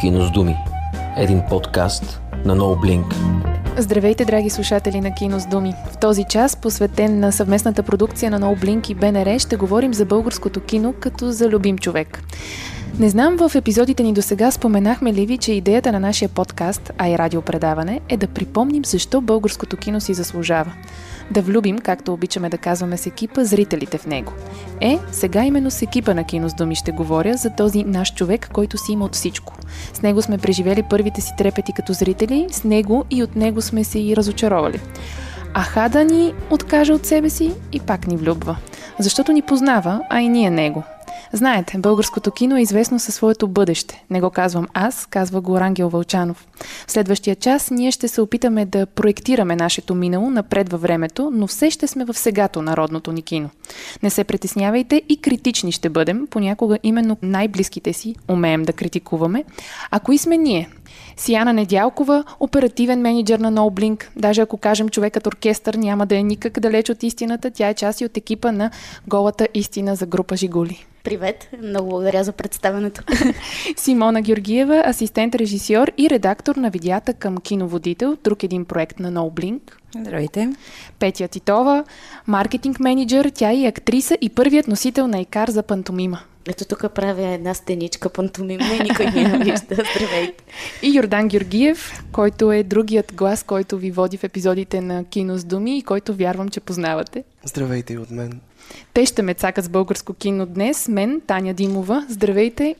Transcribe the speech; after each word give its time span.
Кино 0.00 0.26
с 0.26 0.30
думи. 0.30 0.56
Един 1.16 1.42
подкаст 1.50 2.20
на 2.44 2.56
NoBlink. 2.56 3.14
Здравейте, 3.76 4.24
драги 4.24 4.50
слушатели 4.50 5.00
на 5.00 5.14
Кино 5.14 5.40
с 5.40 5.46
думи. 5.46 5.74
В 5.92 5.96
този 5.96 6.24
час, 6.24 6.56
посветен 6.56 7.20
на 7.20 7.32
съвместната 7.32 7.82
продукция 7.82 8.30
на 8.30 8.40
NoBlink 8.40 8.90
и 8.90 8.94
БНР, 8.94 9.38
ще 9.38 9.56
говорим 9.56 9.94
за 9.94 10.04
българското 10.04 10.60
кино 10.60 10.94
като 11.00 11.32
за 11.32 11.48
любим 11.48 11.78
човек. 11.78 12.22
Не 12.98 13.08
знам 13.08 13.36
в 13.36 13.54
епизодите 13.54 14.02
ни 14.02 14.12
до 14.12 14.22
сега 14.22 14.50
споменахме 14.50 15.12
ли 15.12 15.26
ви, 15.26 15.38
че 15.38 15.52
идеята 15.52 15.92
на 15.92 16.00
нашия 16.00 16.28
подкаст, 16.28 16.92
а 16.98 17.08
и 17.08 17.18
радиопредаване, 17.18 18.00
е 18.08 18.16
да 18.16 18.26
припомним 18.26 18.84
защо 18.84 19.20
българското 19.20 19.76
кино 19.76 20.00
си 20.00 20.14
заслужава. 20.14 20.72
Да 21.30 21.42
влюбим, 21.42 21.78
както 21.78 22.12
обичаме 22.12 22.48
да 22.48 22.58
казваме 22.58 22.96
с 22.96 23.06
екипа, 23.06 23.44
зрителите 23.44 23.98
в 23.98 24.06
него. 24.06 24.32
Е, 24.80 24.98
сега 25.12 25.44
именно 25.44 25.70
с 25.70 25.82
екипа 25.82 26.14
на 26.14 26.24
Кино 26.24 26.48
с 26.48 26.54
думи 26.54 26.74
ще 26.74 26.92
говоря 26.92 27.36
за 27.36 27.50
този 27.50 27.84
наш 27.84 28.14
човек, 28.14 28.50
който 28.52 28.78
си 28.78 28.92
има 28.92 29.04
от 29.04 29.14
всичко. 29.14 29.54
С 29.94 30.02
него 30.02 30.22
сме 30.22 30.38
преживели 30.38 30.82
първите 30.90 31.20
си 31.20 31.32
трепети 31.38 31.72
като 31.72 31.92
зрители, 31.92 32.46
с 32.50 32.64
него 32.64 33.04
и 33.10 33.22
от 33.22 33.36
него 33.36 33.62
сме 33.62 33.84
се 33.84 33.98
и 33.98 34.16
разочаровали. 34.16 34.80
Аха 35.54 35.88
да 35.88 36.04
ни 36.04 36.34
откаже 36.50 36.92
от 36.92 37.06
себе 37.06 37.30
си 37.30 37.52
и 37.72 37.80
пак 37.80 38.06
ни 38.06 38.16
влюбва. 38.16 38.56
Защото 38.98 39.32
ни 39.32 39.42
познава, 39.42 40.00
а 40.10 40.20
и 40.20 40.28
ние 40.28 40.50
него. 40.50 40.82
Знаете, 41.36 41.78
българското 41.78 42.30
кино 42.30 42.56
е 42.56 42.62
известно 42.62 42.98
със 42.98 43.14
своето 43.14 43.48
бъдеще. 43.48 44.04
Не 44.10 44.20
го 44.20 44.30
казвам 44.30 44.66
аз, 44.74 45.06
казва 45.06 45.40
го 45.40 45.60
Рангел 45.60 45.88
Вълчанов. 45.88 46.46
В 46.86 46.92
следващия 46.92 47.36
час 47.36 47.70
ние 47.70 47.90
ще 47.90 48.08
се 48.08 48.20
опитаме 48.20 48.64
да 48.64 48.86
проектираме 48.86 49.56
нашето 49.56 49.94
минало 49.94 50.30
напред 50.30 50.68
във 50.68 50.82
времето, 50.82 51.30
но 51.34 51.46
все 51.46 51.70
ще 51.70 51.86
сме 51.86 52.04
в 52.04 52.14
сегато 52.14 52.62
народното 52.62 53.12
ни 53.12 53.22
кино. 53.22 53.50
Не 54.02 54.10
се 54.10 54.24
притеснявайте 54.24 55.02
и 55.08 55.20
критични 55.20 55.72
ще 55.72 55.88
бъдем, 55.88 56.26
понякога 56.30 56.78
именно 56.82 57.16
най-близките 57.22 57.92
си 57.92 58.14
умеем 58.28 58.62
да 58.62 58.72
критикуваме. 58.72 59.44
А 59.90 60.00
кои 60.00 60.18
сме 60.18 60.36
ние? 60.36 60.70
Сияна 61.16 61.52
Недялкова, 61.52 62.24
оперативен 62.40 63.00
менеджер 63.00 63.38
на 63.38 63.52
NoBlink. 63.52 64.04
Даже 64.16 64.40
ако 64.40 64.56
кажем 64.56 64.88
човекът 64.88 65.26
оркестър, 65.26 65.74
няма 65.74 66.06
да 66.06 66.16
е 66.16 66.22
никак 66.22 66.60
далеч 66.60 66.90
от 66.90 67.02
истината. 67.02 67.50
Тя 67.50 67.68
е 67.68 67.74
част 67.74 68.00
и 68.00 68.04
от 68.04 68.16
екипа 68.16 68.52
на 68.52 68.70
Голата 69.06 69.48
истина 69.54 69.96
за 69.96 70.06
група 70.06 70.36
Жигули. 70.36 70.86
Привет, 71.06 71.48
много 71.62 71.88
благодаря 71.88 72.24
за 72.24 72.32
представенето. 72.32 73.02
Симона 73.76 74.22
Георгиева, 74.22 74.82
асистент 74.86 75.34
режисьор 75.34 75.92
и 75.98 76.10
редактор 76.10 76.56
на 76.56 76.70
видеята 76.70 77.14
към 77.14 77.36
киноводител, 77.36 78.16
друг 78.24 78.42
един 78.42 78.64
проект 78.64 78.98
на 78.98 79.12
NoBlink. 79.12 79.60
Здравейте. 80.00 80.52
Петя 80.98 81.28
Титова, 81.28 81.84
маркетинг 82.26 82.80
менеджер, 82.80 83.32
тя 83.34 83.50
е 83.50 83.56
и 83.56 83.66
актриса 83.66 84.18
и 84.20 84.28
първият 84.28 84.68
носител 84.68 85.06
на 85.06 85.20
икар 85.20 85.48
за 85.48 85.62
пантомима. 85.62 86.20
Ето 86.48 86.64
тук 86.64 86.94
правя 86.94 87.28
една 87.28 87.54
стеничка 87.54 88.08
пантомимна 88.08 88.74
и 88.74 88.82
никой 88.82 89.06
не 89.06 89.22
я 89.22 89.38
вижда. 89.38 89.74
Здравейте. 89.96 90.44
И 90.82 90.96
Йордан 90.96 91.28
Георгиев, 91.28 92.04
който 92.12 92.52
е 92.52 92.62
другият 92.62 93.12
глас, 93.14 93.42
който 93.42 93.78
ви 93.78 93.90
води 93.90 94.16
в 94.16 94.24
епизодите 94.24 94.80
на 94.80 95.04
Кино 95.04 95.38
с 95.38 95.44
думи 95.44 95.78
и 95.78 95.82
който 95.82 96.14
вярвам, 96.14 96.48
че 96.48 96.60
познавате. 96.60 97.24
Здравейте 97.44 97.92
и 97.92 97.98
от 97.98 98.10
мен. 98.10 98.40
Те 98.96 99.06
ще 99.06 99.22
ме 99.22 99.34
цакат 99.34 99.64
с 99.64 99.68
българско 99.68 100.14
кино 100.14 100.46
днес. 100.46 100.88
Мен, 100.88 101.20
Таня 101.26 101.54
Димова. 101.54 102.06
Здравейте! 102.08 102.74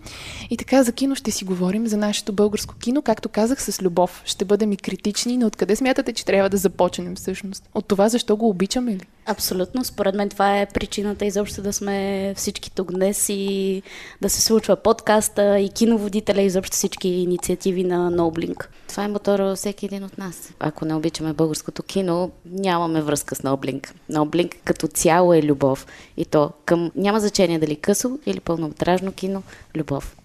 И 0.51 0.57
така 0.57 0.83
за 0.83 0.93
кино 0.93 1.15
ще 1.15 1.31
си 1.31 1.45
говорим 1.45 1.87
за 1.87 1.97
нашето 1.97 2.33
българско 2.33 2.75
кино, 2.75 3.03
както 3.03 3.29
казах, 3.29 3.63
с 3.63 3.83
любов. 3.83 4.23
Ще 4.25 4.45
бъдем 4.45 4.73
и 4.73 4.77
критични, 4.77 5.37
но 5.37 5.47
откъде 5.47 5.77
смятате, 5.77 6.13
че 6.13 6.25
трябва 6.25 6.51
да 6.51 6.57
започнем 6.57 7.17
всъщност? 7.17 7.69
От 7.75 7.87
това 7.87 8.09
защо 8.09 8.37
го 8.37 8.49
обичаме 8.49 8.93
ли? 8.93 9.07
Абсолютно. 9.27 9.85
Според 9.85 10.15
мен 10.15 10.29
това 10.29 10.61
е 10.61 10.67
причината 10.67 11.25
изобщо 11.25 11.63
да 11.63 11.73
сме 11.73 12.35
всички 12.37 12.71
тук 12.71 12.93
днес 12.93 13.29
и 13.29 13.83
да 14.23 14.31
се 14.31 14.43
случва 14.43 14.77
подкаста 14.77 15.59
и 15.59 15.69
киноводителя 15.69 16.43
и 16.43 16.47
изобщо 16.47 16.77
всички 16.77 17.09
инициативи 17.09 17.85
на 17.85 18.13
NoBlink. 18.13 18.67
Това 18.89 19.05
е 19.05 19.09
мотора 19.09 19.57
всеки 19.57 19.87
един 19.87 20.05
от 20.05 20.19
нас. 20.19 20.53
Ако 20.61 20.85
не 20.85 20.95
обичаме 20.95 21.33
българското 21.33 21.83
кино, 21.83 22.31
нямаме 22.45 23.03
връзка 23.03 23.35
с 23.35 23.39
NoBlink. 23.39 23.93
NoBlink 24.13 24.55
като 24.65 24.89
цяло 24.89 25.35
е 25.35 25.43
любов. 25.43 25.87
И 26.17 26.25
то 26.25 26.51
към... 26.65 26.91
Няма 26.97 27.21
значение 27.21 27.59
дали 27.59 27.77
късо 27.77 28.19
или 28.27 28.41
пълнометражно 28.41 29.13
кино. 29.13 29.43
Любов. 29.77 30.17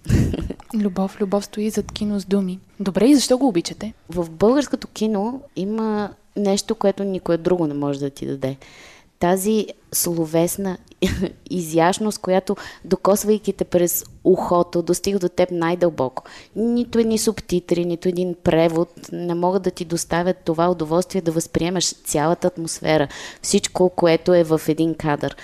Любов, 0.75 1.21
любов 1.21 1.45
стои 1.45 1.69
зад 1.69 1.91
кино 1.91 2.19
с 2.19 2.25
думи. 2.25 2.59
Добре, 2.79 3.05
и 3.05 3.15
защо 3.15 3.37
го 3.37 3.47
обичате? 3.47 3.93
В 4.09 4.29
българското 4.29 4.87
кино 4.87 5.41
има 5.55 6.09
нещо, 6.37 6.75
което 6.75 7.03
никое 7.03 7.37
друго 7.37 7.67
не 7.67 7.73
може 7.73 7.99
да 7.99 8.09
ти 8.09 8.25
даде. 8.25 8.57
Тази 9.19 9.67
словесна 9.93 10.77
изящност, 11.49 12.19
която 12.19 12.55
докосвайки 12.85 13.53
те 13.53 13.63
през 13.63 14.05
ухото, 14.23 14.81
достига 14.81 15.19
до 15.19 15.29
теб 15.29 15.51
най-дълбоко. 15.51 16.23
Нито 16.55 16.99
едни 16.99 17.17
субтитри, 17.17 17.85
нито 17.85 18.09
един 18.09 18.35
превод 18.43 18.89
не 19.11 19.33
могат 19.33 19.63
да 19.63 19.71
ти 19.71 19.85
доставят 19.85 20.37
това 20.45 20.69
удоволствие 20.69 21.21
да 21.21 21.31
възприемаш 21.31 21.93
цялата 21.93 22.47
атмосфера, 22.47 23.07
всичко, 23.41 23.89
което 23.89 24.33
е 24.33 24.43
в 24.43 24.61
един 24.67 24.95
кадър 24.95 25.35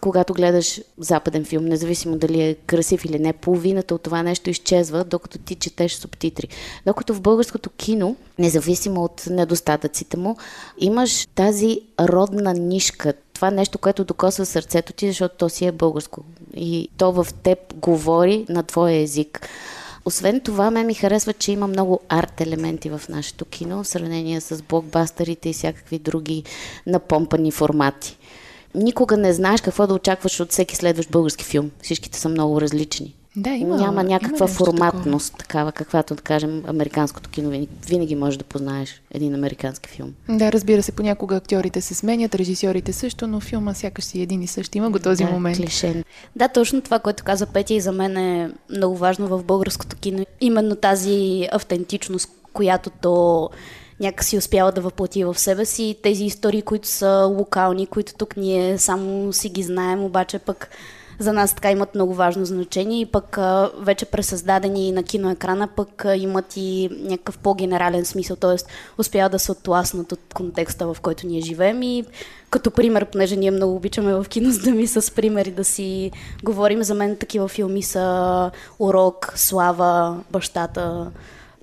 когато 0.00 0.34
гледаш 0.34 0.80
западен 0.98 1.44
филм, 1.44 1.64
независимо 1.64 2.16
дали 2.16 2.42
е 2.42 2.54
красив 2.54 3.04
или 3.04 3.18
не, 3.18 3.32
половината 3.32 3.94
от 3.94 4.02
това 4.02 4.22
нещо 4.22 4.50
изчезва, 4.50 5.04
докато 5.04 5.38
ти 5.38 5.54
четеш 5.54 5.94
субтитри. 5.94 6.48
Докато 6.86 7.14
в 7.14 7.20
българското 7.20 7.70
кино, 7.70 8.16
независимо 8.38 9.04
от 9.04 9.22
недостатъците 9.30 10.16
му, 10.16 10.36
имаш 10.78 11.26
тази 11.34 11.80
родна 12.00 12.54
нишка, 12.54 13.12
това 13.32 13.50
нещо, 13.50 13.78
което 13.78 14.04
докосва 14.04 14.46
сърцето 14.46 14.92
ти, 14.92 15.08
защото 15.08 15.34
то 15.38 15.48
си 15.48 15.66
е 15.66 15.72
българско. 15.72 16.24
И 16.54 16.88
то 16.96 17.12
в 17.12 17.26
теб 17.42 17.58
говори 17.74 18.46
на 18.48 18.62
твоя 18.62 19.02
език. 19.02 19.48
Освен 20.04 20.40
това, 20.40 20.70
ме 20.70 20.84
ми 20.84 20.94
харесва, 20.94 21.32
че 21.32 21.52
има 21.52 21.66
много 21.66 22.00
арт 22.08 22.40
елементи 22.40 22.90
в 22.90 23.00
нашето 23.08 23.44
кино, 23.44 23.84
в 23.84 23.88
сравнение 23.88 24.40
с 24.40 24.62
блокбастерите 24.62 25.48
и 25.48 25.52
всякакви 25.52 25.98
други 25.98 26.44
напомпани 26.86 27.50
формати 27.50 28.18
никога 28.76 29.16
не 29.16 29.32
знаеш 29.32 29.60
какво 29.60 29.86
да 29.86 29.94
очакваш 29.94 30.40
от 30.40 30.50
всеки 30.50 30.76
следващ 30.76 31.10
български 31.10 31.44
филм. 31.44 31.70
Всичките 31.82 32.18
са 32.18 32.28
много 32.28 32.60
различни. 32.60 33.14
Да, 33.38 33.50
има, 33.50 33.76
Няма 33.76 34.02
някаква 34.04 34.46
има 34.46 34.54
форматност, 34.54 35.32
такова. 35.32 35.38
такава, 35.38 35.72
каквато, 35.72 36.14
да 36.14 36.22
кажем, 36.22 36.62
американското 36.66 37.30
кино. 37.30 37.50
Винаги, 37.50 37.68
винаги 37.88 38.14
можеш 38.14 38.38
да 38.38 38.44
познаеш 38.44 39.02
един 39.14 39.34
американски 39.34 39.88
филм. 39.88 40.14
Да, 40.28 40.52
разбира 40.52 40.82
се, 40.82 40.92
понякога 40.92 41.36
актьорите 41.36 41.80
се 41.80 41.94
сменят, 41.94 42.34
режисьорите 42.34 42.92
също, 42.92 43.26
но 43.26 43.40
филма 43.40 43.74
сякаш 43.74 44.04
си 44.04 44.20
един 44.20 44.42
и 44.42 44.46
същ. 44.46 44.74
Има 44.74 44.90
го 44.90 44.98
този 44.98 45.24
да, 45.24 45.30
момент. 45.30 45.56
Клише. 45.56 46.04
Да, 46.36 46.48
точно 46.48 46.80
това, 46.80 46.98
което 46.98 47.24
каза 47.24 47.46
Петя 47.46 47.74
и 47.74 47.80
за 47.80 47.92
мен 47.92 48.16
е 48.16 48.50
много 48.76 48.96
важно 48.96 49.26
в 49.28 49.44
българското 49.44 49.96
кино. 49.96 50.26
Именно 50.40 50.76
тази 50.76 51.48
автентичност, 51.52 52.28
която 52.52 52.90
то 52.90 53.50
някакси 54.00 54.38
успява 54.38 54.72
да 54.72 54.80
въплати 54.80 55.24
в 55.24 55.38
себе 55.38 55.64
си. 55.64 55.98
Тези 56.02 56.24
истории, 56.24 56.62
които 56.62 56.88
са 56.88 57.32
локални, 57.38 57.86
които 57.86 58.14
тук 58.14 58.36
ние 58.36 58.78
само 58.78 59.32
си 59.32 59.48
ги 59.48 59.62
знаем, 59.62 60.04
обаче 60.04 60.38
пък 60.38 60.70
за 61.18 61.32
нас 61.32 61.54
така 61.54 61.70
имат 61.70 61.94
много 61.94 62.14
важно 62.14 62.44
значение. 62.44 63.00
И 63.00 63.06
пък 63.06 63.38
а, 63.38 63.70
вече 63.78 64.04
пресъздадени 64.04 64.92
на 64.92 65.02
киноекрана 65.02 65.68
пък 65.68 66.06
имат 66.16 66.56
и 66.56 66.88
някакъв 67.02 67.38
по-генерален 67.38 68.04
смисъл, 68.04 68.36
т.е. 68.36 68.56
успяват 68.98 69.32
да 69.32 69.38
се 69.38 69.52
отласнат 69.52 70.12
от 70.12 70.20
контекста, 70.34 70.94
в 70.94 71.00
който 71.00 71.26
ние 71.26 71.40
живеем. 71.40 71.82
И 71.82 72.04
като 72.50 72.70
пример, 72.70 73.04
понеже 73.04 73.36
ние 73.36 73.50
много 73.50 73.76
обичаме 73.76 74.14
в 74.14 74.26
кино 74.28 74.52
с 74.52 74.66
ми 74.70 74.86
с 74.86 75.14
примери 75.14 75.50
да 75.50 75.64
си 75.64 76.10
говорим, 76.44 76.82
за 76.82 76.94
мен 76.94 77.16
такива 77.16 77.48
филми 77.48 77.82
са 77.82 78.50
Урок, 78.78 79.32
Слава, 79.36 80.20
Бащата, 80.30 81.10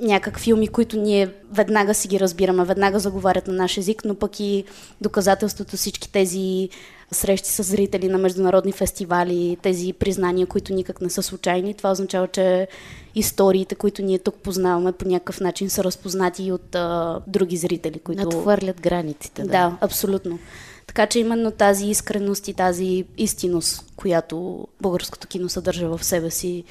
някак 0.06 0.40
филми, 0.40 0.68
които 0.68 0.98
ние 0.98 1.30
веднага 1.52 1.94
си 1.94 2.08
ги 2.08 2.20
разбираме, 2.20 2.66
веднага 2.66 3.00
заговарят 3.00 3.48
на 3.48 3.54
наш 3.54 3.78
език, 3.78 4.06
но 4.06 4.16
пък 4.16 4.40
и 4.40 4.64
доказателството 5.02 5.78
всички 5.78 6.12
тези 6.12 6.70
срещи 7.12 7.50
с 7.50 7.64
зрители 7.64 8.08
на 8.08 8.18
международни 8.18 8.72
фестивали, 8.72 9.58
тези 9.62 9.94
признания, 9.94 10.48
които 10.48 10.74
никак 10.74 11.02
не 11.02 11.10
са 11.10 11.24
случайни. 11.24 11.74
Това 11.74 11.92
означава, 11.92 12.28
че 12.28 12.68
историите, 13.16 13.76
които 13.76 14.02
ние 14.02 14.20
тук 14.20 14.36
познаваме, 14.36 14.92
по 14.92 15.08
някакъв 15.08 15.40
начин 15.40 15.70
са 15.70 15.84
разпознати 15.84 16.44
и 16.44 16.52
от 16.52 16.76
а, 16.76 17.20
други 17.28 17.58
зрители, 17.58 18.00
които... 18.00 18.24
Надхвърлят 18.24 18.82
границите. 18.82 19.42
Да. 19.42 19.48
да, 19.48 19.78
абсолютно. 19.82 20.40
Така 20.88 21.08
че 21.08 21.20
именно 21.20 21.52
тази 21.52 21.88
искреност 21.88 22.48
и 22.48 22.54
тази 22.54 23.06
истинност, 23.18 23.86
която 23.96 24.68
българското 24.82 25.28
кино 25.28 25.50
съдържа 25.50 25.98
в 25.98 26.04
себе 26.04 26.32
си, 26.32 26.64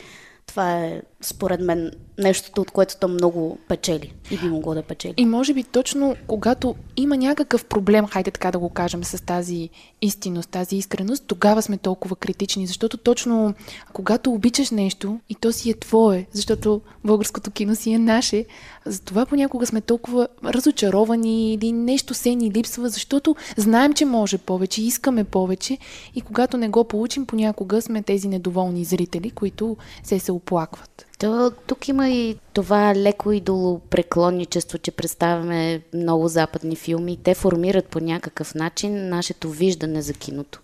това 0.47 0.79
е 0.79 1.03
според 1.23 1.61
мен, 1.61 1.91
нещото, 2.19 2.61
от 2.61 2.71
което 2.71 2.97
то 3.01 3.09
много 3.09 3.59
печели 3.69 4.15
и 4.31 4.39
би 4.39 4.49
могло 4.49 4.75
да 4.75 4.83
печели. 4.83 5.15
И 5.17 5.27
може 5.27 5.55
би 5.55 5.65
точно 5.65 6.17
когато 6.27 6.75
има 6.97 7.17
някакъв 7.17 7.65
проблем, 7.65 8.07
хайде 8.07 8.31
така 8.31 8.51
да 8.51 8.59
го 8.59 8.69
кажем, 8.69 9.05
с 9.05 9.25
тази 9.25 9.69
истинност, 10.03 10.51
тази 10.51 10.77
искреност, 10.77 11.25
тогава 11.27 11.63
сме 11.63 11.77
толкова 11.77 12.17
критични, 12.17 12.67
защото 12.67 12.97
точно 12.97 13.55
когато 13.93 14.33
обичаш 14.33 14.71
нещо 14.71 15.21
и 15.29 15.35
то 15.35 15.53
си 15.53 15.71
е 15.71 15.75
твое, 15.75 16.27
защото 16.33 16.81
българското 17.05 17.51
кино 17.51 17.75
си 17.77 17.93
е 17.93 17.99
наше, 17.99 18.45
затова 18.87 19.27
понякога 19.27 19.67
сме 19.67 19.81
толкова 19.81 20.29
разочаровани 20.45 21.53
или 21.53 21.73
нещо 21.73 22.15
се 22.15 22.35
ни 22.35 22.51
липсва, 22.51 22.89
защото 22.89 23.37
знаем, 23.57 23.93
че 23.93 24.05
може 24.05 24.39
повече, 24.39 24.83
искаме 24.83 25.25
повече 25.25 25.79
и 26.15 26.21
когато 26.21 26.57
не 26.57 26.69
го 26.69 26.85
получим, 26.85 27.27
понякога 27.27 27.83
сме 27.83 28.03
тези 28.03 28.29
недоволни 28.29 28.85
зрители, 28.85 29.31
които 29.31 29.77
се 30.03 30.19
се 30.19 30.33
оплакват. 30.33 31.07
То, 31.23 31.53
тук 31.67 31.89
има 31.89 32.11
и 32.11 32.37
това 32.53 32.95
леко 32.95 33.33
идолопреклонничество, 33.33 34.79
че 34.79 34.91
представяме 34.91 35.83
много 35.95 36.29
западни 36.29 36.77
филми. 36.77 37.19
Те 37.23 37.35
формират 37.35 37.87
по 37.87 38.01
някакъв 38.01 38.55
начин 38.55 39.09
нашето 39.09 39.51
виждане 39.51 40.03
за 40.03 40.13
киното. 40.13 40.61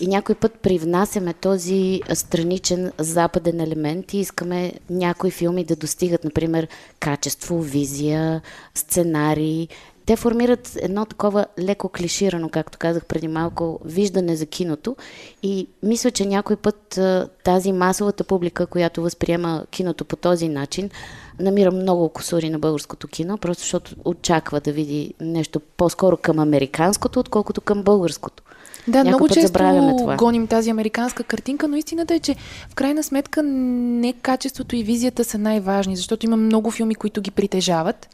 И 0.00 0.06
някой 0.06 0.34
път 0.34 0.52
привнасяме 0.62 1.32
този 1.32 2.00
страничен 2.14 2.92
западен 2.98 3.60
елемент 3.60 4.14
и 4.14 4.18
искаме 4.18 4.72
някои 4.90 5.30
филми 5.30 5.64
да 5.64 5.76
достигат, 5.76 6.24
например, 6.24 6.68
качество, 7.00 7.60
визия, 7.60 8.42
сценарий, 8.74 9.68
те 10.06 10.16
формират 10.16 10.78
едно 10.80 11.04
такова 11.04 11.46
леко 11.58 11.88
клиширано, 11.88 12.48
както 12.48 12.78
казах 12.78 13.04
преди 13.04 13.28
малко, 13.28 13.80
виждане 13.84 14.36
за 14.36 14.46
киното 14.46 14.96
и 15.42 15.66
мисля, 15.82 16.10
че 16.10 16.26
някой 16.26 16.56
път 16.56 17.00
тази 17.44 17.72
масовата 17.72 18.24
публика, 18.24 18.66
която 18.66 19.02
възприема 19.02 19.64
киното 19.70 20.04
по 20.04 20.16
този 20.16 20.48
начин, 20.48 20.90
намира 21.40 21.70
много 21.70 22.08
косури 22.08 22.50
на 22.50 22.58
българското 22.58 23.08
кино, 23.08 23.38
просто 23.38 23.60
защото 23.60 23.94
очаква 24.04 24.60
да 24.60 24.72
види 24.72 25.14
нещо 25.20 25.60
по-скоро 25.76 26.16
към 26.16 26.38
американското, 26.38 27.20
отколкото 27.20 27.60
към 27.60 27.82
българското. 27.82 28.42
Да, 28.88 28.98
Някой 28.98 29.08
много 29.08 29.28
често 29.28 29.58
това. 29.98 30.16
гоним 30.16 30.46
тази 30.46 30.70
американска 30.70 31.24
картинка, 31.24 31.68
но 31.68 31.76
истината 31.76 32.14
е, 32.14 32.20
че 32.20 32.36
в 32.70 32.74
крайна 32.74 33.02
сметка 33.02 33.42
не 33.42 34.12
качеството 34.12 34.76
и 34.76 34.82
визията 34.82 35.24
са 35.24 35.38
най-важни, 35.38 35.96
защото 35.96 36.26
има 36.26 36.36
много 36.36 36.70
филми, 36.70 36.94
които 36.94 37.20
ги 37.20 37.30
притежават 37.30 38.08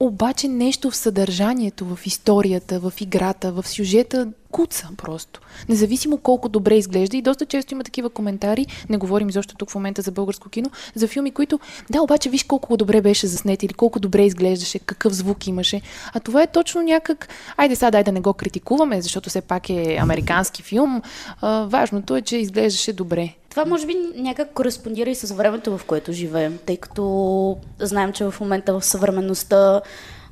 обаче 0.00 0.48
нещо 0.48 0.90
в 0.90 0.96
съдържанието, 0.96 1.84
в 1.84 2.06
историята, 2.06 2.80
в 2.80 2.92
играта, 3.00 3.52
в 3.52 3.68
сюжета 3.68 4.28
куца 4.50 4.88
просто. 4.96 5.40
Независимо 5.68 6.18
колко 6.18 6.48
добре 6.48 6.74
изглежда 6.74 7.16
и 7.16 7.22
доста 7.22 7.46
често 7.46 7.74
има 7.74 7.84
такива 7.84 8.10
коментари, 8.10 8.66
не 8.88 8.96
говорим 8.96 9.30
защо 9.30 9.54
тук 9.56 9.70
в 9.70 9.74
момента 9.74 10.02
за 10.02 10.12
българско 10.12 10.48
кино, 10.48 10.70
за 10.94 11.08
филми, 11.08 11.30
които, 11.30 11.60
да, 11.90 12.02
обаче 12.02 12.30
виж 12.30 12.44
колко 12.44 12.76
добре 12.76 13.00
беше 13.00 13.26
заснет 13.26 13.62
или 13.62 13.74
колко 13.74 14.00
добре 14.00 14.24
изглеждаше, 14.24 14.78
какъв 14.78 15.12
звук 15.12 15.46
имаше. 15.46 15.80
А 16.14 16.20
това 16.20 16.42
е 16.42 16.46
точно 16.46 16.82
някак, 16.82 17.28
айде 17.56 17.76
сега 17.76 17.90
дай 17.90 18.04
да 18.04 18.12
не 18.12 18.20
го 18.20 18.32
критикуваме, 18.32 19.02
защото 19.02 19.30
все 19.30 19.40
пак 19.40 19.70
е 19.70 19.96
американски 20.00 20.62
филм. 20.62 21.02
А, 21.40 21.64
важното 21.64 22.16
е, 22.16 22.22
че 22.22 22.36
изглеждаше 22.36 22.92
добре. 22.92 23.34
Това 23.50 23.64
може 23.64 23.86
би 23.86 23.96
някак 24.14 24.52
кореспондира 24.52 25.10
и 25.10 25.14
с 25.14 25.34
времето, 25.34 25.78
в 25.78 25.84
което 25.84 26.12
живеем, 26.12 26.58
тъй 26.66 26.76
като 26.76 27.56
знаем, 27.78 28.12
че 28.12 28.24
в 28.24 28.34
момента 28.40 28.80
в 28.80 28.84
съвременността 28.84 29.80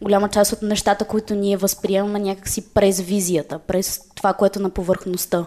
голяма 0.02 0.28
част 0.28 0.52
от 0.52 0.62
нещата, 0.62 1.04
които 1.04 1.34
ние 1.34 1.56
възприемаме 1.56 2.18
някакси 2.18 2.74
през 2.74 3.00
визията, 3.00 3.58
през 3.58 4.00
това, 4.14 4.32
което 4.32 4.58
е 4.58 4.62
на 4.62 4.70
повърхността. 4.70 5.46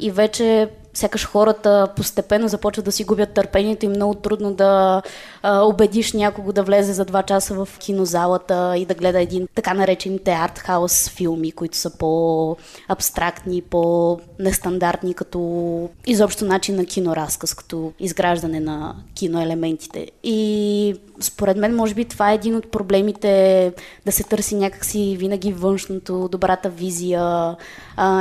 И 0.00 0.10
вече 0.10 0.70
сякаш 0.96 1.26
хората 1.26 1.88
постепенно 1.96 2.48
започват 2.48 2.84
да 2.84 2.92
си 2.92 3.04
губят 3.04 3.34
търпението 3.34 3.84
и 3.84 3.88
много 3.88 4.14
трудно 4.14 4.54
да 4.54 5.02
а, 5.42 5.62
убедиш 5.62 6.12
някого 6.12 6.52
да 6.52 6.62
влезе 6.62 6.92
за 6.92 7.04
два 7.04 7.22
часа 7.22 7.54
в 7.54 7.68
кинозалата 7.78 8.74
и 8.76 8.84
да 8.84 8.94
гледа 8.94 9.20
един 9.20 9.48
така 9.54 9.74
наречените 9.74 10.32
артхаус 10.32 11.08
филми, 11.08 11.52
които 11.52 11.76
са 11.76 11.98
по-абстрактни, 11.98 13.62
по-нестандартни 13.62 15.14
като 15.14 15.40
изобщо 16.06 16.44
начин 16.44 16.76
на 16.76 16.84
киноразказ, 16.84 17.54
като 17.54 17.92
изграждане 17.98 18.60
на 18.60 18.94
киноелементите. 19.14 20.06
И 20.22 20.94
според 21.20 21.56
мен, 21.56 21.76
може 21.76 21.94
би 21.94 22.04
това 22.04 22.30
е 22.30 22.34
един 22.34 22.56
от 22.56 22.70
проблемите 22.70 23.72
да 24.06 24.12
се 24.12 24.24
търси 24.24 24.54
някакси 24.54 25.16
винаги 25.18 25.52
външното, 25.52 26.28
добрата 26.28 26.68
визия, 26.68 27.56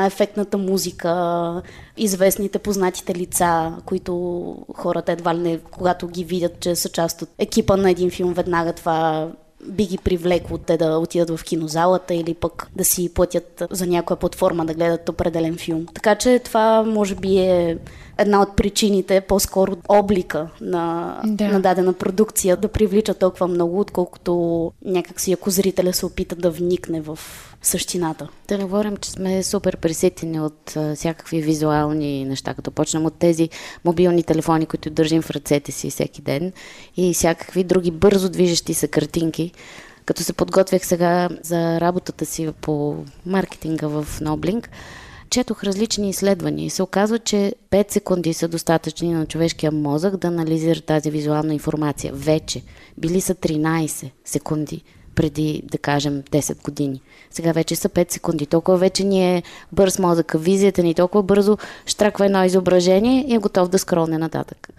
ефектната 0.05 0.57
музика, 0.57 1.61
известните 1.97 2.59
познатите 2.59 3.15
лица, 3.15 3.73
които 3.85 4.55
хората 4.73 5.11
едва 5.11 5.35
ли 5.35 5.39
не, 5.39 5.59
когато 5.71 6.07
ги 6.07 6.23
видят, 6.23 6.59
че 6.59 6.75
са 6.75 6.89
част 6.89 7.21
от 7.21 7.29
екипа 7.39 7.77
на 7.77 7.91
един 7.91 8.11
филм, 8.11 8.33
веднага 8.33 8.73
това 8.73 9.29
би 9.67 9.85
ги 9.85 9.97
привлекло 9.97 10.57
те 10.57 10.77
да 10.77 10.97
отидат 10.97 11.39
в 11.39 11.43
кинозалата 11.43 12.13
или 12.13 12.33
пък 12.33 12.67
да 12.75 12.85
си 12.85 13.13
платят 13.13 13.63
за 13.71 13.87
някоя 13.87 14.17
платформа 14.17 14.65
да 14.65 14.73
гледат 14.73 15.09
определен 15.09 15.57
филм. 15.57 15.85
Така 15.93 16.15
че 16.15 16.39
това 16.39 16.83
може 16.83 17.15
би 17.15 17.37
е 17.37 17.77
една 18.17 18.41
от 18.41 18.55
причините, 18.55 19.21
по-скоро 19.21 19.77
облика 19.89 20.47
на, 20.61 21.17
да. 21.25 21.47
на 21.47 21.61
дадена 21.61 21.93
продукция 21.93 22.57
да 22.57 22.67
привлича 22.67 23.13
толкова 23.13 23.47
много, 23.47 23.79
отколкото 23.79 24.71
някакси 24.85 25.31
ако 25.31 25.49
зрителя 25.49 25.93
се 25.93 26.05
опита 26.05 26.35
да 26.35 26.51
вникне 26.51 27.01
в 27.01 27.19
същината. 27.67 28.27
Да 28.47 28.57
не 28.57 28.63
говорим, 28.63 28.97
че 28.97 29.11
сме 29.11 29.43
супер 29.43 29.77
пресетени 29.77 30.41
от 30.41 30.73
а, 30.75 30.95
всякакви 30.95 31.41
визуални 31.41 32.25
неща, 32.25 32.53
като 32.53 32.71
почнем 32.71 33.05
от 33.05 33.13
тези 33.13 33.49
мобилни 33.85 34.23
телефони, 34.23 34.65
които 34.65 34.89
държим 34.89 35.21
в 35.21 35.31
ръцете 35.31 35.71
си 35.71 35.89
всеки 35.89 36.21
ден 36.21 36.53
и 36.97 37.13
всякакви 37.13 37.63
други 37.63 37.91
бързо 37.91 38.29
движещи 38.29 38.73
се 38.73 38.87
картинки. 38.87 39.51
Като 40.05 40.23
се 40.23 40.33
подготвях 40.33 40.85
сега 40.85 41.29
за 41.41 41.81
работата 41.81 42.25
си 42.25 42.49
по 42.61 42.95
маркетинга 43.25 43.87
в 43.87 44.07
Ноблинг, 44.21 44.69
четох 45.29 45.63
различни 45.63 46.09
изследвания 46.09 46.65
и 46.65 46.69
се 46.69 46.83
оказва, 46.83 47.19
че 47.19 47.53
5 47.71 47.91
секунди 47.91 48.33
са 48.33 48.47
достатъчни 48.47 49.13
на 49.13 49.25
човешкия 49.25 49.71
мозък 49.71 50.17
да 50.17 50.27
анализира 50.27 50.81
тази 50.81 51.11
визуална 51.11 51.53
информация. 51.53 52.13
Вече. 52.13 52.61
Били 52.97 53.21
са 53.21 53.35
13 53.35 54.11
секунди 54.25 54.83
преди, 55.15 55.61
да 55.71 55.77
кажем, 55.77 56.23
10 56.31 56.63
години. 56.63 57.01
Сега 57.31 57.51
вече 57.51 57.75
са 57.75 57.89
5 57.89 58.11
секунди. 58.11 58.45
Толкова 58.45 58.77
вече 58.77 59.03
ни 59.03 59.35
е 59.35 59.43
бърз 59.71 59.99
мозъка. 59.99 60.37
Визията 60.37 60.83
ни 60.83 60.93
толкова 60.93 61.23
бързо 61.23 61.57
штраква 61.87 62.25
едно 62.25 62.43
изображение 62.43 63.25
и 63.27 63.35
е 63.35 63.37
готов 63.37 63.69
да 63.69 63.79
скролне 63.79 64.17
нататък. 64.17 64.69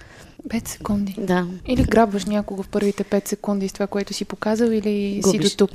5 0.48 0.68
секунди. 0.68 1.14
Да. 1.18 1.46
Или 1.66 1.82
грабваш 1.82 2.24
някого 2.24 2.62
в 2.62 2.68
първите 2.68 3.04
5 3.04 3.28
секунди 3.28 3.68
с 3.68 3.72
това, 3.72 3.86
което 3.86 4.14
си 4.14 4.24
показал, 4.24 4.66
или 4.66 5.20
Губиш. 5.24 5.50
си 5.50 5.56
до 5.56 5.66
тук. 5.66 5.70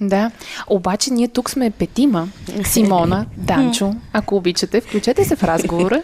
Да. 0.00 0.30
Обаче 0.66 1.12
ние 1.12 1.28
тук 1.28 1.50
сме 1.50 1.70
петима. 1.70 2.28
Симона, 2.64 3.26
Данчо, 3.36 3.94
ако 4.12 4.36
обичате, 4.36 4.80
включете 4.80 5.24
се 5.24 5.36
в 5.36 5.44
разговора. 5.44 6.02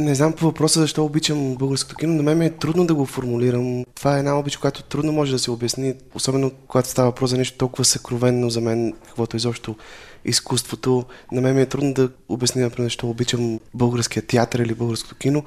Не 0.00 0.14
знам 0.14 0.32
по 0.32 0.44
въпроса 0.44 0.80
защо 0.80 1.04
обичам 1.04 1.56
българското 1.56 1.96
кино. 1.96 2.14
На 2.14 2.22
мен 2.22 2.38
ми 2.38 2.46
е 2.46 2.50
трудно 2.50 2.86
да 2.86 2.94
го 2.94 3.06
формулирам. 3.06 3.84
Това 3.94 4.16
е 4.16 4.18
една 4.18 4.38
обич, 4.38 4.56
която 4.56 4.82
трудно 4.82 5.12
може 5.12 5.32
да 5.32 5.38
се 5.38 5.50
обясни, 5.50 5.94
особено 6.14 6.50
когато 6.68 6.88
става 6.88 7.08
въпрос 7.08 7.30
за 7.30 7.36
нещо 7.36 7.58
толкова 7.58 7.84
съкровенно 7.84 8.50
за 8.50 8.60
мен, 8.60 8.92
каквото 9.06 9.36
изобщо 9.36 9.76
изкуството. 10.24 11.04
На 11.32 11.40
мен 11.40 11.54
ми 11.54 11.62
е 11.62 11.66
трудно 11.66 11.94
да 11.94 12.10
обясня, 12.28 12.62
например, 12.62 12.86
защо 12.86 13.10
обичам 13.10 13.60
българския 13.74 14.22
театър 14.22 14.58
или 14.58 14.74
българското 14.74 15.14
кино 15.14 15.44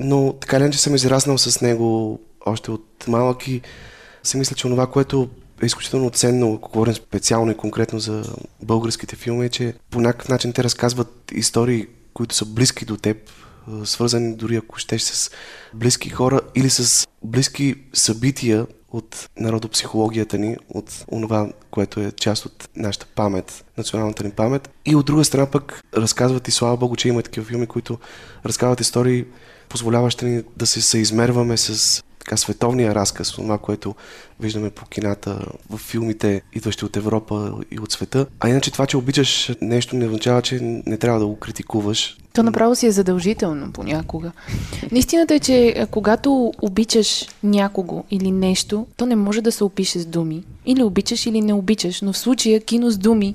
но 0.00 0.32
така 0.32 0.60
ли, 0.60 0.72
че 0.72 0.78
съм 0.78 0.94
израснал 0.94 1.38
с 1.38 1.60
него 1.60 2.20
още 2.46 2.70
от 2.70 3.04
малък 3.08 3.48
и 3.48 3.60
си 4.22 4.36
мисля, 4.36 4.56
че 4.56 4.62
това, 4.62 4.86
което 4.86 5.28
е 5.62 5.66
изключително 5.66 6.10
ценно, 6.10 6.54
ако 6.54 6.70
говорим 6.70 6.94
специално 6.94 7.52
и 7.52 7.56
конкретно 7.56 7.98
за 7.98 8.22
българските 8.62 9.16
филми, 9.16 9.46
е, 9.46 9.48
че 9.48 9.74
по 9.90 10.00
някакъв 10.00 10.28
начин 10.28 10.52
те 10.52 10.64
разказват 10.64 11.32
истории, 11.32 11.86
които 12.14 12.34
са 12.34 12.44
близки 12.44 12.84
до 12.84 12.96
теб, 12.96 13.16
свързани 13.84 14.36
дори 14.36 14.56
ако 14.56 14.78
щеш 14.78 15.02
с 15.02 15.30
близки 15.74 16.08
хора 16.08 16.40
или 16.54 16.70
с 16.70 17.06
близки 17.22 17.74
събития 17.92 18.66
от 18.92 19.28
народопсихологията 19.40 20.38
ни, 20.38 20.56
от 20.68 21.04
онова, 21.12 21.52
което 21.70 22.00
е 22.00 22.12
част 22.12 22.46
от 22.46 22.68
нашата 22.76 23.06
памет, 23.06 23.64
националната 23.78 24.24
ни 24.24 24.30
памет. 24.30 24.70
И 24.86 24.94
от 24.94 25.06
друга 25.06 25.24
страна 25.24 25.46
пък 25.46 25.82
разказват 25.96 26.48
и 26.48 26.50
слава 26.50 26.76
Богу, 26.76 26.96
че 26.96 27.08
има 27.08 27.22
такива 27.22 27.46
филми, 27.46 27.66
които 27.66 27.98
разказват 28.46 28.80
истории, 28.80 29.24
позволяваща 29.68 30.26
ни 30.26 30.42
да 30.56 30.66
се 30.66 30.82
съизмерваме 30.82 31.56
с 31.56 32.02
така 32.24 32.36
световния 32.36 32.94
разказ, 32.94 33.32
това, 33.32 33.58
което 33.58 33.94
виждаме 34.40 34.70
по 34.70 34.84
кината, 34.86 35.38
в 35.70 35.78
филмите, 35.78 36.42
идващи 36.52 36.84
от 36.84 36.96
Европа 36.96 37.54
и 37.70 37.78
от 37.78 37.92
света. 37.92 38.26
А 38.40 38.48
иначе 38.48 38.70
това, 38.70 38.86
че 38.86 38.96
обичаш 38.96 39.52
нещо, 39.60 39.96
не 39.96 40.06
означава, 40.06 40.42
че 40.42 40.58
не 40.86 40.96
трябва 40.96 41.20
да 41.20 41.26
го 41.26 41.36
критикуваш. 41.36 42.16
То 42.32 42.42
направо 42.42 42.74
си 42.74 42.86
е 42.86 42.90
задължително 42.90 43.72
понякога. 43.72 44.32
Наистината 44.92 45.34
е, 45.34 45.40
че 45.40 45.86
когато 45.90 46.52
обичаш 46.62 47.28
някого 47.42 48.04
или 48.10 48.30
нещо, 48.30 48.86
то 48.96 49.06
не 49.06 49.16
може 49.16 49.40
да 49.40 49.52
се 49.52 49.64
опише 49.64 49.98
с 49.98 50.06
думи. 50.06 50.44
Или 50.66 50.82
обичаш, 50.82 51.26
или 51.26 51.40
не 51.40 51.52
обичаш, 51.52 52.02
но 52.02 52.12
в 52.12 52.18
случая 52.18 52.60
кино 52.60 52.90
с 52.90 52.98
думи 52.98 53.34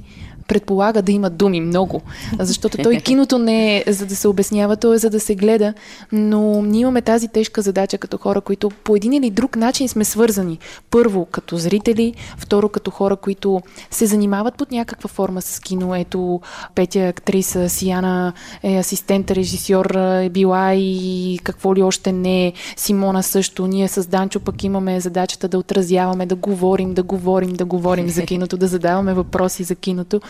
предполага 0.50 1.01
да 1.01 1.12
има 1.12 1.29
думи 1.29 1.62
много, 1.62 2.01
защото 2.39 2.77
той 2.77 2.98
киното 3.03 3.38
не 3.38 3.77
е 3.77 3.84
за 3.88 4.06
да 4.06 4.15
се 4.15 4.27
обяснява, 4.27 4.77
то 4.77 4.94
е 4.94 4.98
за 4.98 5.10
да 5.10 5.20
се 5.20 5.36
гледа, 5.36 5.74
но 6.12 6.62
ние 6.62 6.82
имаме 6.82 7.01
тази 7.01 7.27
тежка 7.27 7.62
задача 7.62 7.98
като 7.98 8.18
хора, 8.18 8.41
които 8.41 8.70
по 8.84 8.96
един 8.96 9.13
или 9.13 9.29
друг 9.29 9.56
начин 9.56 9.88
сме 9.88 10.06
свързани. 10.06 10.60
Първо 10.89 11.25
като 11.25 11.58
зрители, 11.58 12.13
второ 12.38 12.70
като 12.70 12.91
хора, 12.91 13.15
които 13.15 13.62
се 13.91 14.06
занимават 14.06 14.56
под 14.56 14.72
някаква 14.72 15.08
форма 15.08 15.41
с 15.41 15.60
кино. 15.60 15.96
Ето 15.96 16.41
Петя 16.75 17.08
актриса, 17.08 17.70
Сияна 17.70 18.34
е 18.63 18.77
асистент, 18.77 19.32
режисьор 19.32 19.86
е 19.96 20.29
била 20.29 20.74
и 20.74 21.39
какво 21.44 21.75
ли 21.75 21.82
още 21.82 22.12
не 22.12 22.48
е. 22.48 22.53
Симона 22.75 23.24
също. 23.24 23.68
Ние 23.68 23.88
с 23.88 24.08
Данчо 24.08 24.39
пък 24.39 24.63
имаме 24.63 25.00
задачата 25.00 25.48
да 25.48 25.58
отразяваме, 25.58 26.25
да 26.25 26.36
говорим, 26.36 26.94
да 26.94 27.03
говорим, 27.03 27.53
да 27.53 27.65
говорим 27.65 28.10
за 28.10 28.22
киното, 28.25 28.58
да 28.58 28.68
задаваме 28.68 29.13
въпроси 29.13 29.63
за 29.63 29.75
киното. 29.75 30.22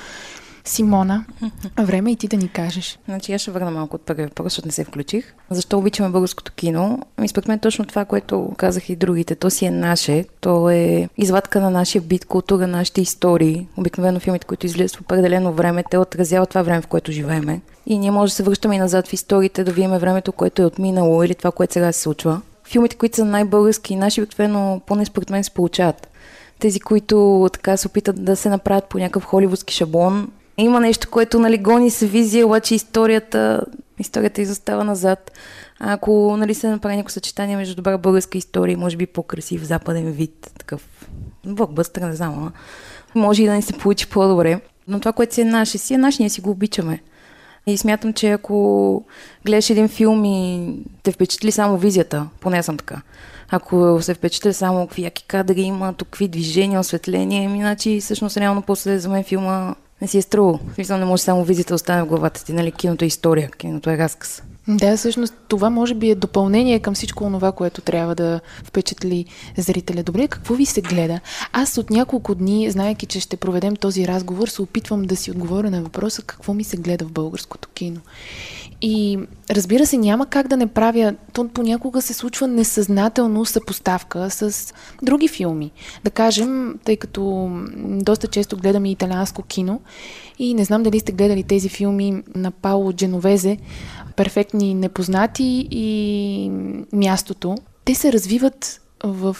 Симона, 0.69 1.25
време 1.79 2.11
и 2.11 2.15
ти 2.15 2.27
да 2.27 2.37
ни 2.37 2.47
кажеш. 2.47 2.99
Значи 3.05 3.33
аз 3.33 3.41
ще 3.41 3.51
върна 3.51 3.71
малко 3.71 3.95
от 3.95 4.01
първи 4.01 4.23
въпрос, 4.23 4.45
защото 4.45 4.67
не 4.67 4.71
се 4.71 4.83
включих. 4.83 5.33
Защо 5.49 5.77
обичаме 5.77 6.09
българското 6.09 6.53
кино? 6.53 6.99
Ами 7.17 7.27
според 7.27 7.47
мен 7.47 7.59
точно 7.59 7.85
това, 7.85 8.05
което 8.05 8.53
казах 8.57 8.89
и 8.89 8.95
другите. 8.95 9.35
То 9.35 9.49
си 9.49 9.65
е 9.65 9.71
наше. 9.71 10.25
То 10.41 10.69
е 10.69 11.09
извадка 11.17 11.61
на 11.61 11.69
нашия 11.69 12.01
бит, 12.01 12.25
култура, 12.25 12.67
нашите 12.67 13.01
истории. 13.01 13.67
Обикновено 13.77 14.19
филмите, 14.19 14.47
които 14.47 14.65
излизат 14.65 14.97
в 14.97 15.01
определено 15.01 15.53
време, 15.53 15.83
те 15.91 15.97
отразяват 15.97 16.49
това 16.49 16.61
време, 16.61 16.81
в 16.81 16.87
което 16.87 17.11
живееме. 17.11 17.61
И 17.85 17.97
ние 17.97 18.11
може 18.11 18.31
да 18.31 18.35
се 18.35 18.43
връщаме 18.43 18.75
и 18.75 18.79
назад 18.79 19.07
в 19.07 19.13
историите, 19.13 19.63
да 19.63 19.71
видим 19.71 19.91
времето, 19.91 20.31
което 20.31 20.61
е 20.61 20.65
отминало 20.65 21.23
или 21.23 21.35
това, 21.35 21.51
което 21.51 21.73
сега 21.73 21.91
се 21.91 22.01
случва. 22.01 22.41
Филмите, 22.63 22.95
които 22.95 23.15
са 23.15 23.25
най-български 23.25 23.93
и 23.93 23.95
наши, 23.95 24.21
обикновено, 24.21 24.81
поне 24.85 25.05
според 25.05 25.29
мен, 25.29 25.43
се 25.43 25.51
получават 25.51 26.07
тези, 26.59 26.79
които 26.79 27.47
така 27.53 27.77
се 27.77 27.87
опитат 27.87 28.25
да 28.25 28.35
се 28.35 28.49
направят 28.49 28.85
по 28.85 28.97
някакъв 28.97 29.23
холивудски 29.23 29.73
шаблон, 29.73 30.31
има 30.57 30.79
нещо, 30.79 31.09
което 31.09 31.39
нали, 31.39 31.57
гони 31.57 31.91
се 31.91 32.07
визия, 32.07 32.45
обаче 32.45 32.75
историята, 32.75 33.61
историята 33.99 34.41
изостава 34.41 34.83
назад. 34.83 35.31
А 35.79 35.93
ако 35.93 36.37
нали, 36.37 36.53
се 36.53 36.69
направи 36.69 36.95
някакво 36.95 37.13
съчетание 37.13 37.57
между 37.57 37.75
добра 37.75 37.97
българска 37.97 38.37
история 38.37 38.73
и 38.73 38.77
може 38.77 38.97
би 38.97 39.05
по-красив 39.05 39.63
западен 39.63 40.11
вид, 40.11 40.51
такъв 40.57 41.09
блокбъстър, 41.45 42.01
не 42.01 42.15
знам, 42.15 42.53
може 43.15 43.43
и 43.43 43.45
да 43.45 43.53
ни 43.53 43.61
се 43.61 43.77
получи 43.77 44.09
по-добре. 44.09 44.61
Но 44.87 44.99
това, 44.99 45.13
което 45.13 45.33
си 45.33 45.41
е 45.41 45.45
наше, 45.45 45.77
си 45.77 45.93
е 45.93 45.97
наше, 45.97 46.21
ние 46.21 46.29
си 46.29 46.41
го 46.41 46.49
обичаме. 46.49 47.01
И 47.67 47.77
смятам, 47.77 48.13
че 48.13 48.31
ако 48.31 49.03
гледаш 49.45 49.69
един 49.69 49.87
филм 49.87 50.25
и 50.25 50.73
те 51.03 51.11
впечатли 51.11 51.51
само 51.51 51.77
визията, 51.77 52.27
поне 52.39 52.63
съм 52.63 52.77
така, 52.77 53.01
ако 53.49 54.01
се 54.01 54.13
впечатли 54.13 54.53
само 54.53 54.87
какви 54.87 55.03
яки 55.03 55.23
кадри 55.23 55.61
има, 55.61 55.93
тук 55.93 56.07
какви 56.07 56.27
движения, 56.27 56.79
осветление, 56.79 57.43
иначе 57.43 57.99
всъщност 58.01 58.37
реално 58.37 58.61
после 58.61 58.99
за 58.99 59.09
мен 59.09 59.23
филма 59.23 59.75
не 60.01 60.07
си 60.07 60.17
е 60.17 60.21
струвал. 60.21 60.59
Смисъл 60.73 60.97
не 60.97 61.05
може 61.05 61.23
само 61.23 61.43
визита 61.43 61.75
остане 61.75 62.03
в 62.03 62.05
главата 62.05 62.45
ти, 62.45 62.53
нали? 62.53 62.71
Киното 62.71 63.05
е 63.05 63.07
история, 63.07 63.49
киното 63.57 63.89
е 63.89 63.97
разказ. 63.97 64.43
Да, 64.67 64.97
всъщност 64.97 65.33
това 65.47 65.69
може 65.69 65.93
би 65.93 66.09
е 66.09 66.15
допълнение 66.15 66.79
към 66.79 66.93
всичко 66.93 67.23
това, 67.23 67.51
което 67.51 67.81
трябва 67.81 68.15
да 68.15 68.39
впечатли 68.63 69.25
зрителя. 69.57 70.03
Добре, 70.03 70.27
какво 70.27 70.53
ви 70.53 70.65
се 70.65 70.81
гледа? 70.81 71.19
Аз 71.53 71.77
от 71.77 71.89
няколко 71.89 72.35
дни, 72.35 72.71
знаеки, 72.71 73.05
че 73.05 73.19
ще 73.19 73.37
проведем 73.37 73.75
този 73.75 74.07
разговор, 74.07 74.47
се 74.47 74.61
опитвам 74.61 75.03
да 75.03 75.15
си 75.15 75.31
отговоря 75.31 75.69
на 75.69 75.81
въпроса 75.81 76.21
какво 76.21 76.53
ми 76.53 76.63
се 76.63 76.77
гледа 76.77 77.05
в 77.05 77.11
българското 77.11 77.69
кино. 77.69 77.99
И 78.81 79.19
разбира 79.49 79.85
се, 79.85 79.97
няма 79.97 80.25
как 80.25 80.47
да 80.47 80.57
не 80.57 80.67
правя, 80.67 81.15
то 81.33 81.47
понякога 81.47 82.01
се 82.01 82.13
случва 82.13 82.47
несъзнателно 82.47 83.45
съпоставка 83.45 84.29
с 84.29 84.73
други 85.03 85.27
филми. 85.27 85.71
Да 86.03 86.11
кажем, 86.11 86.79
тъй 86.85 86.97
като 86.97 87.49
доста 87.77 88.27
често 88.27 88.57
гледаме 88.57 88.91
италианско 88.91 89.43
кино 89.43 89.81
и 90.39 90.53
не 90.53 90.63
знам 90.63 90.83
дали 90.83 90.99
сте 90.99 91.11
гледали 91.11 91.43
тези 91.43 91.69
филми 91.69 92.23
на 92.35 92.51
Пауло 92.51 92.93
Дженовезе, 92.93 93.57
Перфектни 94.15 94.73
непознати 94.73 95.67
и 95.71 96.51
Мястото. 96.93 97.55
Те 97.85 97.95
се 97.95 98.13
развиват 98.13 98.81
в 99.03 99.37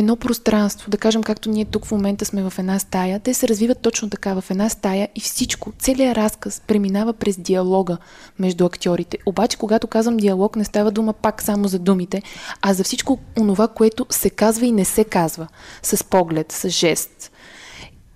едно 0.00 0.16
пространство, 0.16 0.90
да 0.90 0.96
кажем 0.96 1.22
както 1.22 1.50
ние 1.50 1.64
тук 1.64 1.84
в 1.84 1.92
момента 1.92 2.24
сме 2.24 2.42
в 2.42 2.52
една 2.58 2.78
стая, 2.78 3.20
те 3.20 3.34
се 3.34 3.48
развиват 3.48 3.80
точно 3.80 4.10
така 4.10 4.40
в 4.40 4.50
една 4.50 4.68
стая 4.68 5.08
и 5.14 5.20
всичко, 5.20 5.72
целият 5.78 6.16
разказ 6.16 6.62
преминава 6.66 7.12
през 7.12 7.36
диалога 7.36 7.96
между 8.38 8.66
актьорите. 8.66 9.18
Обаче, 9.26 9.56
когато 9.56 9.86
казвам 9.86 10.16
диалог, 10.16 10.56
не 10.56 10.64
става 10.64 10.90
дума 10.90 11.12
пак 11.12 11.42
само 11.42 11.68
за 11.68 11.78
думите, 11.78 12.22
а 12.62 12.74
за 12.74 12.84
всичко 12.84 13.18
онова, 13.38 13.68
което 13.68 14.06
се 14.10 14.30
казва 14.30 14.66
и 14.66 14.72
не 14.72 14.84
се 14.84 15.04
казва. 15.04 15.48
С 15.82 16.04
поглед, 16.04 16.52
с 16.52 16.68
жест. 16.68 17.32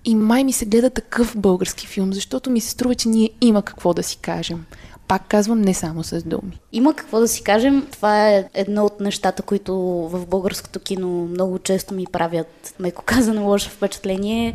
И 0.05 0.15
май 0.15 0.43
ми 0.43 0.53
се 0.53 0.65
гледа 0.65 0.89
такъв 0.89 1.37
български 1.37 1.87
филм, 1.87 2.13
защото 2.13 2.49
ми 2.49 2.61
се 2.61 2.69
струва, 2.69 2.95
че 2.95 3.09
ние 3.09 3.29
има 3.41 3.61
какво 3.61 3.93
да 3.93 4.03
си 4.03 4.17
кажем. 4.17 4.65
Пак 5.07 5.27
казвам, 5.27 5.61
не 5.61 5.73
само 5.73 6.03
с 6.03 6.23
думи. 6.23 6.59
Има 6.71 6.93
какво 6.93 7.19
да 7.19 7.27
си 7.27 7.43
кажем. 7.43 7.87
Това 7.91 8.29
е 8.29 8.49
едно 8.53 8.85
от 8.85 8.99
нещата, 8.99 9.43
които 9.43 9.75
в 10.11 10.25
българското 10.25 10.79
кино 10.79 11.07
много 11.07 11.59
често 11.59 11.93
ми 11.93 12.05
правят, 12.11 12.75
меко 12.79 13.03
казано, 13.05 13.45
лошо 13.45 13.69
впечатление 13.69 14.53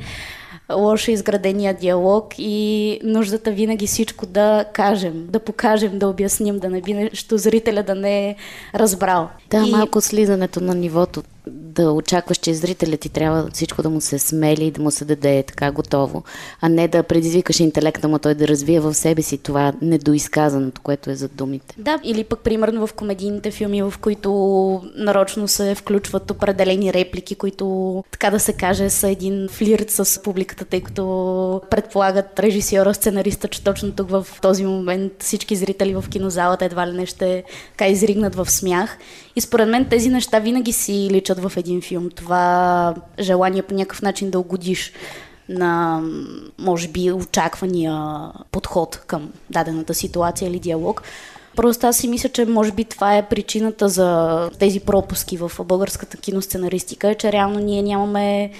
лошо 0.72 1.10
изградения 1.10 1.74
диалог 1.74 2.34
и 2.38 3.00
нуждата 3.04 3.50
винаги 3.50 3.86
всичко 3.86 4.26
да 4.26 4.64
кажем, 4.72 5.26
да 5.28 5.40
покажем, 5.40 5.98
да 5.98 6.08
обясним, 6.08 6.58
да 6.58 6.70
не 6.70 6.80
би 6.80 6.94
нещо 6.94 7.38
зрителя 7.38 7.82
да 7.82 7.94
не 7.94 8.28
е 8.28 8.36
разбрал. 8.74 9.28
Да, 9.50 9.64
и... 9.66 9.70
малко 9.70 10.00
слизането 10.00 10.60
на 10.60 10.74
нивото 10.74 11.22
да 11.46 11.92
очакваш, 11.92 12.36
че 12.36 12.54
зрителят 12.54 13.00
ти 13.00 13.08
трябва 13.08 13.48
всичко 13.52 13.82
да 13.82 13.90
му 13.90 14.00
се 14.00 14.18
смели 14.18 14.64
и 14.64 14.70
да 14.70 14.82
му 14.82 14.90
се 14.90 15.04
даде 15.04 15.42
така 15.42 15.72
готово, 15.72 16.22
а 16.60 16.68
не 16.68 16.88
да 16.88 17.02
предизвикаш 17.02 17.60
интелекта 17.60 18.08
му 18.08 18.18
той 18.18 18.34
да 18.34 18.48
развие 18.48 18.80
в 18.80 18.94
себе 18.94 19.22
си 19.22 19.38
това 19.38 19.72
недоизказаното, 19.82 20.80
което 20.80 21.10
е 21.10 21.14
за 21.14 21.28
думите. 21.28 21.74
Да, 21.78 22.00
или 22.04 22.24
пък 22.24 22.40
примерно 22.40 22.86
в 22.86 22.92
комедийните 22.92 23.50
филми, 23.50 23.82
в 23.82 23.94
които 24.00 24.30
нарочно 24.94 25.48
се 25.48 25.74
включват 25.74 26.30
определени 26.30 26.92
реплики, 26.92 27.34
които 27.34 28.04
така 28.10 28.30
да 28.30 28.40
се 28.40 28.52
каже 28.52 28.90
са 28.90 29.08
един 29.08 29.48
флирт 29.50 29.90
с 29.90 30.22
публиката, 30.22 30.64
тъй 30.64 30.80
като 30.80 31.62
предполагат 31.70 32.40
режисьора, 32.40 32.94
сценариста, 32.94 33.48
че 33.48 33.64
точно 33.64 33.92
тук 33.92 34.10
в 34.10 34.26
този 34.42 34.64
момент 34.64 35.12
всички 35.18 35.56
зрители 35.56 35.94
в 35.94 36.04
кинозалата 36.10 36.64
едва 36.64 36.86
ли 36.86 36.92
не 36.92 37.06
ще 37.06 37.44
така 37.70 37.88
изригнат 37.88 38.34
в 38.34 38.50
смях. 38.50 38.98
И 39.40 39.42
според 39.42 39.68
мен 39.68 39.84
тези 39.84 40.08
неща 40.08 40.38
винаги 40.38 40.72
си 40.72 41.08
личат 41.10 41.38
в 41.38 41.52
един 41.56 41.80
филм. 41.80 42.10
Това 42.14 42.94
желание 43.20 43.62
по 43.62 43.74
някакъв 43.74 44.02
начин 44.02 44.30
да 44.30 44.38
угодиш 44.38 44.92
на, 45.48 46.02
може 46.58 46.88
би, 46.88 47.12
очаквания 47.12 48.22
подход 48.50 49.02
към 49.06 49.30
дадената 49.50 49.94
ситуация 49.94 50.48
или 50.48 50.58
диалог. 50.58 51.02
Просто 51.56 51.86
аз 51.86 51.96
си 51.96 52.08
мисля, 52.08 52.28
че 52.28 52.44
може 52.44 52.72
би 52.72 52.84
това 52.84 53.16
е 53.16 53.28
причината 53.28 53.88
за 53.88 54.50
тези 54.58 54.80
пропуски 54.80 55.36
в 55.36 55.52
българската 55.64 56.16
киносценаристика, 56.16 57.14
че 57.14 57.32
реално 57.32 57.58
ние 57.58 57.82
нямаме 57.82 58.50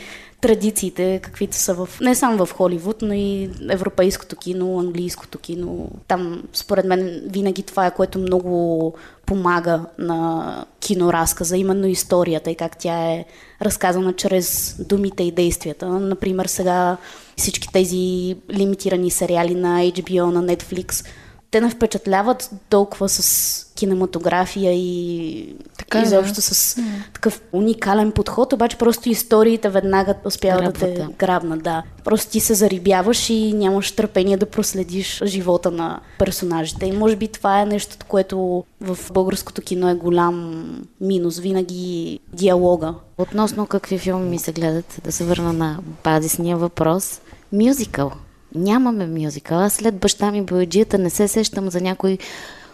традициите, 0.41 1.21
каквито 1.23 1.57
са 1.57 1.75
в, 1.75 1.89
не 2.01 2.15
само 2.15 2.47
в 2.47 2.53
Холивуд, 2.53 3.03
но 3.03 3.15
и 3.15 3.51
европейското 3.71 4.37
кино, 4.37 4.79
английското 4.79 5.39
кино. 5.39 5.89
Там, 6.09 6.43
според 6.53 6.85
мен, 6.85 7.23
винаги 7.27 7.63
това 7.63 7.87
е, 7.87 7.95
което 7.95 8.19
много 8.19 8.95
помага 9.27 9.85
на 9.99 10.65
киноразказа, 10.81 11.57
именно 11.57 11.87
историята 11.87 12.51
и 12.51 12.55
как 12.55 12.79
тя 12.79 13.13
е 13.13 13.25
разказана 13.63 14.13
чрез 14.13 14.77
думите 14.89 15.23
и 15.23 15.33
действията. 15.33 15.87
Например, 15.87 16.47
сега 16.47 16.97
всички 17.37 17.69
тези 17.73 18.37
лимитирани 18.53 19.11
сериали 19.11 19.55
на 19.55 19.81
HBO, 19.81 20.25
на 20.25 20.45
Netflix– 20.45 21.07
те 21.51 21.61
не 21.61 21.71
впечатляват 21.71 22.51
толкова 22.69 23.09
с 23.09 23.70
кинематография 23.81 24.73
и 24.73 25.55
така, 25.79 26.03
изобщо 26.03 26.35
да. 26.35 26.43
с 26.43 26.75
mm. 26.75 26.83
такъв 27.15 27.41
уникален 27.53 28.13
подход, 28.13 28.53
обаче 28.53 28.79
просто 28.79 29.09
историите 29.09 29.69
веднага 29.69 30.15
успяват 30.25 30.65
да 30.65 30.73
те 30.73 31.07
грабнат. 31.19 31.63
Да. 31.63 31.83
Просто 32.05 32.31
ти 32.31 32.41
се 32.41 32.55
зарибяваш 32.55 33.31
и 33.31 33.53
нямаш 33.53 33.93
търпение 33.93 34.37
да 34.37 34.47
проследиш 34.47 35.23
живота 35.25 35.71
на 35.71 36.01
персонажите. 36.19 36.87
И 36.87 36.93
може 36.93 37.17
би 37.17 37.29
това 37.29 37.61
е 37.61 37.67
нещо, 37.67 37.97
което 38.09 38.65
в 38.81 38.99
българското 39.13 39.63
кино 39.63 39.91
е 39.91 39.95
голям 39.95 40.65
минус. 41.01 41.39
Винаги 41.39 42.19
диалога. 42.33 42.95
Относно 43.19 43.67
какви 43.67 43.99
филми 43.99 44.29
ми 44.29 44.39
се 44.39 44.53
гледат, 44.53 45.01
да 45.05 45.13
се 45.13 45.25
върна 45.25 45.53
на 45.53 45.79
базисния 46.05 46.57
въпрос. 46.57 47.21
Мюзикъл 47.53 48.13
нямаме 48.55 49.07
мюзикъл. 49.07 49.59
Аз 49.59 49.73
след 49.73 49.97
баща 49.97 50.31
ми 50.31 50.43
бояджията 50.43 50.99
не 50.99 51.11
се 51.11 51.29
сещам 51.29 51.71
за 51.71 51.81
някой 51.81 52.19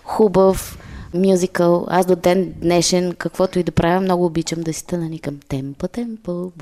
хубав 0.04 0.78
мюзикъл. 1.14 1.86
Аз 1.88 2.06
до 2.06 2.16
ден 2.16 2.54
днешен, 2.60 3.14
каквото 3.18 3.58
и 3.58 3.62
да 3.62 3.72
правя, 3.72 4.00
много 4.00 4.24
обичам 4.24 4.60
да 4.60 4.72
си 4.72 4.86
тънани 4.86 5.18
към 5.18 5.38
темпо, 5.48 5.88
темпо, 5.88 6.52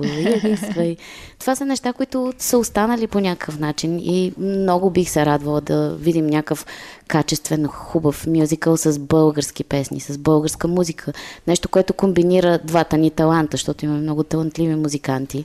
свай. 0.70 0.96
Това 1.38 1.56
са 1.56 1.64
неща, 1.64 1.92
които 1.92 2.32
са 2.38 2.58
останали 2.58 3.06
по 3.06 3.20
някакъв 3.20 3.58
начин 3.58 3.98
и 3.98 4.32
много 4.38 4.90
бих 4.90 5.10
се 5.10 5.26
радвала 5.26 5.60
да 5.60 5.96
видим 6.00 6.26
някакъв 6.26 6.66
качествен, 7.08 7.66
хубав 7.66 8.26
мюзикъл 8.26 8.76
с 8.76 8.98
български 8.98 9.64
песни, 9.64 10.00
с 10.00 10.18
българска 10.18 10.68
музика. 10.68 11.12
Нещо, 11.46 11.68
което 11.68 11.94
комбинира 11.94 12.58
двата 12.64 12.96
ни 12.98 13.10
таланта, 13.10 13.56
защото 13.56 13.84
имаме 13.84 14.00
много 14.00 14.22
талантливи 14.22 14.74
музиканти 14.74 15.44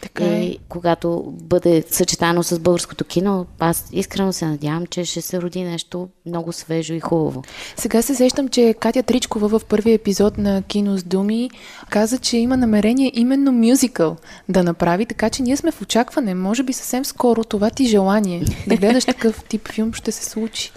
Така 0.00 0.24
е. 0.24 0.40
И 0.40 0.58
когато 0.68 1.24
бъде 1.26 1.84
съчетано 1.90 2.42
с 2.42 2.58
българското 2.58 3.04
кино, 3.04 3.46
аз 3.58 3.88
искрено 3.92 4.32
се 4.32 4.46
надявам, 4.46 4.86
че 4.86 5.04
ще 5.04 5.20
се 5.20 5.42
роди 5.42 5.62
нещо 5.62 6.08
много 6.26 6.52
свежо 6.52 6.94
и 6.94 7.00
хубаво. 7.00 7.42
Сега 7.76 8.02
се 8.02 8.14
сещам, 8.14 8.48
че 8.48 8.74
Катя 8.80 9.02
Тричкова 9.02 9.48
в 9.48 9.64
първия 9.64 9.94
епизод 9.94 10.38
на 10.38 10.62
Кино 10.62 10.98
с 10.98 11.02
думи 11.02 11.50
каза, 11.90 12.18
че 12.18 12.36
има 12.36 12.56
намерение 12.56 13.12
именно 13.14 13.52
мюзикъл 13.52 14.16
да 14.48 14.62
направи, 14.64 15.06
така 15.06 15.30
че 15.30 15.42
ние 15.42 15.56
сме 15.56 15.72
в 15.72 15.82
очакване. 15.82 16.34
Може 16.34 16.62
би 16.62 16.72
съвсем 16.72 17.04
скоро 17.04 17.44
това 17.44 17.70
ти 17.70 17.86
желание 17.86 18.44
да 18.66 18.76
гледаш 18.76 19.04
такъв 19.04 19.44
тип 19.44 19.68
филм 19.72 19.92
ще 19.92 20.12
се 20.12 20.24
случи. 20.24 20.72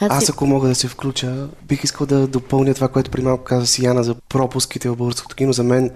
Аз 0.00 0.30
ако 0.30 0.46
мога 0.46 0.68
да 0.68 0.74
се 0.74 0.88
включа, 0.88 1.48
бих 1.68 1.84
искал 1.84 2.06
да 2.06 2.26
допълня 2.26 2.74
това, 2.74 2.88
което 2.88 3.10
при 3.10 3.22
малко 3.22 3.44
каза 3.44 3.66
Сияна 3.66 4.04
за 4.04 4.14
пропуските 4.14 4.88
в 4.88 4.96
българското 4.96 5.36
кино. 5.36 5.52
За 5.52 5.62
мен 5.62 5.90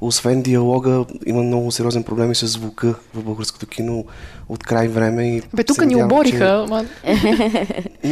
освен 0.00 0.42
диалога, 0.42 1.04
има 1.26 1.42
много 1.42 1.70
сериозен 1.70 2.04
проблеми 2.04 2.34
с 2.34 2.46
звука 2.46 2.94
в 3.14 3.22
българското 3.22 3.66
кино 3.66 4.04
от 4.50 4.64
край 4.64 4.88
време. 4.88 5.36
И 5.36 5.42
Бе, 5.54 5.64
тук 5.64 5.86
ни 5.86 6.04
обориха. 6.04 6.66
Че... 6.66 6.70
Ма... 6.70 6.84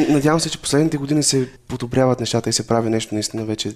Надявам 0.09 0.41
се, 0.41 0.51
че 0.51 0.59
последните 0.59 0.97
години 0.97 1.23
се 1.23 1.49
подобряват 1.69 2.21
нещата 2.21 2.51
и 2.51 2.53
се 2.53 2.67
прави 2.67 2.91
нещо 2.91 3.15
наистина 3.15 3.45
вече 3.45 3.73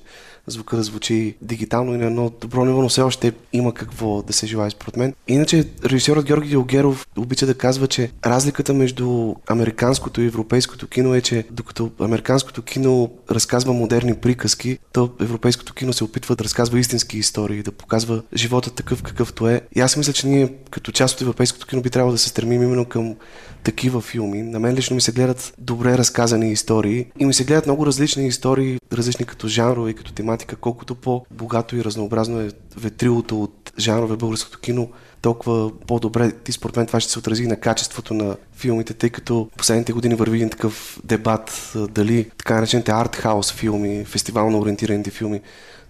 звука 0.46 0.76
да 0.76 0.82
звучи 0.82 1.34
дигитално 1.42 1.94
и 1.94 1.98
на 1.98 2.06
едно 2.06 2.32
добро 2.40 2.64
ниво, 2.64 2.82
но 2.82 2.88
все 2.88 3.02
още 3.02 3.32
има 3.52 3.74
какво 3.74 4.22
да 4.22 4.32
се 4.32 4.46
желая 4.46 4.70
според 4.70 4.96
мен. 4.96 5.14
Иначе 5.28 5.64
режисьорът 5.84 6.26
Георги 6.26 6.48
Дилгеров 6.48 7.06
обича 7.18 7.46
да 7.46 7.54
казва, 7.54 7.86
че 7.86 8.10
разликата 8.26 8.74
между 8.74 9.34
американското 9.46 10.20
и 10.20 10.26
европейското 10.26 10.86
кино 10.86 11.14
е, 11.14 11.20
че 11.20 11.44
докато 11.50 11.90
американското 12.00 12.62
кино 12.62 13.10
разказва 13.30 13.72
модерни 13.72 14.14
приказки, 14.14 14.78
то 14.92 15.10
европейското 15.20 15.74
кино 15.74 15.92
се 15.92 16.04
опитва 16.04 16.36
да 16.36 16.44
разказва 16.44 16.78
истински 16.78 17.18
истории, 17.18 17.62
да 17.62 17.72
показва 17.72 18.22
живота 18.34 18.70
такъв 18.70 19.02
какъвто 19.02 19.48
е. 19.48 19.60
И 19.76 19.80
аз 19.80 19.96
мисля, 19.96 20.12
че 20.12 20.26
ние 20.26 20.52
като 20.70 20.92
част 20.92 21.14
от 21.14 21.22
европейското 21.22 21.66
кино 21.66 21.82
би 21.82 21.90
трябвало 21.90 22.12
да 22.12 22.18
се 22.18 22.28
стремим 22.28 22.51
именно 22.54 22.84
към 22.84 23.16
такива 23.62 24.00
филми. 24.00 24.42
На 24.42 24.60
мен 24.60 24.74
лично 24.74 24.94
ми 24.94 25.00
се 25.00 25.12
гледат 25.12 25.54
добре 25.58 25.98
разказани 25.98 26.52
истории 26.52 27.06
и 27.18 27.24
ми 27.26 27.34
се 27.34 27.44
гледат 27.44 27.66
много 27.66 27.86
различни 27.86 28.26
истории, 28.26 28.78
различни 28.92 29.26
като 29.26 29.48
жанрове 29.48 29.90
и 29.90 29.94
като 29.94 30.12
тематика, 30.12 30.56
колкото 30.56 30.94
по-богато 30.94 31.76
и 31.76 31.84
разнообразно 31.84 32.40
е 32.40 32.50
ветрилото 32.76 33.42
от 33.42 33.72
жанрове 33.78 34.16
българското 34.16 34.60
кино, 34.60 34.88
толкова 35.22 35.78
по-добре 35.86 36.32
ти 36.32 36.52
според 36.52 36.76
мен 36.76 36.86
това 36.86 37.00
ще 37.00 37.12
се 37.12 37.18
отрази 37.18 37.46
на 37.46 37.56
качеството 37.56 38.14
на 38.14 38.36
филмите, 38.56 38.94
тъй 38.94 39.10
като 39.10 39.48
последните 39.56 39.92
години 39.92 40.14
върви 40.14 40.36
един 40.36 40.50
такъв 40.50 41.00
дебат 41.04 41.72
дали 41.90 42.30
така 42.38 42.54
наречените 42.54 42.90
артхаус 42.90 43.52
филми, 43.52 44.04
фестивално 44.04 44.60
ориентираните 44.60 45.10
филми 45.10 45.40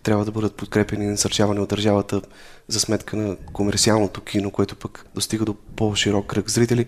трябва 0.03 0.25
да 0.25 0.31
бъдат 0.31 0.55
подкрепени 0.55 1.05
и 1.05 1.09
насърчавани 1.09 1.61
от 1.61 1.69
държавата 1.69 2.23
за 2.69 2.81
сметка 2.81 3.17
на 3.17 3.37
комерциалното 3.53 4.21
кино, 4.21 4.51
което 4.51 4.77
пък 4.77 5.07
достига 5.15 5.45
до 5.45 5.55
по-широк 5.77 6.27
кръг 6.27 6.51
зрители. 6.51 6.87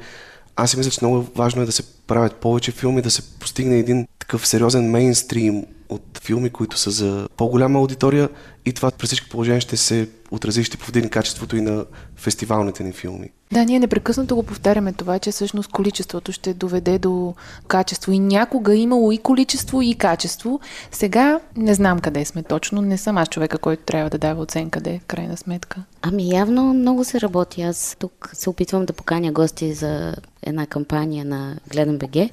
Аз 0.57 0.71
си 0.71 0.77
мисля, 0.77 0.91
че 0.91 0.99
много 1.03 1.27
важно 1.37 1.63
е 1.63 1.67
да 1.67 1.73
се 1.73 1.83
правят 2.07 2.37
повече 2.37 2.73
филми, 2.73 3.03
да 3.03 3.11
се 3.11 3.23
постигне 3.23 3.79
един 3.79 4.07
такъв 4.19 4.47
сериозен 4.47 4.91
мейнстрим 4.91 5.67
от 5.95 6.21
филми, 6.23 6.51
които 6.51 6.79
са 6.79 6.91
за 6.91 7.29
по-голяма 7.37 7.79
аудитория 7.79 8.29
и 8.65 8.73
това 8.73 8.91
при 8.91 9.07
всички 9.07 9.29
положения 9.29 9.61
ще 9.61 9.77
се 9.77 10.09
отрази, 10.31 10.65
ще 10.65 10.77
повдигне 10.77 11.11
качеството 11.11 11.57
и 11.57 11.61
на 11.61 11.85
фестивалните 12.17 12.85
ни 12.85 12.93
филми. 12.93 13.31
Да, 13.53 13.65
ние 13.65 13.79
непрекъснато 13.79 14.37
го 14.37 14.43
повтаряме 14.43 14.93
това, 14.93 15.19
че 15.19 15.31
всъщност 15.31 15.71
количеството 15.73 16.33
ще 16.33 16.55
доведе 16.55 16.99
до 16.99 17.35
качество. 17.69 18.13
И 18.13 18.19
някога 18.19 18.73
е 18.75 18.77
имало 18.77 19.13
и 19.13 19.19
количество, 19.19 19.83
и 19.83 19.95
качество. 19.95 20.61
Сега 20.93 21.41
не 21.57 21.75
знам 21.75 21.99
къде 21.99 22.25
сме 22.25 22.43
точно. 22.43 22.83
Не 22.83 22.99
съм 22.99 23.17
аз 23.17 23.29
човека, 23.29 23.59
който 23.59 23.83
трябва 23.83 24.11
да 24.11 24.19
дава 24.19 24.43
оценка, 24.43 24.79
къде, 24.79 25.01
в 25.03 25.07
крайна 25.07 25.37
сметка. 25.37 25.83
Ами 26.03 26.31
явно 26.31 26.75
много 26.75 27.05
се 27.05 27.21
работи. 27.21 27.63
Аз 27.63 27.97
тук 27.99 28.31
се 28.33 28.51
опитвам 28.51 28.85
да 28.85 28.93
поканя 28.93 29.33
гости 29.33 29.75
за 29.75 30.15
една 30.43 30.67
кампания 30.67 31.25
на 31.25 31.57
Гледам 31.71 31.99
БГ 31.99 32.31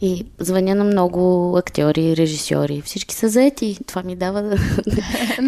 и 0.00 0.26
звъня 0.38 0.74
на 0.74 0.84
много 0.84 1.52
актьори, 1.56 2.16
режисьори. 2.16 2.82
Всички 2.84 3.14
са 3.14 3.28
заети. 3.28 3.78
Това 3.86 4.02
ми 4.02 4.16
дава 4.16 4.42
да... 4.42 4.56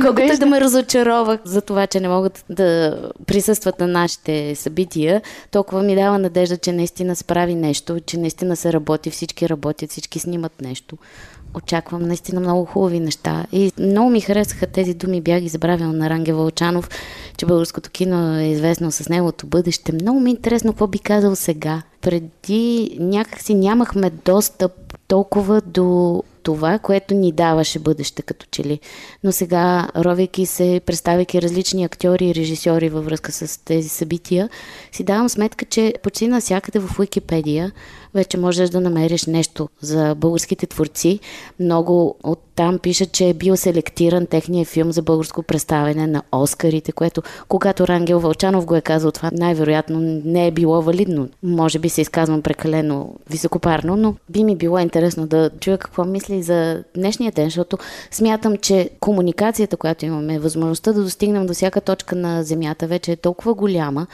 Колкото 0.03 0.39
да 0.39 0.47
ме 0.47 0.61
разочарова 0.61 1.39
за 1.45 1.61
това, 1.61 1.87
че 1.87 2.01
не 2.01 2.09
могат 2.09 2.45
да 2.51 2.99
присъстват 3.27 3.81
на 3.81 3.87
нашите 3.87 4.55
събития, 4.55 5.23
толкова 5.51 5.83
ми 5.83 5.95
дава 5.95 6.19
надежда, 6.19 6.57
че 6.57 6.73
наистина 6.73 7.17
се 7.17 7.25
прави 7.25 7.55
нещо, 7.55 8.01
че 8.01 8.19
наистина 8.19 8.57
се 8.57 8.73
работи, 8.73 9.11
всички 9.11 9.49
работят, 9.49 9.91
всички 9.91 10.19
снимат 10.19 10.61
нещо 10.61 10.97
очаквам 11.55 12.03
наистина 12.03 12.41
много 12.41 12.65
хубави 12.65 13.01
неща. 13.01 13.47
И 13.53 13.73
много 13.79 14.11
ми 14.11 14.21
харесаха 14.21 14.67
тези 14.67 14.95
думи, 14.95 15.21
бях 15.21 15.41
ги 15.41 15.49
забравила 15.49 15.93
на 15.93 16.11
Ранге 16.11 16.33
Вълчанов, 16.33 16.89
че 17.37 17.47
българското 17.47 17.91
кино 17.91 18.39
е 18.39 18.45
известно 18.45 18.93
с 18.93 19.09
неговото 19.09 19.47
бъдеще. 19.47 19.93
Много 19.93 20.21
ми 20.21 20.31
е 20.31 20.35
интересно 20.35 20.73
какво 20.73 20.87
би 20.87 20.99
казал 20.99 21.37
сега. 21.37 21.83
Преди 22.01 22.97
някакси 23.01 23.55
нямахме 23.55 24.11
достъп 24.25 24.73
толкова 25.09 25.61
до 25.61 26.23
това, 26.43 26.79
което 26.79 27.15
ни 27.15 27.33
даваше 27.33 27.79
бъдеще 27.79 28.23
като 28.23 28.47
че 28.51 28.65
ли. 28.65 28.81
Но 29.25 29.33
сега, 29.33 29.89
ровейки 29.97 30.47
се, 30.47 30.81
представяйки 30.87 31.43
различни 31.43 31.85
актьори 31.85 32.29
и 32.29 32.35
режисьори 32.35 32.89
във 32.89 33.05
връзка 33.05 33.33
с 33.33 33.65
тези 33.65 33.89
събития, 33.89 34.49
си 34.93 35.05
давам 35.05 35.29
сметка, 35.29 35.65
че 35.65 35.95
почти 36.03 36.29
навсякъде 36.29 36.79
в 36.79 36.99
Уикипедия 36.99 37.73
вече 38.15 38.39
можеш 38.39 38.71
да 38.71 38.81
намериш 38.81 39.27
нещо 39.27 39.69
за 39.81 40.15
българските 40.15 40.67
творци. 40.67 41.21
Много 41.61 42.17
от 42.23 42.39
там 42.55 42.79
пише, 42.79 43.07
че 43.07 43.29
е 43.29 43.35
бил 43.35 43.57
селектиран 43.57 44.27
техния 44.27 44.65
филм 44.65 44.93
за 44.93 45.03
българско 45.03 45.43
представяне 45.43 46.07
на 46.07 46.23
Оскарите, 46.33 46.93
което 46.93 47.23
когато 47.49 47.89
Рангел 47.89 48.21
Вълчанов 48.21 48.65
го 48.65 48.77
е 48.77 48.81
казал 48.81 49.11
това, 49.11 49.31
най-вероятно 49.33 49.99
не 50.25 50.47
е 50.47 50.51
било 50.51 50.83
валидно. 50.83 51.29
Може 51.43 51.79
би 51.79 51.89
се 51.89 52.01
изказвам 52.01 52.43
прекалено 52.43 53.15
високопарно, 53.31 53.97
но 53.97 54.15
би 54.31 54.45
ми 54.45 54.57
било 54.57 54.79
интересно 54.79 55.27
да 55.27 55.51
чуя 55.61 55.79
какво 55.79 56.05
мисли 56.05 56.30
за 56.39 56.85
днешния 56.95 57.33
ден, 57.33 57.45
защото 57.45 57.79
смятам, 58.11 58.57
че 58.57 58.91
комуникацията, 59.01 59.77
която 59.77 60.07
имаме, 60.07 60.39
възможността 60.39 60.93
да 60.93 61.03
достигнем 61.03 61.47
до 61.47 61.55
всяка 61.55 61.81
точка 61.81 62.17
на 62.17 62.43
Земята 62.43 62.87
вече 62.87 63.13
е 63.13 63.17
толкова 63.17 63.55
голяма, 63.55 64.07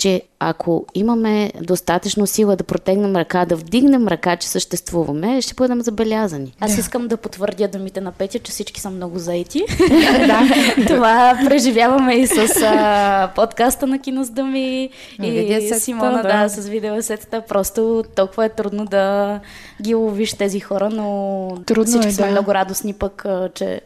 че 0.00 0.22
ако 0.38 0.86
имаме 0.94 1.52
достатъчно 1.60 2.26
сила 2.26 2.56
да 2.56 2.64
протегнем 2.64 3.16
ръка, 3.16 3.44
да 3.44 3.56
вдигнем 3.56 4.08
ръка, 4.08 4.36
че 4.36 4.48
съществуваме, 4.48 5.42
ще 5.42 5.54
бъдем 5.54 5.82
забелязани. 5.82 6.54
Аз 6.60 6.78
искам 6.78 7.08
да 7.08 7.16
потвърдя 7.16 7.68
думите 7.68 8.00
на 8.00 8.12
Петя, 8.12 8.38
че 8.38 8.52
всички 8.52 8.80
са 8.80 8.90
много 8.90 9.18
заети. 9.18 9.64
Това 10.86 11.38
преживяваме 11.48 12.14
и 12.14 12.26
с 12.26 12.62
а, 12.62 13.30
подкаста 13.34 13.86
на 13.86 13.98
Кино 13.98 14.24
с 14.24 14.30
думи 14.30 14.90
и 15.22 15.70
Симона, 15.78 16.22
да. 16.22 16.42
да, 16.42 16.48
с 16.48 16.68
видеосетата. 16.68 17.42
Просто 17.48 18.04
толкова 18.16 18.44
е 18.44 18.48
трудно 18.48 18.84
да 18.84 19.40
ги 19.82 19.94
ловиш 19.94 20.32
тези 20.32 20.60
хора, 20.60 20.90
но 20.90 21.48
трудно 21.66 21.84
всички 21.84 22.08
е, 22.08 22.12
сме 22.12 22.24
да. 22.24 22.30
много 22.30 22.54
радостни 22.54 22.92
пък, 22.92 23.26
че 23.54 23.80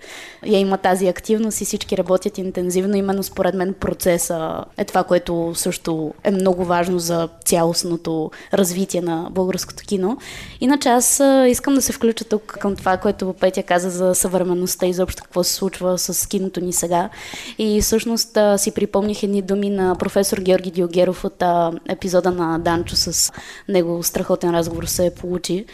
я 0.46 0.58
има 0.58 0.78
тази 0.78 1.06
активност 1.06 1.60
и 1.60 1.64
всички 1.64 1.96
работят 1.96 2.38
интензивно. 2.38 2.96
Именно 2.96 3.22
според 3.22 3.54
мен 3.54 3.74
процеса 3.80 4.64
е 4.76 4.84
това, 4.84 5.04
което 5.04 5.52
също 5.54 6.03
е 6.24 6.30
много 6.30 6.64
важно 6.64 6.98
за 6.98 7.28
цялостното 7.44 8.30
развитие 8.54 9.00
на 9.00 9.28
българското 9.30 9.82
кино. 9.82 10.18
Иначе 10.60 10.88
аз 10.88 11.22
искам 11.48 11.74
да 11.74 11.82
се 11.82 11.92
включа 11.92 12.24
тук 12.24 12.42
към 12.60 12.76
това, 12.76 12.96
което 12.96 13.34
Петя 13.40 13.62
каза 13.62 13.90
за 13.90 14.14
съвременността 14.14 14.86
и 14.86 14.92
заобщо 14.92 15.22
какво 15.22 15.44
се 15.44 15.54
случва 15.54 15.98
с 15.98 16.28
киното 16.28 16.60
ни 16.60 16.72
сега. 16.72 17.10
И 17.58 17.80
всъщност 17.80 18.38
си 18.56 18.70
припомних 18.70 19.22
едни 19.22 19.42
думи 19.42 19.70
на 19.70 19.94
професор 19.94 20.38
Георги 20.38 20.70
Диогеров 20.70 21.24
от 21.24 21.42
епизода 21.88 22.30
на 22.30 22.58
Данчо 22.58 22.96
с 22.96 23.32
него 23.68 24.02
страхотен 24.02 24.50
разговор 24.50 24.84
се 24.84 25.14
получи. 25.14 25.64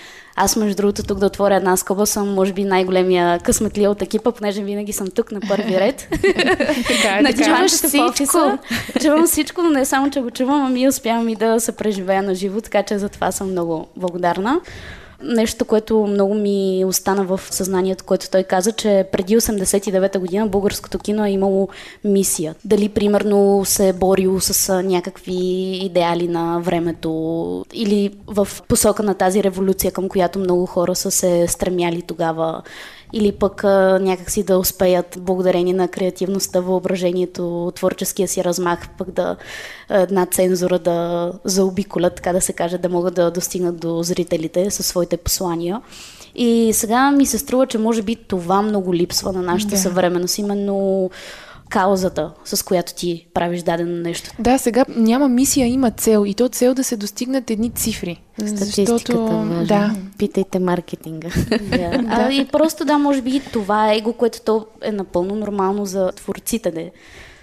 Аз, 0.42 0.56
между 0.56 0.76
другото, 0.76 1.02
тук 1.02 1.18
да 1.18 1.26
отворя 1.26 1.56
една 1.56 1.76
скоба, 1.76 2.06
съм, 2.06 2.34
може 2.34 2.52
би, 2.52 2.64
най-големия 2.64 3.38
късметлия 3.38 3.90
от 3.90 4.02
екипа, 4.02 4.32
понеже 4.32 4.62
винаги 4.62 4.92
съм 4.92 5.06
тук 5.10 5.32
на 5.32 5.40
първи 5.40 5.80
ред. 5.80 6.08
така 6.88 7.18
е, 7.18 7.34
така. 7.34 7.66
Всичко. 7.68 8.58
Чувам 9.02 9.26
всичко, 9.26 9.62
но 9.62 9.70
не 9.70 9.84
само, 9.84 10.10
че 10.10 10.20
го 10.20 10.30
чувам, 10.30 10.66
ами 10.66 10.88
успявам 10.88 11.28
и 11.28 11.36
да 11.36 11.60
се 11.60 11.72
преживея 11.72 12.22
на 12.22 12.34
живо, 12.34 12.60
така 12.60 12.82
че 12.82 12.98
за 12.98 13.08
това 13.08 13.32
съм 13.32 13.50
много 13.50 13.88
благодарна. 13.96 14.60
Нещо, 15.22 15.64
което 15.64 16.06
много 16.06 16.34
ми 16.34 16.84
остана 16.86 17.24
в 17.24 17.40
съзнанието, 17.50 18.04
което 18.04 18.30
той 18.30 18.42
каза, 18.42 18.72
че 18.72 19.04
преди 19.12 19.36
89-та 19.36 20.18
година 20.18 20.46
българското 20.46 20.98
кино 20.98 21.26
е 21.26 21.30
имало 21.30 21.68
мисия. 22.04 22.54
Дали, 22.64 22.88
примерно, 22.88 23.62
се 23.64 23.88
е 23.88 23.92
борил 23.92 24.40
с 24.40 24.82
някакви 24.82 25.34
идеали 25.84 26.28
на 26.28 26.58
времето 26.60 27.64
или 27.74 28.10
в 28.26 28.48
посока 28.68 29.02
на 29.02 29.14
тази 29.14 29.42
революция, 29.42 29.92
към 29.92 30.08
която 30.08 30.38
много 30.38 30.66
хора 30.66 30.94
са 30.94 31.10
се 31.10 31.48
стремяли 31.48 32.02
тогава 32.02 32.62
или 33.12 33.32
пък 33.32 33.64
а, 33.64 33.98
някакси 34.02 34.42
да 34.42 34.58
успеят 34.58 35.18
благодарение 35.20 35.74
на 35.74 35.88
креативността, 35.88 36.60
въображението, 36.60 37.72
творческия 37.74 38.28
си 38.28 38.44
размах, 38.44 38.88
пък 38.98 39.10
да 39.10 39.36
една 39.90 40.26
цензура 40.26 40.78
да 40.78 41.32
заобиколят, 41.44 42.14
така 42.14 42.32
да 42.32 42.40
се 42.40 42.52
каже, 42.52 42.78
да 42.78 42.88
могат 42.88 43.14
да 43.14 43.30
достигнат 43.30 43.80
до 43.80 44.02
зрителите 44.02 44.70
със 44.70 44.86
своите 44.86 45.16
послания. 45.16 45.80
И 46.34 46.70
сега 46.72 47.10
ми 47.10 47.26
се 47.26 47.38
струва, 47.38 47.66
че 47.66 47.78
може 47.78 48.02
би 48.02 48.16
това 48.16 48.62
много 48.62 48.94
липсва 48.94 49.32
на 49.32 49.42
нашата 49.42 49.74
да. 49.74 49.80
съвременност. 49.80 50.38
Именно 50.38 51.10
каузата, 51.70 52.32
с 52.44 52.64
която 52.64 52.94
ти 52.94 53.26
правиш 53.34 53.62
дадено 53.62 53.96
нещо. 53.96 54.30
Да, 54.38 54.58
сега 54.58 54.84
няма 54.88 55.28
мисия, 55.28 55.66
има 55.66 55.90
цел. 55.90 56.24
И 56.26 56.34
то 56.34 56.48
цел 56.48 56.74
да 56.74 56.84
се 56.84 56.96
достигнат 56.96 57.50
едни 57.50 57.70
цифри. 57.70 58.22
Статистиката 58.38 58.92
Защото, 58.92 59.26
важна. 59.26 59.64
да, 59.64 59.94
Питайте 60.18 60.58
маркетинга. 60.58 61.28
Да. 61.62 62.04
А, 62.10 62.32
и 62.32 62.48
просто 62.52 62.84
да, 62.84 62.98
може 62.98 63.22
би 63.22 63.40
това 63.52 63.92
е 63.92 63.96
его, 63.96 64.12
което 64.12 64.40
то 64.40 64.66
е 64.82 64.92
напълно 64.92 65.34
нормално 65.34 65.86
за 65.86 66.12
творците. 66.12 66.72
Не? 66.72 66.90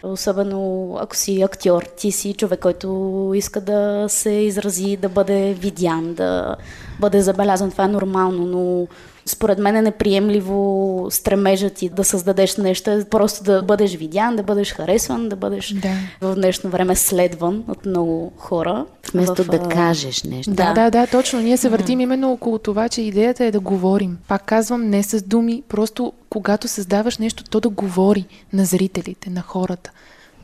Особено 0.03 0.91
ако 1.01 1.15
си 1.15 1.41
актьор, 1.41 1.83
ти 1.97 2.11
си 2.11 2.33
човек, 2.33 2.59
който 2.59 3.31
иска 3.35 3.61
да 3.61 4.05
се 4.09 4.29
изрази, 4.29 4.97
да 4.97 5.09
бъде 5.09 5.53
видян, 5.53 6.13
да 6.13 6.55
бъде 6.99 7.21
забелязан. 7.21 7.71
Това 7.71 7.83
е 7.83 7.87
нормално, 7.87 8.45
но 8.45 8.87
според 9.27 9.59
мен 9.59 9.75
е 9.75 9.81
неприемливо 9.81 11.07
стремежът 11.11 11.73
ти 11.73 11.89
да 11.89 12.03
създадеш 12.03 12.57
нещо, 12.57 12.91
е 12.91 13.03
просто 13.03 13.43
да 13.43 13.61
бъдеш 13.61 13.95
видян, 13.95 14.35
да 14.35 14.43
бъдеш 14.43 14.73
харесван, 14.73 15.29
да 15.29 15.35
бъдеш 15.35 15.73
Да. 15.73 15.89
в 16.21 16.35
днешно 16.35 16.69
време 16.69 16.95
следван 16.95 17.63
от 17.67 17.85
много 17.85 18.31
хора. 18.37 18.85
Вместо 19.13 19.43
в, 19.43 19.47
да 19.47 19.57
а, 19.57 19.69
кажеш 19.69 20.23
нещо. 20.23 20.51
Да, 20.53 20.73
да, 20.73 20.89
да, 20.89 21.07
точно. 21.07 21.39
Ние 21.39 21.57
се 21.57 21.69
въртим 21.69 21.99
именно 21.99 22.31
около 22.31 22.59
това, 22.59 22.89
че 22.89 23.01
идеята 23.01 23.45
е 23.45 23.51
да 23.51 23.59
говорим. 23.59 24.17
Пак 24.27 24.45
казвам, 24.45 24.89
не 24.89 25.03
с 25.03 25.21
думи, 25.21 25.63
просто 25.69 26.13
когато 26.29 26.67
създаваш 26.67 27.17
нещо, 27.17 27.43
то 27.43 27.59
да 27.59 27.69
говори 27.69 28.25
на 28.53 28.65
зрителите, 28.65 29.29
на 29.29 29.41
хората. 29.41 29.91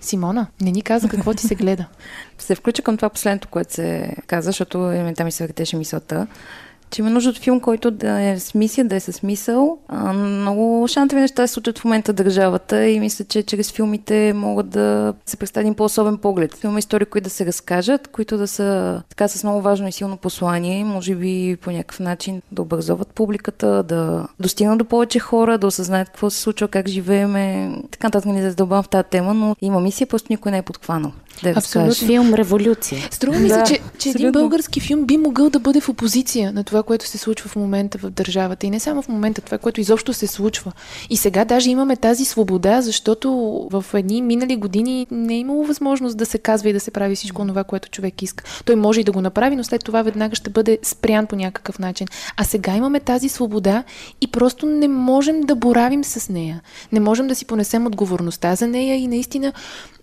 Симона, 0.02 0.48
не 0.62 0.72
ни 0.72 0.82
каза 0.82 1.10
какво 1.10 1.34
ти 1.34 1.48
се 1.48 1.56
гледа. 1.56 1.86
се 2.39 2.56
включа 2.56 2.82
към 2.82 2.98
това 2.98 3.10
последното, 3.10 3.48
което 3.48 3.74
се 3.74 4.15
каза, 4.28 4.46
защото 4.46 4.78
елементарно 4.78 5.26
ми 5.26 5.32
се 5.32 5.43
въртеше 5.43 5.78
мисълта, 5.78 6.28
че 6.93 7.01
има 7.01 7.10
нужда 7.10 7.29
от 7.29 7.38
филм, 7.38 7.60
който 7.60 7.91
да 7.91 8.21
е 8.21 8.39
с 8.39 8.53
мисия, 8.53 8.86
да 8.86 8.95
е 8.95 8.99
с 8.99 9.13
смисъл. 9.13 9.77
А, 9.88 10.13
много 10.13 10.88
шантови 10.88 11.21
неща 11.21 11.47
се 11.47 11.53
случват 11.53 11.79
в 11.79 11.86
момента 11.86 12.12
в 12.12 12.15
държавата 12.15 12.86
и 12.86 12.99
мисля, 12.99 13.25
че 13.25 13.43
чрез 13.43 13.71
филмите 13.71 14.34
могат 14.34 14.69
да 14.69 15.13
се 15.25 15.38
представи 15.38 15.63
един 15.63 15.75
по-особен 15.75 16.17
поглед. 16.17 16.63
Има 16.63 16.79
истории, 16.79 17.06
които 17.06 17.23
да 17.23 17.29
се 17.29 17.45
разкажат, 17.45 18.08
които 18.08 18.38
да 18.38 18.47
са 18.47 19.01
така 19.10 19.27
с 19.27 19.43
много 19.43 19.62
важно 19.62 19.88
и 19.88 19.91
силно 19.91 20.17
послание, 20.17 20.84
може 20.84 21.15
би 21.15 21.58
по 21.62 21.71
някакъв 21.71 21.99
начин 21.99 22.41
да 22.51 22.62
образоват 22.62 23.08
публиката, 23.08 23.84
да 23.84 24.27
достигнат 24.39 24.77
до 24.77 24.86
повече 24.86 25.19
хора, 25.19 25.58
да 25.58 25.67
осъзнаят 25.67 26.10
какво 26.10 26.29
се 26.29 26.41
случва, 26.41 26.67
как 26.67 26.88
живееме. 26.88 27.75
Така 27.91 28.08
нататък 28.08 28.32
не 28.32 28.49
задълбавам 28.49 28.84
в 28.84 28.89
тази 28.89 29.08
тема, 29.10 29.34
но 29.34 29.56
има 29.62 29.79
мисия, 29.79 30.08
просто 30.08 30.27
никой 30.29 30.51
не 30.51 30.58
е 30.58 30.62
подхванал. 30.62 31.12
Да 31.43 31.49
Абсолютно. 31.49 31.93
Филм 31.93 32.34
Революция. 32.34 33.08
Струва 33.12 33.39
ми 33.39 33.47
Да, 33.47 33.65
се, 33.65 33.73
че, 33.73 33.82
че 33.97 34.10
един 34.10 34.32
български 34.32 34.79
филм 34.79 35.06
би 35.06 35.17
могъл 35.17 35.49
да 35.49 35.60
бъде 35.60 35.82
в 35.82 35.89
опозиция 35.89 36.51
на 36.51 36.63
това, 36.63 36.83
което 36.84 37.08
се 37.08 37.17
случва 37.17 37.50
в 37.50 37.56
момента 37.56 37.98
в 37.98 38.10
държавата. 38.10 38.65
И 38.65 38.69
не 38.69 38.80
само 38.80 39.02
в 39.02 39.08
момента, 39.08 39.41
това, 39.41 39.58
което 39.58 39.82
изобщо 39.82 40.13
се 40.13 40.28
случва. 40.28 40.72
И 41.10 41.17
сега 41.17 41.46
даже 41.46 41.69
имаме 41.69 41.96
тази 41.96 42.26
свобода, 42.26 42.82
защото 42.82 43.30
в 43.72 43.86
едни 43.93 44.22
минали 44.22 44.56
години 44.56 45.08
не 45.12 45.34
е 45.34 45.38
имало 45.38 45.65
възможност 45.65 46.17
да 46.17 46.26
се 46.26 46.38
казва 46.38 46.69
и 46.69 46.74
да 46.74 46.80
се 46.80 46.91
прави 46.91 47.15
всичко 47.15 47.48
това, 47.48 47.63
което 47.63 47.89
човек 47.89 48.22
иска. 48.22 48.43
Той 48.65 48.76
може 48.76 49.02
и 49.02 49.04
да 49.04 49.12
го 49.12 49.22
направи, 49.22 49.56
но 49.56 49.63
след 49.63 49.84
това 49.84 50.02
веднага 50.02 50.36
ще 50.36 50.50
бъде 50.50 50.80
спрян 50.84 51.28
по 51.28 51.36
някакъв 51.36 51.80
начин. 51.80 52.08
А 52.38 52.43
сега 52.43 52.76
имаме 52.76 53.00
тази 53.00 53.30
свобода 53.30 53.84
и 54.22 54.28
просто 54.28 54.65
не 54.65 54.88
можем 54.88 55.41
да 55.41 55.56
боравим 55.56 56.04
с 56.04 56.30
нея. 56.30 56.62
Не 56.91 57.00
можем 57.00 57.28
да 57.28 57.36
си 57.36 57.46
понесем 57.46 57.88
отговорността 57.88 58.56
за 58.56 58.67
нея 58.67 58.96
и 58.96 59.08
наистина 59.08 59.54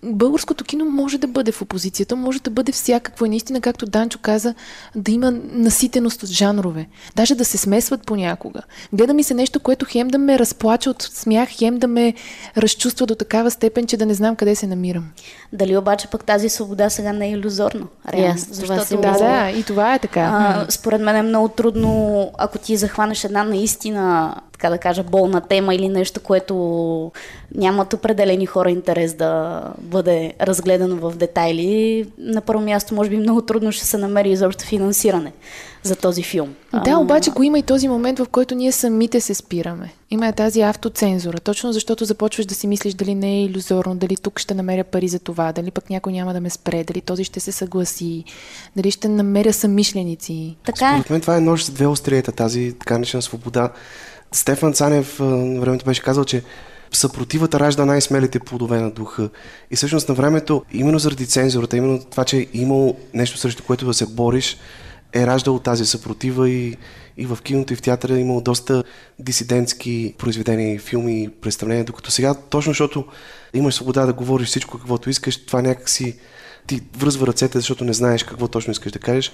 българското 0.03 0.65
кино 0.65 0.85
може 0.85 1.19
да 1.19 1.27
бъде 1.27 1.53
в 1.53 1.63
опозицията, 1.63 2.17
може 2.17 2.41
да 2.41 2.51
бъде 2.51 2.73
всякакво 2.73 3.25
и 3.25 3.29
наистина, 3.29 3.61
както 3.61 3.87
Данчо 3.87 4.19
каза, 4.23 4.55
да 4.95 5.11
има 5.13 5.31
наситеност 5.53 6.23
от 6.23 6.29
жанрове. 6.29 6.87
Даже 7.17 7.35
да 7.35 7.45
се 7.45 7.59
смесват 7.59 8.07
понякога. 8.07 8.63
Гледа 8.93 9.15
ми 9.15 9.23
се 9.23 9.35
нещо, 9.35 9.61
което 9.61 9.87
хем 9.89 10.09
да 10.09 10.19
ме 10.19 10.39
разплача 10.39 10.91
от 10.91 11.03
смях, 11.03 11.49
хем 11.49 11.79
да 11.79 11.87
ме 11.87 12.15
разчувства 12.57 13.07
до 13.07 13.15
такава 13.15 13.51
степен, 13.51 13.87
че 13.87 13.97
да 13.97 14.07
не 14.07 14.15
знам 14.15 14.37
къде 14.37 14.55
се 14.55 14.67
намирам. 14.67 15.11
Дали 15.53 15.77
обаче 15.77 16.09
пък 16.09 16.25
тази 16.25 16.49
свобода 16.49 16.91
сега 16.91 17.13
не 17.13 17.27
е 17.27 17.31
иллюзорна? 17.31 17.87
Реално. 18.13 18.35
Yes, 18.35 18.53
защото 18.53 18.87
си 18.87 18.97
Да, 18.97 19.13
да, 19.13 19.51
и 19.51 19.63
това 19.63 19.95
е 19.95 19.99
така. 19.99 20.21
А, 20.21 20.67
според 20.71 21.01
мен 21.01 21.17
е 21.17 21.23
много 21.23 21.49
трудно, 21.49 22.31
ако 22.39 22.59
ти 22.59 22.77
захванеш 22.77 23.25
една 23.25 23.45
наистина, 23.45 24.35
така 24.61 24.71
да 24.71 24.79
кажа, 24.79 25.03
болна 25.03 25.41
тема 25.41 25.75
или 25.75 25.89
нещо, 25.89 26.21
което 26.21 27.13
нямат 27.55 27.93
определени 27.93 28.47
хора 28.47 28.71
интерес 28.71 29.15
да 29.15 29.63
бъде 29.79 30.33
разгледано 30.41 30.97
в 30.97 31.17
детайли, 31.17 32.07
на 32.19 32.41
първо 32.41 32.63
място 32.63 32.95
може 32.95 33.11
би 33.11 33.17
много 33.17 33.43
трудно 33.43 33.73
ще 33.73 33.87
се 33.87 33.99
намери 33.99 34.31
изобщо 34.31 34.65
финансиране 34.65 35.33
за 35.83 35.97
този 35.97 36.23
филм. 36.23 36.55
Да, 36.85 36.99
обаче 36.99 37.31
го 37.31 37.43
има 37.43 37.59
и 37.59 37.63
този 37.63 37.89
момент, 37.89 38.19
в 38.19 38.27
който 38.33 38.55
ние 38.55 38.73
самите 38.73 39.21
се 39.21 39.35
спираме. 39.35 39.93
Има 40.11 40.29
е 40.29 40.33
тази 40.33 40.61
автоцензура, 40.61 41.41
точно 41.41 41.73
защото 41.73 42.05
започваш 42.05 42.47
да 42.47 42.55
си 42.55 42.67
мислиш 42.67 42.95
дали 42.95 43.15
не 43.15 43.33
е 43.33 43.45
иллюзорно, 43.45 43.95
дали 43.95 44.17
тук 44.17 44.39
ще 44.39 44.55
намеря 44.55 44.85
пари 44.85 45.09
за 45.09 45.19
това, 45.19 45.53
дали 45.53 45.71
пък 45.71 45.91
някой 45.91 46.13
няма 46.13 46.33
да 46.33 46.41
ме 46.41 46.51
спре, 46.51 46.85
дали 46.85 47.01
този 47.01 47.25
ще 47.25 47.41
се 47.41 47.53
съгласи, 47.53 48.25
дали 48.77 48.91
ще 48.91 49.09
намеря 49.09 49.53
съмишленици. 49.53 50.57
Така 50.65 50.87
е. 50.87 50.93
Според 50.93 51.11
мен 51.11 51.21
това 51.21 51.37
е 51.37 51.41
нож 51.41 51.65
с 51.65 51.71
две 51.71 51.87
остриета, 51.87 52.33
тази 52.33 52.75
така 52.79 52.95
наречена 52.95 53.23
свобода. 53.23 53.71
Стефан 54.33 54.73
Цанев 54.73 55.17
времето 55.61 55.85
беше 55.85 56.03
казал, 56.03 56.25
че 56.25 56.43
съпротивата 56.93 57.61
ражда 57.61 57.85
най-смелите 57.85 58.41
плодове 58.41 58.81
на 58.81 58.91
духа. 58.91 59.31
И 59.71 59.77
всъщност 59.77 60.09
на 60.09 60.15
времето, 60.15 60.65
именно 60.73 60.99
заради 60.99 61.27
цензурата, 61.27 61.77
именно 61.77 62.05
това, 62.11 62.25
че 62.25 62.39
е 62.39 62.47
имало 62.53 62.97
нещо 63.15 63.39
срещу 63.39 63.63
което 63.63 63.87
да 63.87 63.95
се 63.95 64.07
бориш, 64.07 64.57
е 65.13 65.27
раждало 65.27 65.59
тази 65.59 65.87
съпротива 65.87 66.51
и, 66.51 66.77
и 67.17 67.27
в 67.27 67.39
киното 67.43 67.73
и 67.73 67.77
в 67.77 67.83
театъра 67.83 68.17
е 68.17 68.21
имало 68.21 68.41
доста 68.41 68.85
дисидентски 69.19 70.15
произведения, 70.19 70.81
филми 70.81 71.23
и 71.23 71.29
представления, 71.29 71.85
докато 71.85 72.11
сега, 72.11 72.35
точно 72.35 72.71
защото 72.71 73.05
имаш 73.55 73.75
свобода 73.75 74.07
да 74.07 74.13
говориш 74.13 74.49
всичко 74.49 74.79
каквото 74.79 75.11
искаш, 75.11 75.47
това 75.47 75.63
някакси 75.63 76.19
ти 76.67 76.83
връзва 76.99 77.27
ръцете, 77.27 77.59
защото 77.59 77.85
не 77.85 77.93
знаеш 77.93 78.25
какво 78.25 78.49
точно 78.49 78.71
искаш 78.71 78.93
да 78.93 78.99
кажеш. 78.99 79.33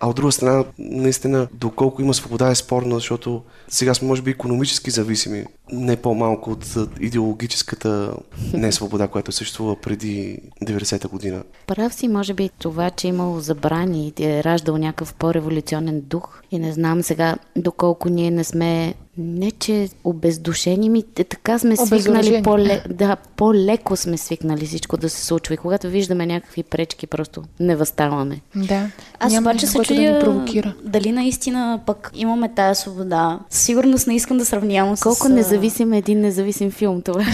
А 0.00 0.08
от 0.08 0.16
друга 0.16 0.32
страна, 0.32 0.64
наистина, 0.78 1.48
доколко 1.54 2.02
има 2.02 2.14
свобода 2.14 2.50
е 2.50 2.54
спорно, 2.54 2.94
защото 2.94 3.42
сега 3.68 3.94
сме 3.94 4.08
може 4.08 4.22
би 4.22 4.30
економически 4.30 4.90
зависими, 4.90 5.44
не 5.72 5.96
по-малко 5.96 6.50
от 6.50 6.76
идеологическата 7.00 8.12
несвобода, 8.52 9.08
която 9.08 9.32
съществува 9.32 9.76
преди 9.76 10.38
90-та 10.64 11.08
година. 11.08 11.42
Прав 11.66 11.94
си, 11.94 12.08
може 12.08 12.34
би 12.34 12.50
това, 12.58 12.90
че 12.90 13.06
е 13.06 13.10
имало 13.10 13.40
забрани 13.40 14.12
и 14.18 14.24
е 14.24 14.44
раждал 14.44 14.76
някакъв 14.76 15.14
по-революционен 15.14 16.00
дух. 16.00 16.42
И 16.50 16.58
не 16.58 16.72
знам 16.72 17.02
сега 17.02 17.36
доколко 17.56 18.08
ние 18.08 18.30
не 18.30 18.44
сме 18.44 18.94
не, 19.18 19.50
че 19.50 19.88
обездушени 20.04 20.90
ми, 20.90 21.04
е, 21.18 21.24
така 21.24 21.58
сме 21.58 21.76
свикнали 21.76 22.42
по-ле, 22.42 22.82
да, 22.90 23.16
по-леко 23.16 23.96
сме 23.96 24.18
свикнали 24.18 24.66
всичко 24.66 24.96
да 24.96 25.10
се 25.10 25.26
случва. 25.26 25.54
И 25.54 25.56
когато 25.56 25.88
виждаме 25.88 26.26
някакви 26.26 26.62
пречки, 26.62 27.06
просто 27.06 27.42
не 27.60 27.76
възставаме. 27.76 28.40
Да. 28.56 28.90
Аз 29.20 29.32
Няма 29.32 29.50
обаче 29.50 29.66
се 29.66 29.76
което 29.76 29.94
да 29.94 30.00
ни 30.00 30.06
чудя 30.06 30.20
провокира. 30.20 30.74
дали 30.84 31.12
наистина 31.12 31.80
пък 31.86 32.10
имаме 32.14 32.54
тая 32.54 32.74
свобода. 32.74 33.40
Сигурност 33.50 34.06
не 34.06 34.14
искам 34.14 34.38
да 34.38 34.44
сравнявам 34.44 34.96
с... 34.96 35.00
Колко 35.00 35.28
независим 35.58 35.92
е 35.92 35.98
един 35.98 36.20
независим 36.20 36.70
филм 36.70 37.02
това. 37.02 37.20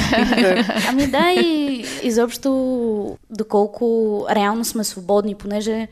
Ами 0.88 1.06
да, 1.06 1.32
и 1.40 1.84
изобщо 2.02 3.18
доколко 3.30 4.26
реално 4.30 4.64
сме 4.64 4.84
свободни, 4.84 5.34
понеже 5.34 5.88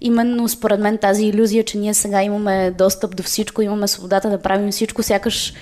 именно 0.00 0.48
според 0.48 0.80
мен 0.80 0.98
тази 0.98 1.24
иллюзия, 1.24 1.64
че 1.64 1.78
ние 1.78 1.94
сега 1.94 2.22
имаме 2.22 2.70
достъп 2.78 3.16
до 3.16 3.22
всичко, 3.22 3.62
имаме 3.62 3.88
свободата 3.88 4.30
да 4.30 4.38
правим 4.38 4.70
всичко, 4.70 5.02
сякаш 5.02 5.54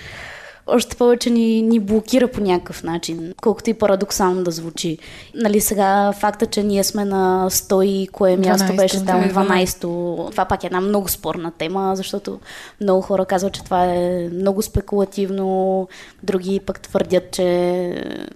още 0.69 0.97
повече 0.97 1.31
ни, 1.31 1.63
ни 1.63 1.81
блокира 1.81 2.29
по 2.29 2.41
някакъв 2.41 2.83
начин, 2.83 3.35
колкото 3.43 3.71
и 3.71 3.75
парадоксално 3.75 4.45
да 4.45 4.51
звучи. 4.51 4.99
Нали 5.35 5.61
сега 5.61 6.13
факта, 6.13 6.47
че 6.47 6.63
ние 6.63 6.85
сме 6.85 7.05
на 7.05 7.47
100 7.51 7.85
и 7.85 8.09
кое 8.09 8.37
място 8.37 8.73
12-то, 8.73 8.77
беше 8.77 9.05
там, 9.05 9.21
да. 9.21 9.29
12-то, 9.29 10.29
това 10.31 10.45
пак 10.45 10.65
е 10.65 10.67
една 10.67 10.81
много 10.81 11.09
спорна 11.09 11.51
тема, 11.51 11.93
защото 11.97 12.41
много 12.81 13.03
хора 13.03 13.25
казват, 13.25 13.53
че 13.53 13.65
това 13.65 13.85
е 13.85 14.29
много 14.33 14.63
спекулативно, 14.63 15.89
други 16.23 16.61
пък 16.61 16.81
твърдят, 16.81 17.31
че 17.31 17.95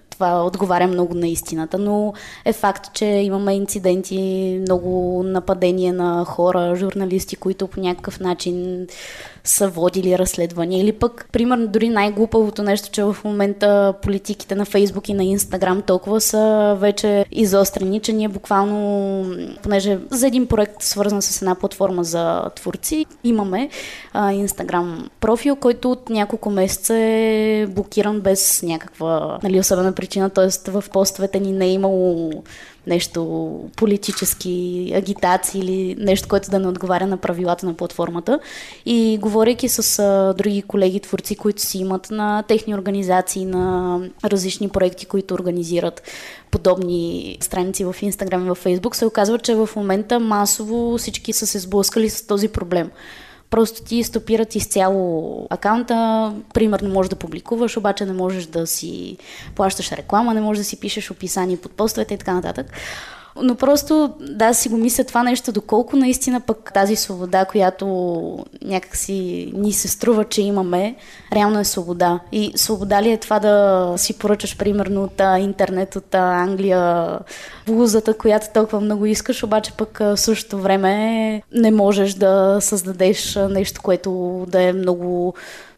това 0.09 0.45
отговаря 0.45 0.87
много 0.87 1.13
на 1.13 1.27
истината, 1.27 1.77
но 1.77 2.13
е 2.45 2.53
факт, 2.53 2.93
че 2.93 3.05
имаме 3.05 3.55
инциденти, 3.55 4.57
много 4.61 5.21
нападения 5.25 5.93
на 5.93 6.25
хора, 6.25 6.75
журналисти, 6.75 7.35
които 7.35 7.67
по 7.67 7.79
някакъв 7.79 8.19
начин 8.19 8.87
са 9.43 9.67
водили 9.67 10.17
разследвания. 10.17 10.81
Или 10.81 10.91
пък, 10.91 11.27
примерно, 11.31 11.67
дори 11.67 11.89
най-глупавото 11.89 12.63
нещо, 12.63 12.89
че 12.91 13.03
в 13.03 13.17
момента 13.23 13.93
политиките 14.01 14.55
на 14.55 14.65
Фейсбук 14.65 15.09
и 15.09 15.13
на 15.13 15.23
Инстаграм 15.23 15.81
толкова 15.81 16.21
са 16.21 16.75
вече 16.79 17.25
изострени, 17.31 17.99
че 17.99 18.13
ние 18.13 18.27
буквално, 18.27 19.25
понеже 19.63 19.99
за 20.09 20.27
един 20.27 20.47
проект, 20.47 20.81
свързан 20.81 21.21
с 21.21 21.41
една 21.41 21.55
платформа 21.55 22.03
за 22.03 22.49
творци, 22.55 23.05
имаме 23.23 23.69
Инстаграм 24.33 25.09
профил, 25.19 25.55
който 25.55 25.91
от 25.91 26.09
няколко 26.09 26.49
месеца 26.49 26.95
е 26.95 27.65
блокиран 27.69 28.21
без 28.21 28.63
някаква, 28.63 29.39
нали, 29.43 29.59
особена 29.59 29.93
причина, 29.93 30.29
т.е. 30.29 30.71
в 30.71 30.83
постовете 30.91 31.39
ни 31.39 31.51
не 31.51 31.65
е 31.65 31.73
имало 31.73 32.31
нещо 32.87 33.59
политически 33.75 34.91
агитации 34.95 35.61
или 35.61 35.95
нещо, 35.99 36.27
което 36.27 36.51
да 36.51 36.59
не 36.59 36.67
отговаря 36.67 37.07
на 37.07 37.17
правилата 37.17 37.65
на 37.65 37.73
платформата. 37.73 38.39
И 38.85 39.17
говорейки 39.21 39.69
с 39.69 39.99
а, 39.99 40.33
други 40.37 40.61
колеги 40.61 40.99
творци, 40.99 41.35
които 41.35 41.61
си 41.61 41.77
имат 41.77 42.11
на 42.11 42.43
техни 42.43 42.75
организации, 42.75 43.45
на 43.45 43.99
различни 44.25 44.69
проекти, 44.69 45.05
които 45.05 45.33
организират 45.33 46.03
подобни 46.51 47.37
страници 47.41 47.85
в 47.85 47.95
Инстаграм 48.01 48.45
и 48.45 48.49
в 48.49 48.55
Фейсбук, 48.55 48.95
се 48.95 49.05
оказва, 49.05 49.39
че 49.39 49.55
в 49.55 49.69
момента 49.75 50.19
масово 50.19 50.97
всички 50.97 51.33
са 51.33 51.47
се 51.47 51.59
сблъскали 51.59 52.09
с 52.09 52.27
този 52.27 52.47
проблем 52.47 52.91
просто 53.53 53.83
ти 53.83 54.03
стопират 54.03 54.55
изцяло 54.55 55.47
акаунта. 55.49 56.33
Примерно 56.53 56.89
можеш 56.89 57.09
да 57.09 57.15
публикуваш, 57.15 57.77
обаче 57.77 58.05
не 58.05 58.13
можеш 58.13 58.45
да 58.45 58.67
си 58.67 59.17
плащаш 59.55 59.91
реклама, 59.91 60.33
не 60.33 60.41
можеш 60.41 60.59
да 60.59 60.63
си 60.63 60.79
пишеш 60.79 61.11
описание 61.11 61.57
под 61.57 61.71
постовете 61.71 62.13
и 62.13 62.17
така 62.17 62.33
нататък. 62.33 62.71
Но 63.41 63.55
просто 63.55 64.13
да 64.19 64.53
си 64.53 64.69
го 64.69 64.77
мисля 64.77 65.03
това 65.03 65.23
нещо, 65.23 65.51
доколко 65.51 65.95
наистина 65.95 66.39
пък 66.39 66.71
тази 66.73 66.95
свобода, 66.95 67.45
която 67.45 67.85
някакси 68.63 69.51
ни 69.55 69.73
се 69.73 69.87
струва, 69.87 70.25
че 70.25 70.41
имаме, 70.41 70.95
реално 71.33 71.59
е 71.59 71.63
свобода. 71.63 72.19
И 72.31 72.51
свобода 72.55 73.01
ли 73.01 73.11
е 73.11 73.17
това 73.17 73.39
да 73.39 73.93
си 73.97 74.17
поръчаш 74.17 74.57
примерно 74.57 75.03
от 75.03 75.21
интернет, 75.39 75.95
от 75.95 76.15
Англия, 76.15 77.19
блузата, 77.67 78.17
която 78.17 78.47
толкова 78.53 78.81
много 78.81 79.05
искаш, 79.05 79.43
обаче 79.43 79.71
пък 79.71 79.97
в 79.99 80.17
същото 80.17 80.57
време 80.57 81.41
не 81.53 81.71
можеш 81.71 82.13
да 82.13 82.57
създадеш 82.61 83.39
нещо, 83.49 83.81
което 83.83 84.43
да 84.47 84.61
е 84.61 84.73
много 84.73 85.33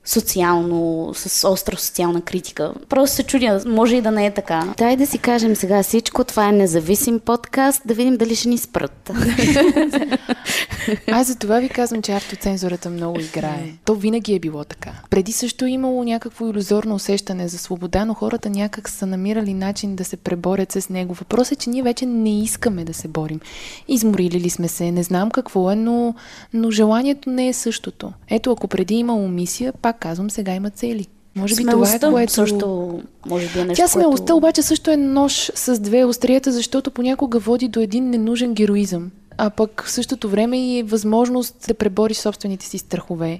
социално, 0.05 1.11
с 1.13 1.49
остра 1.49 1.77
социална 1.77 2.21
критика. 2.21 2.73
Просто 2.89 3.15
се 3.15 3.23
чудя, 3.23 3.63
може 3.67 3.95
и 3.95 4.01
да 4.01 4.11
не 4.11 4.25
е 4.25 4.33
така. 4.33 4.73
Дай 4.77 4.95
да 4.97 5.07
си 5.07 5.17
кажем 5.17 5.55
сега 5.55 5.83
всичко, 5.83 6.23
това 6.23 6.49
е 6.49 6.51
независим 6.51 7.19
подкаст, 7.19 7.81
да 7.85 7.93
видим 7.93 8.17
дали 8.17 8.35
ще 8.35 8.49
ни 8.49 8.57
спрат. 8.57 9.11
Аз 11.11 11.27
за 11.27 11.35
това 11.35 11.59
ви 11.59 11.69
казвам, 11.69 12.01
че 12.01 12.11
автоцензурата 12.11 12.89
много 12.89 13.19
играе. 13.19 13.73
То 13.85 13.95
винаги 13.95 14.35
е 14.35 14.39
било 14.39 14.63
така. 14.63 14.91
Преди 15.09 15.31
също 15.31 15.65
е 15.65 15.69
имало 15.69 16.03
някакво 16.03 16.49
иллюзорно 16.49 16.95
усещане 16.95 17.47
за 17.47 17.57
свобода, 17.57 18.05
но 18.05 18.13
хората 18.13 18.49
някак 18.49 18.89
са 18.89 19.05
намирали 19.05 19.53
начин 19.53 19.95
да 19.95 20.03
се 20.03 20.17
преборят 20.17 20.71
с 20.71 20.89
него. 20.89 21.13
Въпросът 21.13 21.51
е, 21.51 21.55
че 21.55 21.69
ние 21.69 21.83
вече 21.83 22.05
не 22.05 22.41
искаме 22.41 22.83
да 22.83 22.93
се 22.93 23.07
борим. 23.07 23.39
Изморили 23.87 24.39
ли 24.39 24.49
сме 24.49 24.67
се, 24.67 24.91
не 24.91 25.03
знам 25.03 25.31
какво 25.31 25.71
е, 25.71 25.75
но, 25.75 26.15
но 26.53 26.71
желанието 26.71 27.29
не 27.29 27.47
е 27.47 27.53
същото. 27.53 28.11
Ето, 28.29 28.51
ако 28.51 28.67
преди 28.67 28.95
имало 28.95 29.27
мисия, 29.27 29.73
пак 29.73 29.94
казвам, 29.99 30.29
сега 30.29 30.53
има 30.53 30.69
цели. 30.69 31.07
Може 31.35 31.55
би 31.55 31.63
смелостта, 31.63 31.99
това 31.99 32.09
е 32.09 32.11
което... 32.11 32.33
също, 32.33 32.99
може 33.25 33.47
би 33.53 33.59
е 33.59 33.65
нещо, 33.65 33.83
Тя 33.83 33.87
смелостта 33.87 34.23
което... 34.23 34.37
обаче 34.37 34.61
също 34.61 34.91
е 34.91 34.97
нож 34.97 35.51
с 35.55 35.79
две 35.79 36.05
острията, 36.05 36.51
защото 36.51 36.91
понякога 36.91 37.39
води 37.39 37.67
до 37.67 37.79
един 37.79 38.09
ненужен 38.09 38.53
героизъм. 38.53 39.11
А 39.37 39.49
пък 39.49 39.83
в 39.85 39.91
същото 39.91 40.29
време 40.29 40.57
и 40.57 40.79
е 40.79 40.83
възможност 40.83 41.55
да 41.67 41.73
пребориш 41.73 42.17
собствените 42.17 42.65
си 42.65 42.77
страхове. 42.77 43.39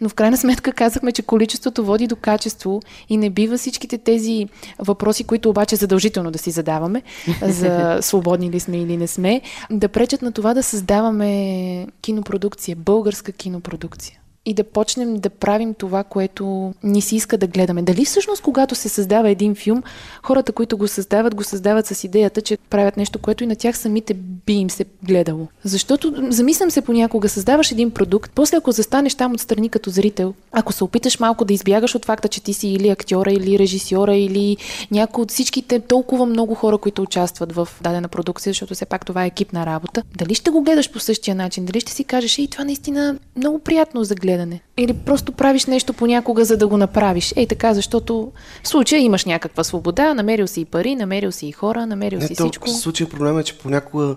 Но 0.00 0.08
в 0.08 0.14
крайна 0.14 0.36
сметка 0.36 0.72
казахме, 0.72 1.12
че 1.12 1.22
количеството 1.22 1.84
води 1.84 2.06
до 2.06 2.16
качество 2.16 2.80
и 3.08 3.16
не 3.16 3.30
бива 3.30 3.58
всичките 3.58 3.98
тези 3.98 4.48
въпроси, 4.78 5.24
които 5.24 5.50
обаче 5.50 5.76
задължително 5.76 6.30
да 6.30 6.38
си 6.38 6.50
задаваме, 6.50 7.02
за 7.42 7.98
свободни 8.00 8.50
ли 8.50 8.60
сме 8.60 8.76
или 8.76 8.96
не 8.96 9.06
сме, 9.06 9.40
да 9.70 9.88
пречат 9.88 10.22
на 10.22 10.32
това 10.32 10.54
да 10.54 10.62
създаваме 10.62 11.86
кинопродукция, 12.00 12.76
българска 12.76 13.32
кинопродукция 13.32 14.21
и 14.46 14.54
да 14.54 14.64
почнем 14.64 15.16
да 15.16 15.30
правим 15.30 15.74
това, 15.74 16.04
което 16.04 16.74
ни 16.82 17.00
си 17.02 17.16
иска 17.16 17.38
да 17.38 17.46
гледаме. 17.46 17.82
Дали 17.82 18.04
всъщност, 18.04 18.42
когато 18.42 18.74
се 18.74 18.88
създава 18.88 19.30
един 19.30 19.54
филм, 19.54 19.82
хората, 20.22 20.52
които 20.52 20.78
го 20.78 20.88
създават, 20.88 21.34
го 21.34 21.44
създават 21.44 21.86
с 21.86 22.04
идеята, 22.04 22.42
че 22.42 22.58
правят 22.70 22.96
нещо, 22.96 23.18
което 23.18 23.44
и 23.44 23.46
на 23.46 23.56
тях 23.56 23.78
самите 23.78 24.14
би 24.14 24.52
им 24.52 24.70
се 24.70 24.84
гледало. 25.02 25.46
Защото, 25.64 26.14
замислям 26.28 26.70
се 26.70 26.80
понякога, 26.80 27.28
създаваш 27.28 27.72
един 27.72 27.90
продукт, 27.90 28.32
после 28.34 28.56
ако 28.56 28.72
застанеш 28.72 29.14
там 29.14 29.32
отстрани 29.32 29.68
като 29.68 29.90
зрител, 29.90 30.34
ако 30.52 30.72
се 30.72 30.84
опиташ 30.84 31.20
малко 31.20 31.44
да 31.44 31.54
избягаш 31.54 31.94
от 31.94 32.04
факта, 32.04 32.28
че 32.28 32.42
ти 32.42 32.52
си 32.52 32.68
или 32.68 32.88
актьора, 32.88 33.32
или 33.32 33.58
режисьора, 33.58 34.16
или 34.16 34.56
някой 34.90 35.22
от 35.22 35.30
всичките 35.30 35.80
толкова 35.80 36.26
много 36.26 36.54
хора, 36.54 36.78
които 36.78 37.02
участват 37.02 37.52
в 37.52 37.68
дадена 37.80 38.08
продукция, 38.08 38.50
защото 38.50 38.74
все 38.74 38.86
пак 38.86 39.06
това 39.06 39.24
е 39.24 39.26
екипна 39.26 39.66
работа, 39.66 40.02
дали 40.18 40.34
ще 40.34 40.50
го 40.50 40.62
гледаш 40.62 40.90
по 40.90 41.00
същия 41.00 41.34
начин, 41.34 41.64
дали 41.64 41.80
ще 41.80 41.92
си 41.92 42.04
кажеш, 42.04 42.38
и 42.38 42.48
това 42.48 42.64
наистина 42.64 43.18
много 43.36 43.58
приятно 43.58 44.04
за 44.04 44.14
гледане 44.14 44.31
гледане. 44.32 44.60
Или 44.76 44.92
просто 44.92 45.32
правиш 45.32 45.66
нещо 45.66 45.92
понякога, 45.92 46.44
за 46.44 46.56
да 46.56 46.68
го 46.68 46.76
направиш. 46.76 47.32
Ей 47.36 47.46
така, 47.46 47.74
защото 47.74 48.32
в 48.62 48.68
случая 48.68 49.00
имаш 49.00 49.24
някаква 49.24 49.64
свобода, 49.64 50.14
намерил 50.14 50.46
си 50.46 50.60
и 50.60 50.64
пари, 50.64 50.96
намерил 50.96 51.32
си 51.32 51.46
и 51.46 51.52
хора, 51.52 51.86
намерил 51.86 52.18
Не, 52.18 52.26
си 52.26 52.34
то, 52.36 52.44
всичко. 52.44 52.68
В 52.68 52.72
случая 52.72 53.08
проблема 53.08 53.40
е, 53.40 53.44
че 53.44 53.58
понякога 53.58 54.16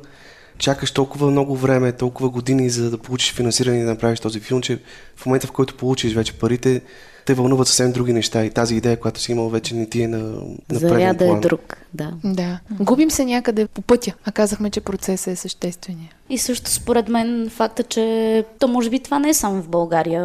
чакаш 0.57 0.91
толкова 0.91 1.31
много 1.31 1.55
време, 1.55 1.91
толкова 1.91 2.29
години, 2.29 2.69
за 2.69 2.91
да 2.91 2.97
получиш 2.97 3.33
финансиране 3.33 3.77
и 3.77 3.83
да 3.83 3.89
направиш 3.89 4.19
този 4.19 4.39
филм, 4.39 4.61
че 4.61 4.79
в 5.15 5.25
момента, 5.25 5.47
в 5.47 5.51
който 5.51 5.75
получиш 5.75 6.13
вече 6.13 6.33
парите, 6.33 6.81
те 7.25 7.33
вълнуват 7.33 7.67
съвсем 7.67 7.91
други 7.91 8.13
неща 8.13 8.45
и 8.45 8.49
тази 8.49 8.75
идея, 8.75 8.99
която 8.99 9.19
си 9.19 9.31
имал, 9.31 9.49
вече 9.49 9.75
не 9.75 9.85
ти 9.85 10.01
е 10.01 10.07
на, 10.07 10.17
на 10.71 10.79
Заряда 10.79 11.25
е 11.25 11.39
друг, 11.39 11.77
да. 11.93 12.13
Да. 12.23 12.59
Губим 12.79 13.11
се 13.11 13.25
някъде 13.25 13.67
по 13.67 13.81
пътя, 13.81 14.13
а 14.25 14.31
казахме, 14.31 14.69
че 14.69 14.81
процесът 14.81 15.27
е 15.27 15.35
съществения. 15.35 16.09
И 16.29 16.37
също 16.37 16.69
според 16.69 17.09
мен 17.09 17.49
факта, 17.49 17.83
че 17.83 18.45
то 18.59 18.67
може 18.67 18.89
би 18.89 18.99
това 18.99 19.19
не 19.19 19.29
е 19.29 19.33
само 19.33 19.61
в 19.61 19.69
България. 19.69 20.23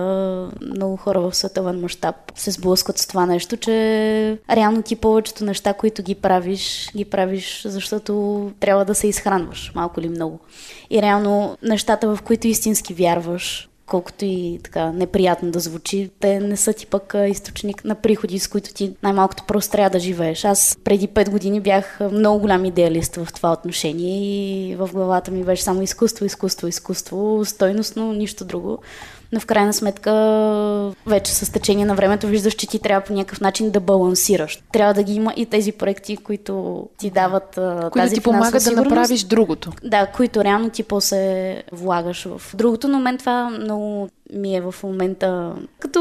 Много 0.61 0.97
хора 0.97 1.21
в 1.21 1.35
световен 1.35 1.81
мащаб 1.81 2.17
се 2.35 2.51
сблъскват 2.51 2.99
с 2.99 3.07
това 3.07 3.27
нещо, 3.27 3.57
че 3.57 4.39
реално 4.51 4.83
ти 4.83 4.97
повечето 4.97 5.45
неща, 5.45 5.73
които 5.73 6.03
ги 6.03 6.15
правиш, 6.15 6.91
ги 6.97 7.05
правиш, 7.05 7.63
защото 7.65 8.53
трябва 8.61 8.85
да 8.85 8.95
се 8.95 9.07
изхранваш, 9.09 9.73
малко 9.75 10.01
или 10.01 10.09
много. 10.09 10.39
И 10.91 11.03
реално 11.03 11.57
нещата, 11.63 12.17
в 12.17 12.23
които 12.23 12.49
истински 12.49 12.95
вярваш, 12.95 13.70
колкото 13.91 14.25
и 14.25 14.61
така 14.63 14.93
неприятно 14.93 15.51
да 15.51 15.61
звучи, 15.61 16.11
те 16.21 16.41
не 16.41 16.57
са 16.57 16.73
ти 16.73 16.87
пък 16.87 17.15
източник 17.29 17.85
на 17.85 17.95
приходи, 17.95 18.39
с 18.39 18.49
които 18.49 18.75
ти 18.75 18.95
най-малкото 19.03 19.45
просто 19.47 19.73
трябва 19.73 19.91
да 19.91 19.99
живееш. 19.99 20.45
Аз 20.45 20.79
преди 20.85 21.09
5 21.09 21.31
години 21.31 21.61
бях 21.61 22.01
много 22.13 22.41
голям 22.41 22.65
идеалист 22.65 23.17
в 23.17 23.29
това 23.35 23.53
отношение 23.53 24.21
и 24.71 24.77
в 24.77 24.91
главата 24.93 25.31
ми 25.31 25.45
беше 25.45 25.63
само 25.63 25.83
изкуство, 25.83 26.25
изкуство, 26.25 26.67
изкуство, 26.67 27.45
стойностно, 27.45 28.13
нищо 28.13 28.45
друго 28.45 28.79
но 29.33 29.41
в 29.41 29.47
крайна 29.47 29.73
сметка 29.73 30.13
вече 31.07 31.33
с 31.35 31.53
течение 31.53 31.85
на 31.85 31.95
времето 31.95 32.27
виждаш, 32.27 32.55
че 32.55 32.69
ти 32.69 32.79
трябва 32.79 33.07
по 33.07 33.13
някакъв 33.13 33.41
начин 33.41 33.71
да 33.71 33.81
балансираш. 33.81 34.63
Трябва 34.73 34.95
да 34.95 35.03
ги 35.03 35.15
има 35.15 35.33
и 35.37 35.47
тези 35.47 35.73
проекти, 35.73 36.17
които 36.17 36.85
ти 36.99 37.11
дават 37.11 37.51
които 37.55 37.91
тази 37.91 38.15
ти 38.15 38.21
помагат 38.21 38.65
да 38.65 38.73
направиш 38.73 39.23
другото. 39.23 39.73
Да, 39.85 40.07
които 40.07 40.45
реално 40.45 40.71
ти 40.71 40.83
после 40.83 41.63
влагаш 41.73 42.25
в 42.25 42.57
другото, 42.57 42.89
но 42.89 43.01
мен 43.01 43.19
това 43.19 43.51
много 43.51 44.09
ми 44.33 44.57
е 44.57 44.61
в 44.61 44.75
момента 44.83 45.53
като 45.79 46.01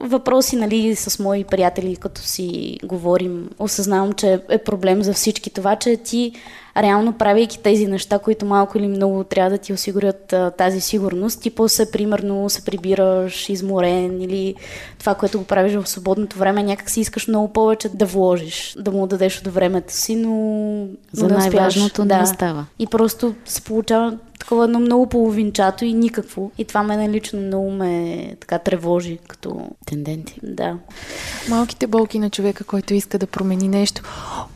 въпроси, 0.00 0.56
нали, 0.56 0.96
с 0.96 1.18
мои 1.18 1.44
приятели, 1.44 1.96
като 1.96 2.20
си 2.20 2.78
говорим, 2.84 3.50
осъзнавам, 3.58 4.12
че 4.12 4.40
е 4.48 4.58
проблем 4.58 5.02
за 5.02 5.12
всички 5.12 5.50
това, 5.50 5.76
че 5.76 5.96
ти 5.96 6.32
реално 6.76 7.12
правейки 7.12 7.58
тези 7.58 7.86
неща, 7.86 8.18
които 8.18 8.46
малко 8.46 8.78
или 8.78 8.88
много 8.88 9.24
трябва 9.24 9.50
да 9.50 9.58
ти 9.58 9.72
осигурят 9.72 10.32
а, 10.32 10.50
тази 10.50 10.80
сигурност, 10.80 11.42
ти 11.42 11.50
после 11.50 11.90
примерно 11.90 12.50
се 12.50 12.64
прибираш 12.64 13.48
изморен 13.48 14.22
или 14.22 14.54
това, 14.98 15.14
което 15.14 15.38
го 15.38 15.44
правиш 15.44 15.74
в 15.74 15.88
свободното 15.88 16.38
време, 16.38 16.62
някак 16.62 16.90
си 16.90 17.00
искаш 17.00 17.28
много 17.28 17.52
повече 17.52 17.88
да 17.88 18.06
вложиш, 18.06 18.74
да 18.78 18.90
му 18.90 19.06
дадеш 19.06 19.38
от 19.38 19.46
времето 19.46 19.92
си, 19.92 20.16
но, 20.16 20.86
За 21.12 21.28
най-важното 21.28 22.02
успяваш. 22.02 22.18
не 22.18 22.22
остава. 22.22 22.66
И 22.78 22.86
просто 22.86 23.34
се 23.44 23.60
получава 23.62 24.18
такова 24.38 24.64
едно 24.64 24.80
много 24.80 25.06
половинчато 25.06 25.84
и 25.84 25.92
никакво. 25.92 26.50
И 26.58 26.64
това 26.64 26.82
мене 26.82 27.10
лично 27.10 27.40
много 27.40 27.70
ме 27.70 28.36
така 28.40 28.58
тревожи 28.58 29.18
като... 29.28 29.70
Тенденция. 29.86 30.38
Да. 30.42 30.78
Малките 31.48 31.86
болки 31.86 32.18
на 32.18 32.30
човека, 32.30 32.64
който 32.64 32.94
иска 32.94 33.18
да 33.18 33.26
промени 33.26 33.68
нещо. 33.68 34.02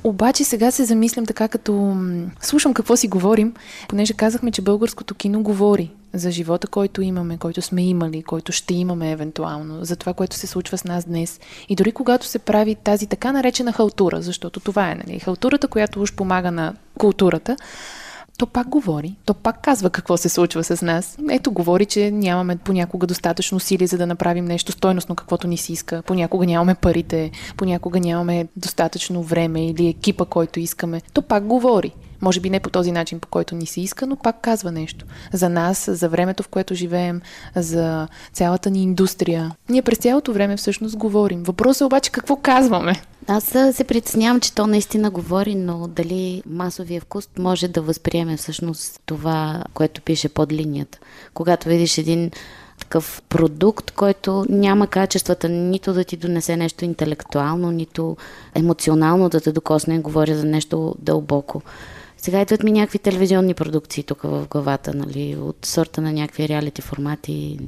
Обаче 0.04 0.44
сега 0.44 0.70
се 0.70 0.84
замислям 0.84 1.26
така, 1.26 1.48
като 1.48 1.96
слушам 2.40 2.74
какво 2.74 2.96
си 2.96 3.08
говорим, 3.08 3.54
понеже 3.88 4.12
казахме, 4.12 4.50
че 4.50 4.62
българското 4.62 5.14
кино 5.14 5.42
говори 5.42 5.90
за 6.14 6.30
живота, 6.30 6.66
който 6.66 7.02
имаме, 7.02 7.38
който 7.38 7.62
сме 7.62 7.82
имали, 7.84 8.22
който 8.22 8.52
ще 8.52 8.74
имаме 8.74 9.10
евентуално, 9.10 9.84
за 9.84 9.96
това, 9.96 10.14
което 10.14 10.36
се 10.36 10.46
случва 10.46 10.78
с 10.78 10.84
нас 10.84 11.04
днес. 11.04 11.40
И 11.68 11.76
дори 11.76 11.92
когато 11.92 12.26
се 12.26 12.38
прави 12.38 12.74
тази 12.74 13.06
така 13.06 13.32
наречена 13.32 13.72
халтура, 13.72 14.22
защото 14.22 14.60
това 14.60 14.90
е, 14.90 14.94
нали, 14.94 15.18
халтурата, 15.18 15.68
която 15.68 16.02
уж 16.02 16.12
помага 16.12 16.50
на 16.50 16.74
културата, 16.98 17.56
то 18.42 18.46
пак 18.46 18.68
говори, 18.68 19.14
то 19.24 19.34
пак 19.34 19.62
казва 19.62 19.90
какво 19.90 20.16
се 20.16 20.28
случва 20.28 20.64
с 20.64 20.82
нас. 20.82 21.18
Ето, 21.30 21.52
говори, 21.52 21.86
че 21.86 22.10
нямаме 22.10 22.56
понякога 22.56 23.06
достатъчно 23.06 23.60
сили, 23.60 23.86
за 23.86 23.98
да 23.98 24.06
направим 24.06 24.44
нещо 24.44 24.72
стойностно, 24.72 25.14
каквото 25.14 25.48
ни 25.48 25.56
се 25.56 25.72
иска. 25.72 26.02
Понякога 26.06 26.46
нямаме 26.46 26.74
парите, 26.74 27.30
понякога 27.56 28.00
нямаме 28.00 28.48
достатъчно 28.56 29.22
време 29.22 29.66
или 29.66 29.88
екипа, 29.88 30.24
който 30.24 30.60
искаме. 30.60 31.00
То 31.12 31.22
пак 31.22 31.46
говори. 31.46 31.92
Може 32.22 32.40
би 32.40 32.50
не 32.50 32.60
по 32.60 32.70
този 32.70 32.92
начин, 32.92 33.20
по 33.20 33.28
който 33.28 33.54
ни 33.54 33.66
се 33.66 33.80
иска, 33.80 34.06
но 34.06 34.16
пак 34.16 34.40
казва 34.40 34.72
нещо. 34.72 35.06
За 35.32 35.48
нас, 35.48 35.90
за 35.92 36.08
времето, 36.08 36.42
в 36.42 36.48
което 36.48 36.74
живеем, 36.74 37.20
за 37.56 38.08
цялата 38.32 38.70
ни 38.70 38.82
индустрия. 38.82 39.50
Ние 39.68 39.82
през 39.82 39.98
цялото 39.98 40.32
време 40.32 40.56
всъщност 40.56 40.96
говорим. 40.96 41.42
Въпросът 41.42 41.80
е 41.80 41.84
обаче 41.84 42.10
какво 42.10 42.36
казваме. 42.36 43.02
Аз 43.26 43.44
се 43.72 43.84
притеснявам, 43.88 44.40
че 44.40 44.54
то 44.54 44.66
наистина 44.66 45.10
говори, 45.10 45.54
но 45.54 45.88
дали 45.88 46.42
масовия 46.46 47.00
вкус 47.00 47.28
може 47.38 47.68
да 47.68 47.82
възприеме 47.82 48.36
всъщност 48.36 49.00
това, 49.06 49.64
което 49.74 50.00
пише 50.00 50.28
под 50.28 50.52
линията. 50.52 50.98
Когато 51.34 51.68
видиш 51.68 51.98
един 51.98 52.30
такъв 52.78 53.22
продукт, 53.28 53.90
който 53.90 54.46
няма 54.48 54.86
качествата 54.86 55.48
нито 55.48 55.92
да 55.92 56.04
ти 56.04 56.16
донесе 56.16 56.56
нещо 56.56 56.84
интелектуално, 56.84 57.70
нито 57.70 58.16
емоционално 58.54 59.28
да 59.28 59.40
те 59.40 59.52
докосне, 59.52 59.98
говоря 59.98 60.36
за 60.36 60.44
нещо 60.44 60.94
дълбоко. 60.98 61.62
Сега 62.24 62.40
идват 62.40 62.62
ми 62.62 62.72
някакви 62.72 62.98
телевизионни 62.98 63.54
продукции 63.54 64.02
тук 64.02 64.22
в 64.22 64.46
главата, 64.50 64.94
нали, 64.94 65.36
от 65.36 65.66
сорта 65.66 66.00
на 66.00 66.12
някакви 66.12 66.48
реалити 66.48 66.82
формати. 66.82 67.58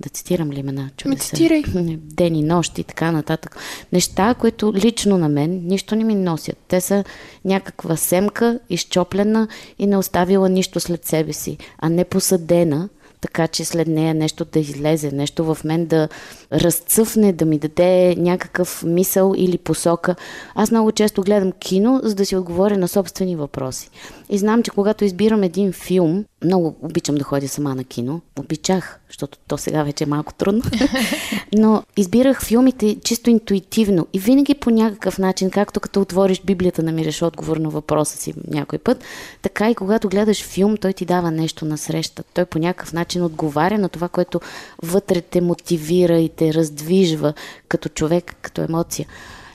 Да 0.00 0.08
цитирам 0.08 0.52
ли 0.52 0.60
имена? 0.60 0.90
Ме 1.04 1.16
цитирай. 1.16 1.62
Ден 1.96 2.34
и 2.34 2.42
нощ 2.42 2.78
и 2.78 2.84
така 2.84 3.12
нататък. 3.12 3.56
Неща, 3.92 4.34
които 4.34 4.72
лично 4.74 5.18
на 5.18 5.28
мен 5.28 5.62
нищо 5.64 5.96
не 5.96 6.04
ми 6.04 6.14
носят. 6.14 6.58
Те 6.68 6.80
са 6.80 7.04
някаква 7.44 7.96
семка, 7.96 8.58
изчоплена 8.70 9.48
и 9.78 9.86
не 9.86 9.96
оставила 9.96 10.48
нищо 10.48 10.80
след 10.80 11.04
себе 11.06 11.32
си, 11.32 11.58
а 11.78 11.88
не 11.88 12.04
посъдена 12.04 12.88
така 13.26 13.48
че 13.48 13.64
след 13.64 13.88
нея 13.88 14.14
нещо 14.14 14.44
да 14.44 14.58
излезе, 14.58 15.10
нещо 15.10 15.44
в 15.44 15.58
мен 15.64 15.86
да 15.86 16.08
разцъфне, 16.52 17.32
да 17.32 17.44
ми 17.44 17.58
даде 17.58 18.14
някакъв 18.18 18.84
мисъл 18.86 19.34
или 19.36 19.58
посока. 19.58 20.14
Аз 20.54 20.70
много 20.70 20.92
често 20.92 21.22
гледам 21.22 21.52
кино, 21.52 22.00
за 22.02 22.14
да 22.14 22.26
си 22.26 22.36
отговоря 22.36 22.78
на 22.78 22.88
собствени 22.88 23.36
въпроси. 23.36 23.90
И 24.30 24.38
знам, 24.38 24.62
че 24.62 24.70
когато 24.70 25.04
избирам 25.04 25.42
един 25.42 25.72
филм, 25.72 26.24
много 26.44 26.76
обичам 26.82 27.14
да 27.14 27.24
ходя 27.24 27.48
сама 27.48 27.74
на 27.74 27.84
кино. 27.84 28.20
Обичах, 28.38 29.00
защото 29.08 29.38
то 29.48 29.58
сега 29.58 29.82
вече 29.82 30.04
е 30.04 30.06
малко 30.06 30.34
трудно. 30.34 30.62
Но 31.54 31.82
избирах 31.96 32.44
филмите 32.44 32.96
чисто 33.04 33.30
интуитивно 33.30 34.06
и 34.12 34.18
винаги 34.18 34.54
по 34.54 34.70
някакъв 34.70 35.18
начин, 35.18 35.50
както 35.50 35.80
като 35.80 36.00
отвориш 36.00 36.42
Библията, 36.42 36.82
намираш 36.82 37.22
отговор 37.22 37.56
на 37.56 37.68
въпроса 37.68 38.16
си 38.16 38.34
някой 38.48 38.78
път, 38.78 39.04
така 39.42 39.70
и 39.70 39.74
когато 39.74 40.08
гледаш 40.08 40.42
филм, 40.42 40.76
той 40.76 40.92
ти 40.92 41.04
дава 41.04 41.30
нещо 41.30 41.64
на 41.64 41.78
среща. 41.78 42.22
Той 42.34 42.44
по 42.44 42.58
някакъв 42.58 42.92
начин 42.92 43.24
отговаря 43.24 43.78
на 43.78 43.88
това, 43.88 44.08
което 44.08 44.40
вътре 44.82 45.20
те 45.20 45.40
мотивира 45.40 46.18
и 46.18 46.28
те 46.28 46.54
раздвижва 46.54 47.32
като 47.68 47.88
човек, 47.88 48.36
като 48.42 48.62
емоция. 48.62 49.06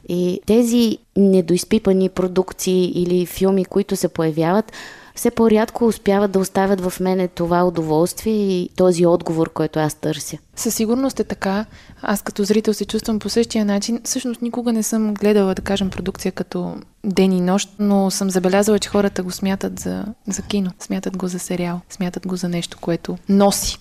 И 0.09 0.41
тези 0.45 0.97
недоизпипани 1.17 2.09
продукции 2.09 3.01
или 3.01 3.25
филми, 3.25 3.65
които 3.65 3.95
се 3.95 4.07
появяват, 4.07 4.71
все 5.15 5.31
по-рядко 5.31 5.85
успяват 5.85 6.31
да 6.31 6.39
оставят 6.39 6.81
в 6.81 6.99
мене 6.99 7.27
това 7.27 7.63
удоволствие 7.63 8.33
и 8.33 8.69
този 8.75 9.05
отговор, 9.05 9.53
който 9.53 9.79
аз 9.79 9.93
търся. 9.93 10.37
Със 10.55 10.75
сигурност 10.75 11.19
е 11.19 11.23
така. 11.23 11.65
Аз 12.01 12.21
като 12.21 12.43
зрител 12.43 12.73
се 12.73 12.85
чувствам 12.85 13.19
по 13.19 13.29
същия 13.29 13.65
начин. 13.65 14.01
Всъщност 14.03 14.41
никога 14.41 14.73
не 14.73 14.83
съм 14.83 15.13
гледала, 15.13 15.55
да 15.55 15.61
кажем, 15.61 15.89
продукция 15.89 16.31
като 16.31 16.75
Ден 17.05 17.31
и 17.31 17.41
нощ, 17.41 17.69
но 17.79 18.11
съм 18.11 18.29
забелязала, 18.29 18.79
че 18.79 18.89
хората 18.89 19.23
го 19.23 19.31
смятат 19.31 19.79
за, 19.79 20.05
за 20.27 20.41
кино, 20.41 20.71
смятат 20.79 21.17
го 21.17 21.27
за 21.27 21.39
сериал, 21.39 21.81
смятат 21.89 22.27
го 22.27 22.35
за 22.35 22.49
нещо, 22.49 22.77
което 22.81 23.17
носи 23.29 23.77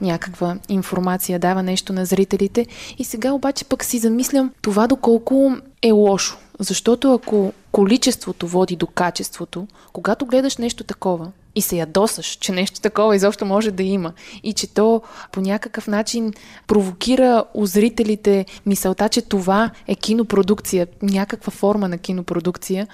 някаква 0.00 0.56
информация, 0.68 1.38
дава 1.38 1.62
нещо 1.62 1.92
на 1.92 2.04
зрителите. 2.04 2.66
И 2.98 3.04
сега 3.04 3.32
обаче 3.32 3.64
пък 3.64 3.84
си 3.84 3.98
замислям 3.98 4.50
това 4.62 4.86
доколко 4.86 5.56
е 5.82 5.92
лошо. 5.92 6.38
Защото 6.58 7.14
ако 7.14 7.52
количеството 7.72 8.46
води 8.48 8.76
до 8.76 8.86
качеството, 8.86 9.66
когато 9.92 10.26
гледаш 10.26 10.56
нещо 10.56 10.84
такова 10.84 11.30
и 11.54 11.62
се 11.62 11.76
ядосаш, 11.76 12.26
че 12.26 12.52
нещо 12.52 12.80
такова 12.80 13.16
изобщо 13.16 13.46
може 13.46 13.70
да 13.70 13.82
има 13.82 14.12
и 14.42 14.52
че 14.52 14.74
то 14.74 15.02
по 15.32 15.40
някакъв 15.40 15.86
начин 15.86 16.32
провокира 16.66 17.44
у 17.54 17.66
зрителите 17.66 18.46
мисълта, 18.66 19.08
че 19.08 19.22
това 19.22 19.70
е 19.86 19.94
кинопродукция, 19.94 20.86
някаква 21.02 21.50
форма 21.50 21.88
на 21.88 21.98
кинопродукция, 21.98 22.86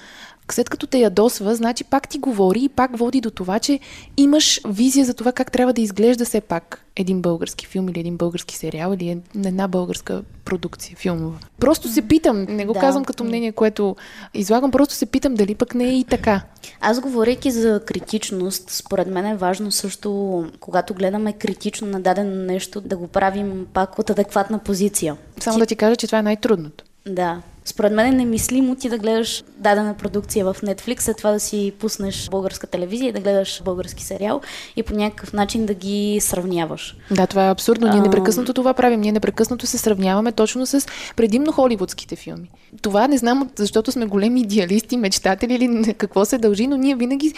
след 0.52 0.70
като 0.70 0.86
те 0.86 0.98
ядосва, 0.98 1.54
значи 1.54 1.84
пак 1.84 2.08
ти 2.08 2.18
говори 2.18 2.64
и 2.64 2.68
пак 2.68 2.98
води 2.98 3.20
до 3.20 3.30
това, 3.30 3.58
че 3.58 3.80
имаш 4.16 4.60
визия 4.68 5.04
за 5.04 5.14
това 5.14 5.32
как 5.32 5.52
трябва 5.52 5.72
да 5.72 5.80
изглежда 5.80 6.24
все 6.24 6.40
пак 6.40 6.84
един 6.96 7.22
български 7.22 7.66
филм 7.66 7.88
или 7.88 8.00
един 8.00 8.16
български 8.16 8.56
сериал 8.56 8.94
или 8.94 9.18
една 9.44 9.68
българска 9.68 10.22
продукция 10.44 10.96
филмова. 10.96 11.38
Просто 11.60 11.88
се 11.88 12.02
питам, 12.02 12.46
не 12.48 12.66
го 12.66 12.72
да. 12.72 12.80
казвам 12.80 13.04
като 13.04 13.24
мнение, 13.24 13.52
което 13.52 13.96
излагам, 14.34 14.70
просто 14.70 14.94
се 14.94 15.06
питам 15.06 15.34
дали 15.34 15.54
пък 15.54 15.74
не 15.74 15.84
е 15.84 15.98
и 15.98 16.04
така. 16.04 16.42
Аз 16.80 17.00
говорейки 17.00 17.50
за 17.50 17.80
критичност, 17.86 18.70
според 18.70 19.08
мен 19.08 19.26
е 19.26 19.36
важно 19.36 19.70
също, 19.70 20.44
когато 20.60 20.94
гледаме 20.94 21.32
критично 21.32 21.86
на 21.86 22.00
дадено 22.00 22.36
нещо, 22.36 22.80
да 22.80 22.96
го 22.96 23.06
правим 23.06 23.66
пак 23.72 23.98
от 23.98 24.10
адекватна 24.10 24.58
позиция. 24.58 25.16
Само 25.40 25.56
ти... 25.56 25.60
да 25.60 25.66
ти 25.66 25.76
кажа, 25.76 25.96
че 25.96 26.06
това 26.06 26.18
е 26.18 26.22
най-трудното. 26.22 26.84
Да. 27.06 27.42
Според 27.66 27.92
мен 27.92 28.06
е 28.06 28.16
немислимо 28.16 28.74
ти 28.74 28.88
да 28.88 28.98
гледаш 28.98 29.44
дадена 29.58 29.94
продукция 29.94 30.44
в 30.44 30.56
Netflix, 30.62 31.00
след 31.00 31.16
това 31.16 31.32
да 31.32 31.40
си 31.40 31.72
пуснеш 31.78 32.28
българска 32.30 32.66
телевизия 32.66 33.08
и 33.08 33.12
да 33.12 33.20
гледаш 33.20 33.62
български 33.64 34.04
сериал 34.04 34.40
и 34.76 34.82
по 34.82 34.94
някакъв 34.94 35.32
начин 35.32 35.66
да 35.66 35.74
ги 35.74 36.18
сравняваш. 36.20 36.96
Да, 37.10 37.26
това 37.26 37.46
е 37.46 37.50
абсурдно. 37.50 37.88
Ние 37.88 38.00
непрекъснато 38.00 38.52
това 38.52 38.74
правим. 38.74 39.00
Ние 39.00 39.12
непрекъснато 39.12 39.66
се 39.66 39.78
сравняваме 39.78 40.32
точно 40.32 40.66
с 40.66 40.86
предимно 41.16 41.52
холивудските 41.52 42.16
филми. 42.16 42.50
Това 42.82 43.08
не 43.08 43.18
знам, 43.18 43.50
защото 43.56 43.92
сме 43.92 44.06
големи 44.06 44.40
идеалисти, 44.40 44.96
мечтатели 44.96 45.54
или 45.54 45.94
какво 45.94 46.24
се 46.24 46.38
дължи, 46.38 46.66
но 46.66 46.76
ние 46.76 46.94
винаги 46.94 47.32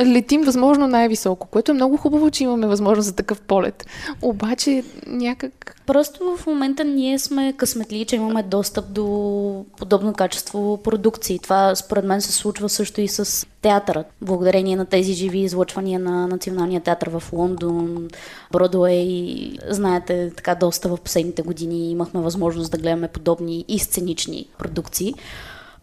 летим 0.00 0.42
възможно 0.42 0.86
най-високо, 0.86 1.46
което 1.46 1.70
е 1.70 1.74
много 1.74 1.96
хубаво, 1.96 2.30
че 2.30 2.44
имаме 2.44 2.66
възможност 2.66 3.06
за 3.06 3.14
такъв 3.14 3.40
полет. 3.40 3.86
Обаче 4.22 4.82
някак... 5.06 5.76
Просто 5.86 6.36
в 6.36 6.46
момента 6.46 6.84
ние 6.84 7.18
сме 7.18 7.52
късметли, 7.56 8.04
че 8.04 8.16
имаме 8.16 8.42
достъп 8.42 8.92
до 8.92 9.64
подобно 9.78 10.12
качество 10.12 10.76
продукции. 10.84 11.38
Това 11.38 11.74
според 11.74 12.04
мен 12.04 12.20
се 12.20 12.32
случва 12.32 12.68
също 12.68 13.00
и 13.00 13.08
с 13.08 13.46
театъра. 13.62 14.04
Благодарение 14.22 14.76
на 14.76 14.86
тези 14.86 15.12
живи 15.12 15.38
излъчвания 15.38 16.00
на 16.00 16.26
Националния 16.26 16.80
театър 16.80 17.08
в 17.08 17.22
Лондон, 17.32 18.08
Бродуей, 18.52 19.58
знаете, 19.68 20.32
така 20.36 20.54
доста 20.54 20.88
в 20.88 21.00
последните 21.00 21.42
години 21.42 21.90
имахме 21.90 22.20
възможност 22.20 22.70
да 22.70 22.78
гледаме 22.78 23.08
подобни 23.08 23.64
и 23.68 23.78
сценични 23.78 24.48
продукции 24.58 25.14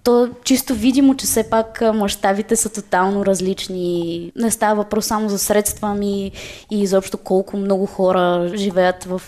то 0.03 0.29
чисто 0.43 0.73
видимо, 0.73 1.17
че 1.17 1.25
все 1.25 1.49
пак 1.49 1.81
мащабите 1.93 2.55
са 2.55 2.69
тотално 2.69 3.25
различни. 3.25 4.31
Не 4.35 4.51
става 4.51 4.75
въпрос 4.75 5.05
само 5.05 5.29
за 5.29 5.39
средства, 5.39 5.87
ами 5.87 6.31
и 6.71 6.81
изобщо 6.81 7.17
колко 7.17 7.57
много 7.57 7.85
хора 7.85 8.51
живеят 8.55 9.03
в 9.03 9.21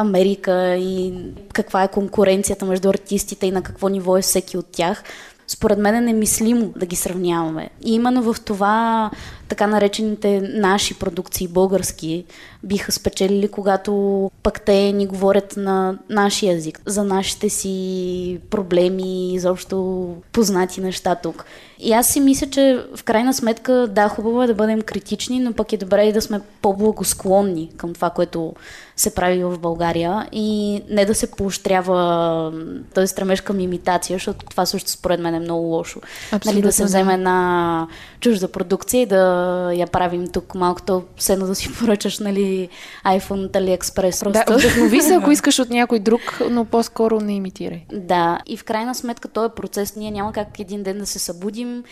Америка 0.00 0.76
и 0.76 1.14
каква 1.52 1.82
е 1.82 1.90
конкуренцията 1.90 2.64
между 2.64 2.88
артистите 2.88 3.46
и 3.46 3.50
на 3.50 3.62
какво 3.62 3.88
ниво 3.88 4.16
е 4.16 4.22
всеки 4.22 4.56
от 4.56 4.66
тях. 4.72 5.02
Според 5.46 5.78
мен 5.78 5.94
е 5.94 6.00
немислимо 6.00 6.72
да 6.76 6.86
ги 6.86 6.96
сравняваме. 6.96 7.70
И 7.84 7.94
именно 7.94 8.22
в 8.22 8.40
това 8.44 9.10
така 9.48 9.66
наречените 9.66 10.40
наши 10.40 10.94
продукции, 10.98 11.48
български, 11.48 12.24
биха 12.62 12.92
спечелили, 12.92 13.48
когато 13.48 14.30
пък 14.42 14.60
те 14.60 14.92
ни 14.92 15.06
говорят 15.06 15.54
на 15.56 15.98
нашия 16.10 16.54
език, 16.54 16.80
за 16.86 17.04
нашите 17.04 17.48
си 17.48 18.40
проблеми, 18.50 19.34
изобщо 19.34 20.08
познати 20.32 20.80
неща 20.80 21.14
тук. 21.14 21.44
И 21.80 21.92
аз 21.92 22.08
си 22.08 22.20
мисля, 22.20 22.50
че 22.50 22.84
в 22.96 23.04
крайна 23.04 23.34
сметка, 23.34 23.86
да, 23.90 24.08
хубаво 24.08 24.42
е 24.42 24.46
да 24.46 24.54
бъдем 24.54 24.82
критични, 24.82 25.40
но 25.40 25.52
пък 25.52 25.72
е 25.72 25.76
добре 25.76 26.04
и 26.04 26.12
да 26.12 26.22
сме 26.22 26.40
по-благосклонни 26.62 27.70
към 27.76 27.94
това, 27.94 28.10
което 28.10 28.54
се 28.96 29.14
прави 29.14 29.44
в 29.44 29.58
България 29.58 30.28
и 30.32 30.82
не 30.90 31.04
да 31.04 31.14
се 31.14 31.30
поощрява 31.30 32.52
този 32.94 33.06
стремеж 33.06 33.40
към 33.40 33.60
имитация, 33.60 34.14
защото 34.14 34.46
това 34.46 34.66
също 34.66 34.90
според 34.90 35.20
мен 35.20 35.34
е 35.34 35.40
много 35.40 35.66
лошо. 35.66 36.00
нали, 36.44 36.62
да 36.62 36.72
се 36.72 36.84
вземе 36.84 37.14
една 37.14 37.86
чужда 38.20 38.48
продукция 38.48 39.02
и 39.02 39.06
да 39.06 39.37
я 39.74 39.86
правим 39.86 40.28
тук 40.28 40.54
малко, 40.54 40.82
то 40.82 41.02
седно 41.16 41.46
да 41.46 41.54
си 41.54 41.74
поръчаш 41.78 42.18
нали, 42.18 42.68
iPhone 43.06 43.46
от 43.46 43.52
AliExpress. 43.52 44.24
Просто. 44.24 44.32
Да, 44.46 44.58
вдъхнови 44.58 45.00
се, 45.00 45.14
ако 45.14 45.30
искаш 45.38 45.58
от 45.58 45.70
някой 45.70 45.98
друг, 45.98 46.40
но 46.50 46.64
по-скоро 46.64 47.20
не 47.20 47.34
имитирай. 47.34 47.84
Да, 47.92 48.38
и 48.46 48.56
в 48.56 48.64
крайна 48.64 48.94
сметка 48.94 49.28
този 49.28 49.52
процес 49.56 49.96
ние 49.96 50.10
няма 50.10 50.32
как 50.32 50.60
един 50.60 50.82
ден 50.82 50.98
да 50.98 51.06
се 51.06 51.18
събудим 51.18 51.84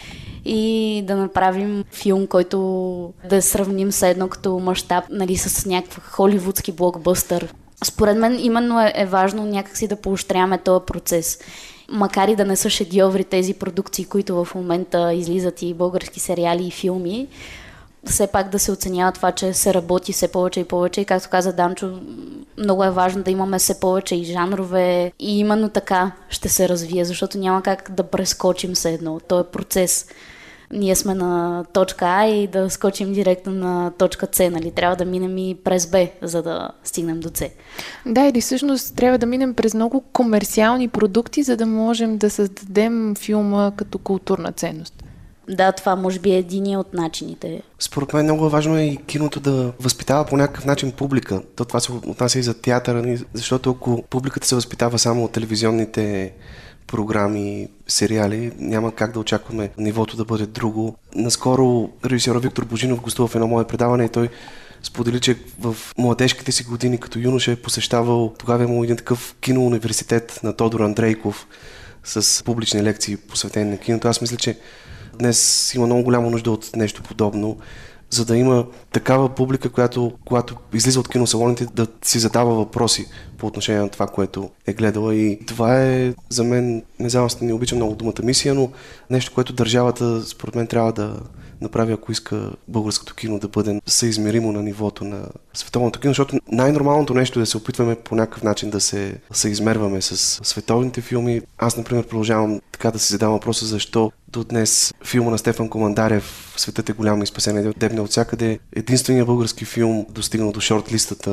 и 0.44 1.02
да 1.06 1.16
направим 1.16 1.84
филм, 1.92 2.26
който 2.26 3.12
да 3.28 3.42
сравним 3.42 3.92
с 3.92 4.08
едно 4.08 4.28
като 4.28 4.58
мащаб, 4.58 5.04
нали, 5.10 5.36
с 5.36 5.66
някакъв 5.66 6.10
холивудски 6.10 6.72
блокбъстър. 6.72 7.54
Според 7.84 8.18
мен 8.18 8.38
именно 8.40 8.80
е, 8.80 8.92
е 8.94 9.06
важно 9.06 9.44
някакси 9.44 9.88
да 9.88 9.96
поощряваме 9.96 10.58
този 10.58 10.84
процес 10.86 11.38
макар 11.88 12.28
и 12.28 12.36
да 12.36 12.44
не 12.44 12.56
са 12.56 12.70
шедьоври 12.70 13.24
тези 13.24 13.54
продукции, 13.54 14.04
които 14.04 14.44
в 14.44 14.54
момента 14.54 15.14
излизат 15.14 15.62
и 15.62 15.74
български 15.74 16.20
сериали 16.20 16.66
и 16.66 16.70
филми, 16.70 17.28
все 18.06 18.26
пак 18.26 18.48
да 18.48 18.58
се 18.58 18.72
оценява 18.72 19.12
това, 19.12 19.32
че 19.32 19.52
се 19.52 19.74
работи 19.74 20.12
все 20.12 20.28
повече 20.28 20.60
и 20.60 20.64
повече. 20.64 21.00
И 21.00 21.04
както 21.04 21.28
каза 21.28 21.52
Данчо, 21.52 22.00
много 22.58 22.84
е 22.84 22.90
важно 22.90 23.22
да 23.22 23.30
имаме 23.30 23.58
все 23.58 23.80
повече 23.80 24.14
и 24.14 24.24
жанрове. 24.24 25.12
И 25.18 25.38
именно 25.38 25.68
така 25.68 26.12
ще 26.28 26.48
се 26.48 26.68
развие, 26.68 27.04
защото 27.04 27.38
няма 27.38 27.62
как 27.62 27.90
да 27.90 28.02
прескочим 28.02 28.76
се 28.76 28.90
едно. 28.90 29.20
То 29.28 29.40
е 29.40 29.44
процес. 29.44 30.06
Ние 30.72 30.96
сме 30.96 31.14
на 31.14 31.64
точка 31.72 32.06
А 32.08 32.26
и 32.26 32.46
да 32.46 32.70
скочим 32.70 33.12
директно 33.12 33.52
на 33.52 33.92
точка 33.98 34.28
С, 34.32 34.50
нали? 34.50 34.70
Трябва 34.70 34.96
да 34.96 35.04
минем 35.04 35.38
и 35.38 35.56
през 35.64 35.86
Б, 35.86 36.06
за 36.22 36.42
да 36.42 36.68
стигнем 36.84 37.20
до 37.20 37.30
С. 37.34 37.48
Да, 38.06 38.26
или 38.26 38.40
всъщност 38.40 38.96
трябва 38.96 39.18
да 39.18 39.26
минем 39.26 39.54
през 39.54 39.74
много 39.74 40.00
комерциални 40.00 40.88
продукти, 40.88 41.42
за 41.42 41.56
да 41.56 41.66
можем 41.66 42.18
да 42.18 42.30
създадем 42.30 43.14
филма 43.14 43.72
като 43.76 43.98
културна 43.98 44.52
ценност. 44.52 45.02
Да, 45.48 45.72
това 45.72 45.96
може 45.96 46.18
би 46.18 46.30
е 46.30 46.38
един 46.38 46.76
от 46.76 46.94
начините. 46.94 47.62
Според 47.78 48.12
мен 48.12 48.24
много 48.24 48.48
важно 48.48 48.76
е 48.76 48.82
и 48.82 48.96
киното 48.96 49.40
да 49.40 49.72
възпитава 49.80 50.24
по 50.24 50.36
някакъв 50.36 50.64
начин 50.64 50.92
публика. 50.92 51.42
То 51.56 51.64
това 51.64 51.80
се 51.80 51.92
отнася 51.92 52.38
и 52.38 52.42
за 52.42 52.54
театъра, 52.54 53.18
защото 53.32 53.70
ако 53.70 54.04
публиката 54.10 54.46
се 54.46 54.54
възпитава 54.54 54.98
само 54.98 55.24
от 55.24 55.32
телевизионните 55.32 56.32
програми, 56.86 57.68
сериали, 57.88 58.52
няма 58.58 58.92
как 58.92 59.12
да 59.12 59.20
очакваме 59.20 59.70
нивото 59.78 60.16
да 60.16 60.24
бъде 60.24 60.46
друго. 60.46 60.96
Наскоро 61.14 61.90
режисьора 62.04 62.38
Виктор 62.38 62.64
Божинов 62.64 63.00
гостува 63.00 63.28
в 63.28 63.34
едно 63.34 63.46
мое 63.46 63.66
предаване 63.66 64.04
и 64.04 64.08
той 64.08 64.28
сподели, 64.82 65.20
че 65.20 65.36
в 65.60 65.76
младежките 65.98 66.52
си 66.52 66.64
години 66.64 66.98
като 66.98 67.18
юноша 67.18 67.52
е 67.52 67.56
посещавал, 67.56 68.34
тогава 68.38 68.62
е 68.62 68.66
имал 68.66 68.84
един 68.84 68.96
такъв 68.96 69.34
киноуниверситет 69.40 70.40
на 70.42 70.52
Тодор 70.52 70.80
Андрейков 70.80 71.46
с 72.04 72.44
публични 72.44 72.82
лекции 72.82 73.16
посветени 73.16 73.70
на 73.70 73.78
киното. 73.78 74.08
Аз 74.08 74.20
мисля, 74.20 74.36
че 74.36 74.58
днес 75.18 75.72
има 75.74 75.86
много 75.86 76.02
голяма 76.02 76.30
нужда 76.30 76.50
от 76.50 76.76
нещо 76.76 77.02
подобно, 77.02 77.58
за 78.10 78.24
да 78.24 78.36
има 78.36 78.66
такава 78.92 79.28
публика, 79.28 79.68
която, 79.68 80.12
когато 80.24 80.56
излиза 80.74 81.00
от 81.00 81.08
киносалоните, 81.08 81.66
да 81.74 81.86
си 82.02 82.18
задава 82.18 82.54
въпроси 82.54 83.06
по 83.38 83.46
отношение 83.46 83.80
на 83.80 83.88
това, 83.88 84.06
което 84.06 84.50
е 84.66 84.72
гледала. 84.72 85.14
И 85.14 85.38
това 85.46 85.82
е 85.82 86.14
за 86.28 86.44
мен, 86.44 86.82
не 86.98 87.08
знам, 87.08 87.28
не 87.40 87.52
обичам 87.52 87.78
много 87.78 87.94
думата 87.94 88.22
мисия, 88.22 88.54
но 88.54 88.70
нещо, 89.10 89.32
което 89.34 89.52
държавата, 89.52 90.22
според 90.22 90.54
мен, 90.54 90.66
трябва 90.66 90.92
да, 90.92 91.20
направи, 91.60 91.92
ако 91.92 92.12
иска 92.12 92.50
българското 92.68 93.14
кино 93.14 93.38
да 93.38 93.48
бъде 93.48 93.80
съизмеримо 93.86 94.52
на 94.52 94.62
нивото 94.62 95.04
на 95.04 95.28
световното 95.54 96.00
кино, 96.00 96.10
защото 96.10 96.38
най-нормалното 96.52 97.14
нещо 97.14 97.38
е 97.38 97.42
да 97.42 97.46
се 97.46 97.56
опитваме 97.56 97.94
по 97.94 98.14
някакъв 98.14 98.42
начин 98.42 98.70
да 98.70 98.80
се 98.80 99.18
съизмерваме 99.32 100.02
с 100.02 100.16
световните 100.44 101.00
филми. 101.00 101.40
Аз, 101.58 101.76
например, 101.76 102.06
продължавам 102.06 102.60
така 102.72 102.90
да 102.90 102.98
си 102.98 103.12
задавам 103.12 103.34
въпроса 103.34 103.66
защо 103.66 104.12
до 104.28 104.44
днес 104.44 104.94
филма 105.04 105.30
на 105.30 105.38
Стефан 105.38 105.68
Командарев 105.68 106.46
Светът 106.56 106.88
е 106.88 106.92
голямо 106.92 107.22
и 107.22 107.26
спасение 107.26 107.72
дебне 107.76 108.00
от 108.00 108.10
всякъде 108.10 108.58
единствения 108.76 109.24
български 109.24 109.64
филм 109.64 110.06
достигнал 110.10 110.52
до 110.52 110.60
шорт-листата 110.60 111.30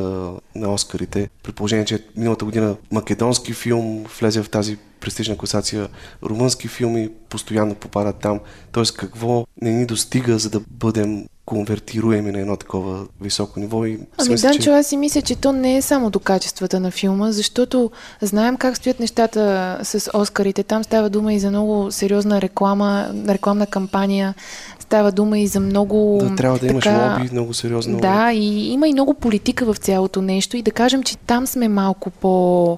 на 0.56 0.74
Оскарите. 0.74 1.30
При 1.44 1.52
положение, 1.52 1.86
че 1.86 2.06
миналата 2.18 2.46
година 2.46 2.76
македонски 2.92 3.54
филм 3.54 4.06
влезе 4.20 4.44
в 4.44 4.50
тази 4.50 4.78
престижна 5.04 5.38
класация, 5.38 5.88
румънски 6.24 6.68
филми 6.68 7.10
постоянно 7.30 7.76
попадат 7.76 8.16
там. 8.16 8.40
Тоест 8.72 8.98
какво 8.98 9.46
не 9.62 9.72
ни 9.72 9.86
достига, 9.86 10.40
за 10.40 10.50
да 10.50 10.60
бъдем 10.70 11.26
конвертируеми 11.46 12.32
на 12.32 12.40
едно 12.40 12.58
такова 12.58 13.06
високо 13.22 13.60
ниво. 13.60 13.86
И 13.86 14.00
ами 14.18 14.36
да, 14.36 14.54
че... 14.54 14.70
аз 14.70 14.88
си 14.88 14.98
мисля, 14.98 15.22
че 15.22 15.36
то 15.36 15.52
не 15.52 15.78
е 15.78 15.82
само 15.82 16.10
до 16.10 16.20
качествата 16.20 16.80
на 16.80 16.92
филма, 16.92 17.32
защото 17.32 17.92
знаем 18.22 18.58
как 18.58 18.78
стоят 18.78 19.00
нещата 19.00 19.80
с 19.84 20.10
Оскарите. 20.14 20.64
Там 20.64 20.84
става 20.84 21.10
дума 21.10 21.34
и 21.34 21.40
за 21.40 21.50
много 21.50 21.92
сериозна 21.92 22.42
реклама, 22.42 23.12
рекламна 23.28 23.68
кампания, 23.68 24.34
става 24.80 25.12
дума 25.12 25.40
и 25.40 25.48
за 25.48 25.60
много... 25.60 26.20
Да, 26.22 26.36
трябва 26.36 26.60
да 26.60 26.68
имаш 26.68 26.84
така, 26.84 27.14
лоби, 27.14 27.30
много 27.32 27.54
сериозно. 27.54 28.00
Да, 28.00 28.32
и 28.34 28.72
има 28.72 28.88
и 28.88 28.94
много 28.94 29.14
политика 29.14 29.74
в 29.74 29.78
цялото 29.78 30.22
нещо 30.22 30.58
и 30.58 30.62
да 30.62 30.72
кажем, 30.72 31.04
че 31.04 31.18
там 31.18 31.48
сме 31.48 31.68
малко 31.68 32.10
по 32.10 32.78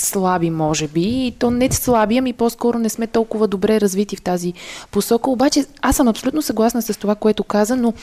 слаби, 0.00 0.50
може 0.50 0.88
би. 0.88 1.26
И 1.26 1.34
то 1.38 1.50
не 1.50 1.72
слаби, 1.72 2.18
ами 2.18 2.32
по-скоро 2.32 2.78
не 2.78 2.88
сме 2.88 3.06
толкова 3.06 3.48
добре 3.48 3.80
развити 3.80 4.16
в 4.16 4.22
тази 4.22 4.52
посока. 4.90 5.30
Обаче 5.30 5.64
аз 5.82 5.96
съм 5.96 6.08
абсолютно 6.08 6.42
съгласна 6.42 6.82
с 6.82 6.98
това, 6.98 7.14
което 7.14 7.44
каза, 7.44 7.76
но 7.76 7.94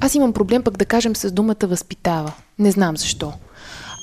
аз 0.00 0.14
имам 0.14 0.32
проблем 0.32 0.62
пък 0.62 0.76
да 0.76 0.84
кажем 0.84 1.16
с 1.16 1.30
думата 1.30 1.56
възпитава. 1.62 2.32
Не 2.58 2.70
знам 2.70 2.96
защо. 2.96 3.32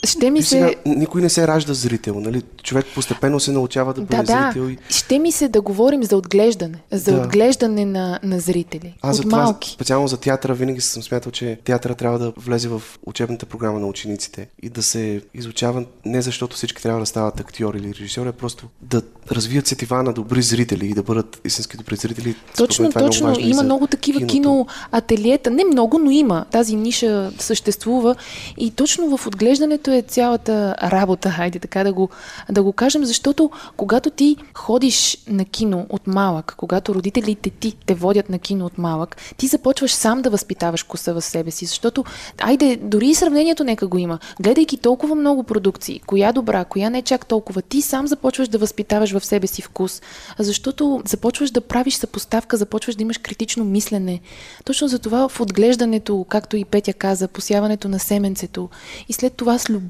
Ще 0.04 0.32
ми 0.32 0.42
се... 0.42 0.50
Сега, 0.50 0.72
никой 0.86 1.22
не 1.22 1.30
се 1.30 1.48
ражда 1.48 1.74
зрител, 1.74 2.20
нали? 2.20 2.42
Човек 2.64 2.86
постепенно 2.96 3.40
се 3.40 3.52
научава 3.52 3.94
да 3.94 4.02
бъде 4.02 4.24
да, 4.24 4.52
зрител. 4.54 4.70
И... 4.70 4.78
Ще 4.90 5.20
ми 5.20 5.32
се 5.32 5.48
да 5.48 5.62
говорим 5.62 6.04
за 6.04 6.18
отглеждане. 6.18 6.78
За 6.92 7.12
да. 7.12 7.22
отглеждане 7.22 7.86
на, 7.86 8.20
на 8.24 8.40
зрители. 8.40 8.94
Аз 9.02 9.18
от 9.18 9.24
за 9.24 9.30
това, 9.30 9.44
малки. 9.44 9.70
специално 9.70 10.08
за 10.08 10.18
театъра, 10.18 10.54
винаги 10.54 10.82
съм 10.82 11.04
смятал, 11.04 11.32
че 11.32 11.60
театъра 11.64 11.96
трябва 11.96 12.20
да 12.20 12.34
влезе 12.38 12.68
в 12.68 12.82
учебната 13.06 13.46
програма 13.46 13.80
на 13.80 13.88
учениците 13.88 14.48
и 14.64 14.70
да 14.70 14.84
се 14.84 15.22
изучава 15.34 15.86
не 16.06 16.22
защото 16.22 16.56
всички 16.56 16.84
трябва 16.84 17.00
да 17.00 17.06
стават 17.06 17.40
актьори 17.40 17.78
или 17.78 17.94
режисьори, 17.94 18.30
а 18.30 18.32
просто 18.32 18.68
да 18.82 19.02
развият 19.32 19.68
сетива 19.68 20.04
на 20.04 20.14
добри 20.14 20.42
зрители 20.42 20.86
и 20.86 20.94
да 20.94 21.04
бъдат 21.04 21.42
истински 21.46 21.78
добри 21.78 21.96
зрители. 21.96 22.36
Точно, 22.58 22.86
е 22.86 22.90
точно. 22.90 23.32
Е 23.32 23.36
има 23.40 23.64
много 23.64 23.88
такива 23.88 24.18
киното. 24.20 24.34
кино 24.34 24.68
ателиета. 24.92 25.52
Не 25.52 25.64
много, 25.64 25.98
но 26.00 26.12
има. 26.12 26.46
Тази 26.52 26.76
ниша 26.76 27.32
съществува. 27.40 28.16
И 28.58 28.72
точно 28.72 29.18
в 29.18 29.28
отглеждането 29.28 29.91
е 29.94 30.02
цялата 30.02 30.76
работа, 30.84 31.30
хайде 31.30 31.60
така 31.60 31.84
да 31.84 31.94
го, 31.94 32.10
да 32.52 32.64
го 32.64 32.74
кажем, 32.74 33.06
защото 33.06 33.52
когато 33.78 34.10
ти 34.10 34.38
ходиш 34.54 35.18
на 35.28 35.46
кино 35.46 35.86
от 35.90 36.08
малък, 36.08 36.54
когато 36.58 36.96
родителите 36.96 37.50
ти 37.50 37.76
те 37.86 37.94
водят 37.94 38.30
на 38.30 38.40
кино 38.40 38.66
от 38.66 38.78
малък, 38.78 39.18
ти 39.38 39.48
започваш 39.48 39.92
сам 39.92 40.22
да 40.22 40.30
възпитаваш 40.30 40.84
коса 40.84 41.14
в 41.14 41.22
себе 41.22 41.52
си, 41.52 41.66
защото, 41.66 42.04
айде, 42.42 42.80
дори 42.82 43.08
и 43.08 43.16
сравнението 43.16 43.64
нека 43.64 43.88
го 43.88 43.98
има. 43.98 44.20
Гледайки 44.42 44.78
толкова 44.78 45.16
много 45.16 45.44
продукции, 45.44 46.02
коя 46.06 46.32
добра, 46.32 46.66
коя 46.66 46.90
не 46.90 47.02
чак 47.02 47.26
толкова, 47.26 47.62
ти 47.62 47.82
сам 47.82 48.08
започваш 48.08 48.48
да 48.48 48.58
възпитаваш 48.58 49.12
в 49.12 49.26
себе 49.26 49.48
си 49.48 49.62
вкус, 49.62 50.02
защото 50.40 51.02
започваш 51.06 51.52
да 51.52 51.62
правиш 51.62 51.96
съпоставка, 51.96 52.58
започваш 52.58 52.96
да 52.96 53.04
имаш 53.04 53.18
критично 53.18 53.64
мислене. 53.64 54.20
Точно 54.66 54.88
за 54.88 55.00
това 55.00 55.30
в 55.30 55.40
отглеждането, 55.40 56.26
както 56.30 56.58
и 56.58 56.66
Петя 56.66 56.94
каза, 56.94 57.28
посяването 57.28 57.90
на 57.90 58.00
семенцето 58.00 58.70
и 59.10 59.14
след 59.14 59.34
това 59.34 59.58
с 59.58 59.70
любов, 59.70 59.81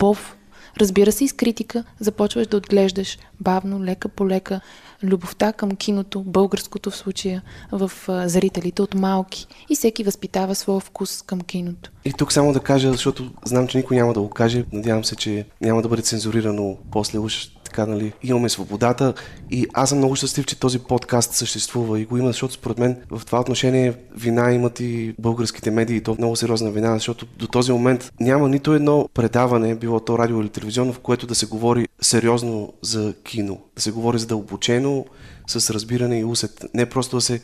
Разбира 0.79 1.11
се, 1.11 1.23
и 1.23 1.27
с 1.27 1.33
критика 1.33 1.83
започваш 1.99 2.47
да 2.47 2.57
отглеждаш 2.57 3.17
бавно, 3.39 3.83
лека 3.83 4.09
по 4.09 4.27
лека, 4.27 4.61
любовта 5.03 5.53
към 5.53 5.75
киното, 5.75 6.23
българското 6.23 6.91
в 6.91 6.95
случая, 6.95 7.41
в 7.71 7.91
зрителите 8.07 8.81
от 8.81 8.93
малки. 8.93 9.47
И 9.69 9.75
всеки 9.75 10.03
възпитава 10.03 10.55
своя 10.55 10.79
вкус 10.79 11.21
към 11.21 11.41
киното. 11.41 11.91
И 12.05 12.13
тук 12.13 12.31
само 12.33 12.53
да 12.53 12.59
кажа, 12.59 12.91
защото 12.91 13.31
знам, 13.45 13.67
че 13.67 13.77
никой 13.77 13.97
няма 13.97 14.13
да 14.13 14.21
го 14.21 14.29
каже, 14.29 14.65
надявам 14.71 15.03
се, 15.03 15.15
че 15.15 15.45
няма 15.61 15.81
да 15.81 15.87
бъде 15.87 16.01
цензурирано 16.01 16.77
после 16.91 17.19
уж 17.19 17.47
така, 17.71 17.85
нали, 17.85 18.13
имаме 18.23 18.49
свободата 18.49 19.13
и 19.51 19.67
аз 19.73 19.89
съм 19.89 19.97
много 19.97 20.15
щастлив, 20.15 20.45
че 20.45 20.59
този 20.59 20.79
подкаст 20.79 21.33
съществува 21.33 21.99
и 21.99 22.05
го 22.05 22.17
има, 22.17 22.27
защото 22.27 22.53
според 22.53 22.79
мен 22.79 22.97
в 23.09 23.21
това 23.25 23.39
отношение 23.39 23.93
вина 24.15 24.51
имат 24.51 24.79
и 24.79 25.15
българските 25.19 25.71
медии, 25.71 25.97
и 25.97 26.01
то 26.01 26.15
много 26.17 26.35
сериозна 26.35 26.71
вина, 26.71 26.93
защото 26.93 27.25
до 27.25 27.47
този 27.47 27.71
момент 27.71 28.11
няма 28.19 28.49
нито 28.49 28.73
едно 28.73 29.09
предаване, 29.13 29.75
било 29.75 29.99
то 29.99 30.17
радио 30.17 30.41
или 30.41 30.49
телевизионно, 30.49 30.93
в 30.93 30.99
което 30.99 31.27
да 31.27 31.35
се 31.35 31.45
говори 31.45 31.87
сериозно 32.01 32.73
за 32.81 33.13
кино, 33.23 33.61
да 33.75 33.81
се 33.81 33.91
говори 33.91 34.19
задълбочено, 34.19 35.05
с 35.47 35.73
разбиране 35.73 36.19
и 36.19 36.25
усет. 36.25 36.65
Не 36.73 36.85
просто 36.85 37.17
да 37.17 37.21
се 37.21 37.41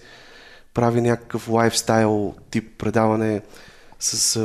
прави 0.73 1.01
някакъв 1.01 1.49
лайфстайл 1.49 2.33
тип 2.51 2.77
предаване 2.77 3.41
с 3.99 4.39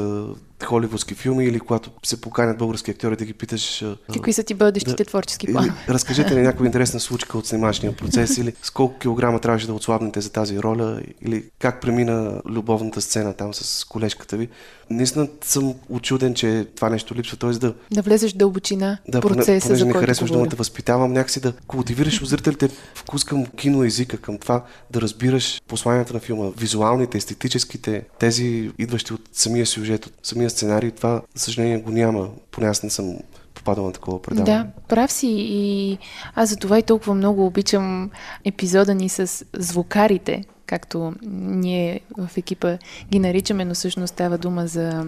холивудски 0.64 1.14
филми 1.14 1.44
или 1.44 1.60
когато 1.60 1.90
се 2.04 2.20
поканят 2.20 2.58
български 2.58 2.90
актьори 2.90 3.16
да 3.16 3.24
ги 3.24 3.32
питаш... 3.32 3.84
Какви 4.12 4.32
са 4.32 4.42
ти 4.42 4.54
бъдещите 4.54 5.04
да, 5.04 5.04
творчески 5.04 5.52
планове? 5.52 5.74
Разкажете 5.88 6.34
ни 6.34 6.42
някаква 6.42 6.66
интересна 6.66 7.00
случка 7.00 7.38
от 7.38 7.46
снимачния 7.46 7.96
процес 7.96 8.38
или 8.38 8.52
с 8.62 8.70
колко 8.70 8.98
килограма 8.98 9.40
трябваше 9.40 9.66
да 9.66 9.74
отслабнете 9.74 10.20
за 10.20 10.32
тази 10.32 10.58
роля 10.58 11.00
или 11.22 11.44
как 11.58 11.80
премина 11.80 12.42
любовната 12.46 13.00
сцена 13.00 13.34
там 13.34 13.54
с 13.54 13.84
колежката 13.84 14.36
ви. 14.36 14.48
Наистина 14.90 15.28
съм 15.44 15.74
очуден, 15.88 16.34
че 16.34 16.66
това 16.76 16.90
нещо 16.90 17.14
липсва, 17.14 17.36
т.е. 17.36 17.50
да... 17.50 17.74
Да 17.90 18.02
влезеш 18.02 18.32
в 18.34 18.36
дълбочина 18.36 18.98
да, 19.08 19.20
процеса, 19.20 19.66
понеже 19.66 19.80
за 19.80 19.86
не 19.86 19.92
харесваш 19.92 20.30
думата 20.30 20.48
възпитавам, 20.56 21.12
някакси 21.12 21.40
да 21.40 21.52
култивираш 21.66 22.22
у 22.22 22.24
зрителите 22.24 22.68
вкус 22.94 23.24
към 23.24 23.46
киноезика, 23.46 24.16
към 24.16 24.38
това 24.38 24.64
да 24.90 25.00
разбираш 25.00 25.62
посланията 25.68 26.14
на 26.14 26.20
филма, 26.20 26.50
визуалните, 26.56 27.18
естетическите, 27.18 28.04
тези 28.18 28.70
идващи 28.78 29.14
от 29.14 29.20
самия 29.32 29.66
сюжет, 29.66 30.06
от 30.06 30.12
самия 30.22 30.50
сценарий, 30.52 30.90
това, 30.90 31.22
за 31.34 31.44
съжаление, 31.44 31.78
го 31.78 31.90
няма. 31.90 32.28
Поне 32.50 32.66
аз 32.66 32.82
не 32.82 32.90
съм 32.90 33.16
попадал 33.54 33.86
на 33.86 33.92
такова 33.92 34.22
предаване. 34.22 34.58
Да, 34.58 34.66
прав 34.88 35.12
си 35.12 35.28
и 35.38 35.98
аз 36.34 36.48
за 36.48 36.56
това 36.56 36.78
и 36.78 36.82
толкова 36.82 37.14
много 37.14 37.46
обичам 37.46 38.10
епизода 38.44 38.94
ни 38.94 39.08
с 39.08 39.44
звукарите, 39.52 40.44
както 40.72 41.12
ние 41.26 42.00
в 42.18 42.36
екипа 42.36 42.76
ги 43.10 43.18
наричаме, 43.18 43.64
но 43.64 43.74
всъщност 43.74 44.12
става 44.12 44.38
дума 44.38 44.66
за 44.66 45.04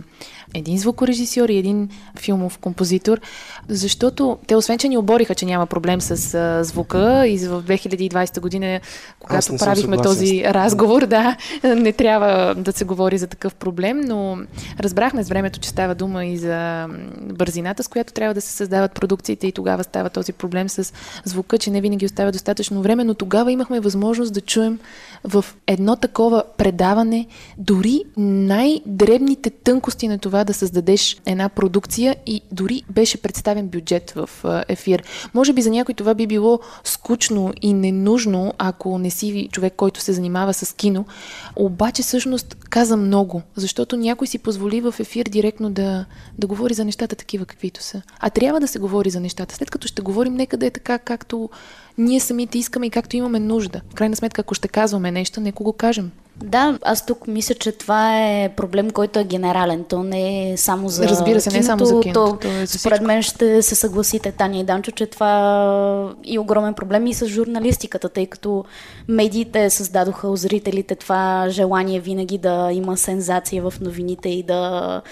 един 0.55 0.79
звукорежисьор 0.79 1.49
и 1.49 1.57
един 1.57 1.89
филмов 2.19 2.59
композитор, 2.59 3.21
защото 3.69 4.39
те 4.47 4.57
освен, 4.57 4.79
че 4.79 4.89
ни 4.89 4.97
обориха, 4.97 5.35
че 5.35 5.47
няма 5.47 5.67
проблем 5.67 6.01
с 6.01 6.35
а, 6.35 6.65
звука 6.65 7.29
и 7.29 7.39
в 7.39 7.63
2020 7.63 8.41
година, 8.41 8.81
когато 9.21 9.57
правихме 9.57 9.97
този 9.97 10.45
разговор, 10.45 11.07
да, 11.07 11.37
не 11.65 11.93
трябва 11.93 12.55
да 12.55 12.73
се 12.73 12.85
говори 12.85 13.19
за 13.19 13.27
такъв 13.27 13.55
проблем, 13.55 14.01
но 14.01 14.39
разбрахме 14.81 15.25
с 15.25 15.29
времето, 15.29 15.61
че 15.61 15.69
става 15.69 15.95
дума 15.95 16.25
и 16.25 16.37
за 16.37 16.87
бързината, 17.21 17.83
с 17.83 17.89
която 17.89 18.13
трябва 18.13 18.35
да 18.35 18.41
се 18.41 18.53
създават 18.53 18.93
продукциите 18.93 19.47
и 19.47 19.53
тогава 19.53 19.85
става 19.85 20.11
този 20.11 20.33
проблем 20.33 20.69
с 20.69 20.93
звука, 21.25 21.59
че 21.59 21.71
не 21.71 21.81
винаги 21.81 22.07
остава 22.07 22.33
достатъчно 22.33 22.83
време, 22.83 23.05
но 23.05 23.15
тогава 23.15 23.53
имахме 23.53 23.81
възможност 23.81 24.35
да 24.35 24.41
чуем 24.41 24.79
в 25.25 25.45
едно 25.67 25.97
такова 25.97 26.45
предаване 26.57 27.27
дори 27.59 28.03
най-дребните 28.17 29.51
тънкости 29.51 30.09
на 30.09 30.19
това 30.19 30.45
да 30.45 30.55
създадеш 30.55 31.17
една 31.27 31.49
продукция 31.49 32.17
и 32.27 32.41
дори 32.53 32.83
беше 32.91 33.23
представен 33.23 33.69
бюджет 33.69 34.11
в 34.11 34.31
ефир. 34.69 35.03
Може 35.35 35.53
би 35.53 35.63
за 35.63 35.71
някой 35.71 35.95
това 35.95 36.15
би 36.15 36.27
било 36.27 36.61
скучно 36.85 37.53
и 37.63 37.73
ненужно, 37.73 38.53
ако 38.59 38.99
не 38.99 39.11
си 39.11 39.49
човек, 39.53 39.73
който 39.77 40.01
се 40.01 40.13
занимава 40.13 40.55
с 40.55 40.73
кино, 40.73 41.05
обаче 41.57 42.03
всъщност 42.03 42.55
каза 42.55 42.97
много, 42.97 43.43
защото 43.57 43.97
някой 43.97 44.27
си 44.27 44.39
позволи 44.39 44.81
в 44.81 44.95
ефир 44.99 45.27
директно 45.27 45.71
да, 45.71 46.05
да 46.39 46.47
говори 46.47 46.75
за 46.75 46.85
нещата 46.85 47.17
такива 47.17 47.47
каквито 47.47 47.83
са. 47.83 48.03
А 48.21 48.31
трябва 48.31 48.61
да 48.61 48.69
се 48.69 48.79
говори 48.79 49.11
за 49.11 49.21
нещата. 49.21 49.55
След 49.55 49.71
като 49.71 49.89
ще 49.89 50.03
говорим, 50.03 50.35
нека 50.35 50.57
да 50.57 50.67
е 50.67 50.71
така, 50.71 50.99
както 50.99 51.51
ние 51.99 52.21
самите 52.21 52.59
искаме 52.59 52.87
и 52.87 52.91
както 52.91 53.17
имаме 53.17 53.41
нужда. 53.41 53.81
В 53.91 53.95
крайна 53.95 54.17
сметка, 54.17 54.41
ако 54.41 54.55
ще 54.55 54.69
казваме 54.69 55.11
нещо, 55.11 55.41
нека 55.41 55.65
го 55.65 55.73
кажем. 55.73 56.11
Да, 56.43 56.79
аз 56.83 57.07
тук 57.07 57.27
мисля, 57.27 57.55
че 57.55 57.73
това 57.73 58.21
е 58.21 58.49
проблем, 58.49 58.91
който 58.91 59.19
е 59.19 59.25
генерален. 59.25 59.85
То 59.85 60.03
не 60.03 60.53
е 60.53 60.57
само 60.57 60.89
за 60.89 61.09
Разбира 61.09 61.41
се, 61.41 61.51
киното, 61.51 61.57
не 61.57 61.61
е 61.61 61.63
само 61.63 61.85
за 61.85 62.01
киното. 62.01 62.25
То, 62.25 62.37
то 62.37 62.49
е 62.49 62.67
за 62.67 62.79
според 62.79 63.01
мен 63.03 63.23
ще 63.23 63.63
се 63.63 63.75
съгласите, 63.75 64.33
Таня 64.33 64.59
и 64.59 64.65
Данчо, 64.65 64.91
че 64.91 65.07
това 65.07 66.15
е 66.25 66.31
и 66.31 66.39
огромен 66.39 66.75
проблем 66.75 67.07
и 67.07 67.15
с 67.15 67.27
журналистиката, 67.27 68.09
тъй 68.09 68.27
като 68.27 68.65
медиите 69.09 69.71
създадоха 69.71 70.29
у 70.29 70.37
зрителите 70.37 70.95
това 70.95 71.47
желание 71.49 72.01
винаги 72.01 72.39
да 72.39 72.71
има 72.73 72.97
сензация 72.97 73.63
в 73.63 73.75
новините 73.81 74.29
и 74.29 74.43
да 74.43 75.03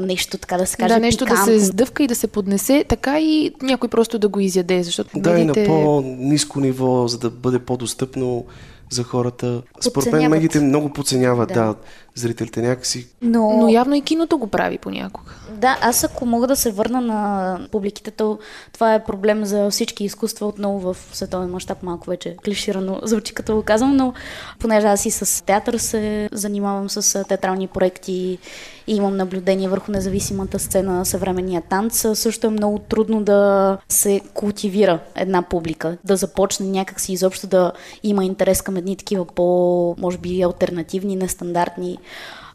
нещо 0.00 0.38
така 0.38 0.56
да 0.56 0.66
се 0.66 0.76
каже 0.76 0.94
да, 0.94 1.00
нещо 1.00 1.24
да 1.24 1.30
пикантно. 1.30 1.52
се 1.52 1.60
сдъвка 1.60 2.02
и 2.02 2.06
да 2.06 2.14
се 2.14 2.26
поднесе, 2.26 2.84
така 2.88 3.20
и 3.20 3.52
някой 3.62 3.88
просто 3.88 4.18
да 4.18 4.28
го 4.28 4.40
изяде, 4.40 4.82
защото 4.82 5.10
Да, 5.16 5.30
и 5.30 5.32
на 5.32 5.38
медиите... 5.38 5.66
по-низко 5.66 6.60
ниво, 6.60 7.08
за 7.08 7.18
да 7.18 7.30
бъде 7.30 7.58
по-достъпно 7.58 8.44
за 8.90 9.02
хората. 9.02 9.62
Според 9.80 10.12
мен 10.12 10.30
медиите 10.30 10.60
много 10.60 10.88
подценяват, 10.92 11.48
Да. 11.48 11.54
да. 11.54 11.74
Зрителите 12.14 12.62
някакси. 12.62 13.06
Но, 13.22 13.50
Но 13.50 13.68
явно 13.68 13.94
и 13.94 14.02
киното 14.02 14.38
го 14.38 14.46
прави 14.46 14.78
понякога. 14.78 15.32
Да, 15.50 15.78
аз 15.80 16.04
ако 16.04 16.26
мога 16.26 16.46
да 16.46 16.56
се 16.56 16.70
върна 16.72 17.00
на 17.00 17.60
публиките, 17.72 18.10
то 18.10 18.38
това 18.72 18.94
е 18.94 19.04
проблем 19.04 19.44
за 19.44 19.70
всички 19.70 20.04
изкуства 20.04 20.46
отново 20.46 20.94
в 20.94 20.96
световен 21.12 21.50
мащаб, 21.50 21.82
малко 21.82 22.10
вече 22.10 22.36
клиширано 22.44 23.00
звучи 23.02 23.34
като 23.34 23.54
го 23.54 23.62
казвам, 23.62 23.96
но 23.96 24.12
понеже 24.58 24.86
аз 24.86 25.06
и 25.06 25.10
с 25.10 25.44
театър 25.44 25.78
се 25.78 26.28
занимавам 26.32 26.90
с 26.90 27.24
театрални 27.24 27.66
проекти 27.66 28.38
и 28.86 28.96
имам 28.96 29.16
наблюдение 29.16 29.68
върху 29.68 29.92
независимата 29.92 30.58
сцена, 30.58 31.06
съвременния 31.06 31.62
танц, 31.62 32.06
също 32.14 32.46
е 32.46 32.50
много 32.50 32.78
трудно 32.78 33.22
да 33.22 33.78
се 33.88 34.20
култивира 34.34 34.98
една 35.14 35.42
публика, 35.42 35.96
да 36.04 36.16
започне 36.16 36.66
някакси 36.66 37.12
изобщо 37.12 37.46
да 37.46 37.72
има 38.02 38.24
интерес 38.24 38.62
към 38.62 38.76
едни 38.76 38.96
такива 38.96 39.24
по, 39.24 39.96
може 39.98 40.18
би, 40.18 40.42
альтернативни, 40.42 41.16
нестандартни 41.16 41.98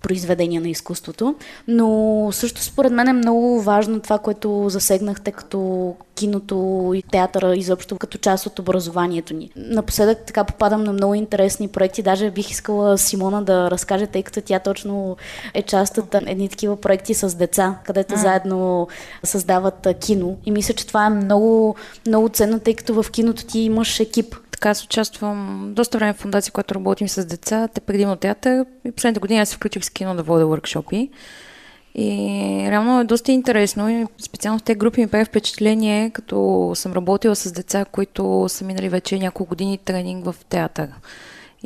произведения 0.01 0.61
на 0.61 0.69
изкуството. 0.69 1.35
Но 1.67 2.29
също 2.31 2.63
според 2.63 2.91
мен 2.91 3.07
е 3.07 3.13
много 3.13 3.61
важно 3.61 3.99
това, 3.99 4.19
което 4.19 4.65
засегнахте 4.69 5.31
като 5.31 5.95
киното 6.15 6.91
и 6.95 7.03
театъра 7.03 7.55
изобщо 7.55 7.97
като 7.97 8.17
част 8.17 8.45
от 8.45 8.59
образованието 8.59 9.33
ни. 9.33 9.51
Напоследък 9.55 10.17
така 10.25 10.43
попадам 10.43 10.83
на 10.83 10.93
много 10.93 11.13
интересни 11.13 11.67
проекти. 11.67 12.03
Даже 12.03 12.31
бих 12.31 12.51
искала 12.51 12.97
Симона 12.97 13.43
да 13.43 13.71
разкаже, 13.71 14.07
тъй 14.07 14.23
като 14.23 14.41
тя 14.41 14.59
точно 14.59 15.17
е 15.53 15.61
част 15.61 15.97
от 15.97 16.15
едни 16.15 16.49
такива 16.49 16.81
проекти 16.81 17.13
с 17.13 17.35
деца, 17.35 17.79
където 17.85 18.15
заедно 18.15 18.87
създават 19.23 19.85
а, 19.85 19.93
кино. 19.93 20.37
И 20.45 20.51
мисля, 20.51 20.73
че 20.73 20.87
това 20.87 21.05
е 21.05 21.09
много, 21.09 21.75
много 22.07 22.29
ценно, 22.29 22.59
тъй 22.59 22.73
като 22.75 23.03
в 23.03 23.11
киното 23.11 23.45
ти 23.45 23.59
имаш 23.59 23.99
екип. 23.99 24.35
Така 24.59 24.69
аз 24.69 24.83
участвам 24.83 25.69
доста 25.75 25.97
време 25.97 26.13
в 26.13 26.17
фундация, 26.17 26.51
която 26.51 26.75
работим 26.75 27.09
с 27.09 27.25
деца, 27.25 27.67
те 27.67 27.81
предимно 27.81 28.15
театър. 28.15 28.65
И 28.85 28.91
последните 28.91 29.19
години 29.19 29.39
аз 29.39 29.49
се 29.49 29.55
включих 29.55 29.85
с 29.85 29.89
кино 29.89 30.15
да 30.15 30.23
водя 30.23 30.45
workshopи. 30.45 31.09
И 31.95 32.67
реално 32.71 32.99
е 32.99 33.03
доста 33.03 33.31
интересно 33.31 33.89
и 33.89 34.05
специално 34.17 34.59
в 34.59 34.63
тези 34.63 34.77
групи 34.77 35.01
ми 35.01 35.07
прави 35.07 35.25
впечатление, 35.25 36.09
като 36.09 36.71
съм 36.75 36.93
работила 36.93 37.35
с 37.35 37.51
деца, 37.51 37.85
които 37.85 38.45
са 38.49 38.65
минали 38.65 38.89
вече 38.89 39.19
няколко 39.19 39.49
години 39.49 39.77
тренинг 39.77 40.25
в 40.25 40.35
театър 40.49 40.89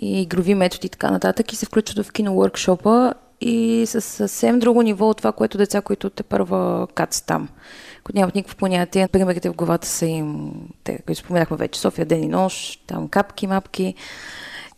и 0.01 0.21
игрови 0.21 0.55
методи 0.55 0.87
и 0.87 0.89
така 0.89 1.11
нататък 1.11 1.53
и 1.53 1.55
се 1.55 1.65
включват 1.65 2.05
в 2.05 2.11
кино 2.11 2.31
workshopа 2.31 3.13
и 3.41 3.85
с 3.87 4.01
съвсем 4.01 4.59
друго 4.59 4.81
ниво 4.81 5.09
от 5.09 5.17
това, 5.17 5.31
което 5.31 5.57
деца, 5.57 5.81
които 5.81 6.09
те 6.09 6.23
първа 6.23 6.87
кат 6.95 7.23
там, 7.27 7.49
които 8.03 8.19
нямат 8.19 8.35
никакво 8.35 8.57
понятие. 8.57 9.07
Примерите 9.07 9.49
в 9.49 9.53
главата 9.53 9.87
са 9.87 10.05
им, 10.05 10.51
те, 10.83 10.99
които 11.05 11.21
споменахме 11.21 11.57
вече, 11.57 11.79
София 11.79 12.05
ден 12.05 12.23
и 12.23 12.27
нощ, 12.27 12.81
там 12.87 13.07
капки, 13.07 13.47
мапки. 13.47 13.95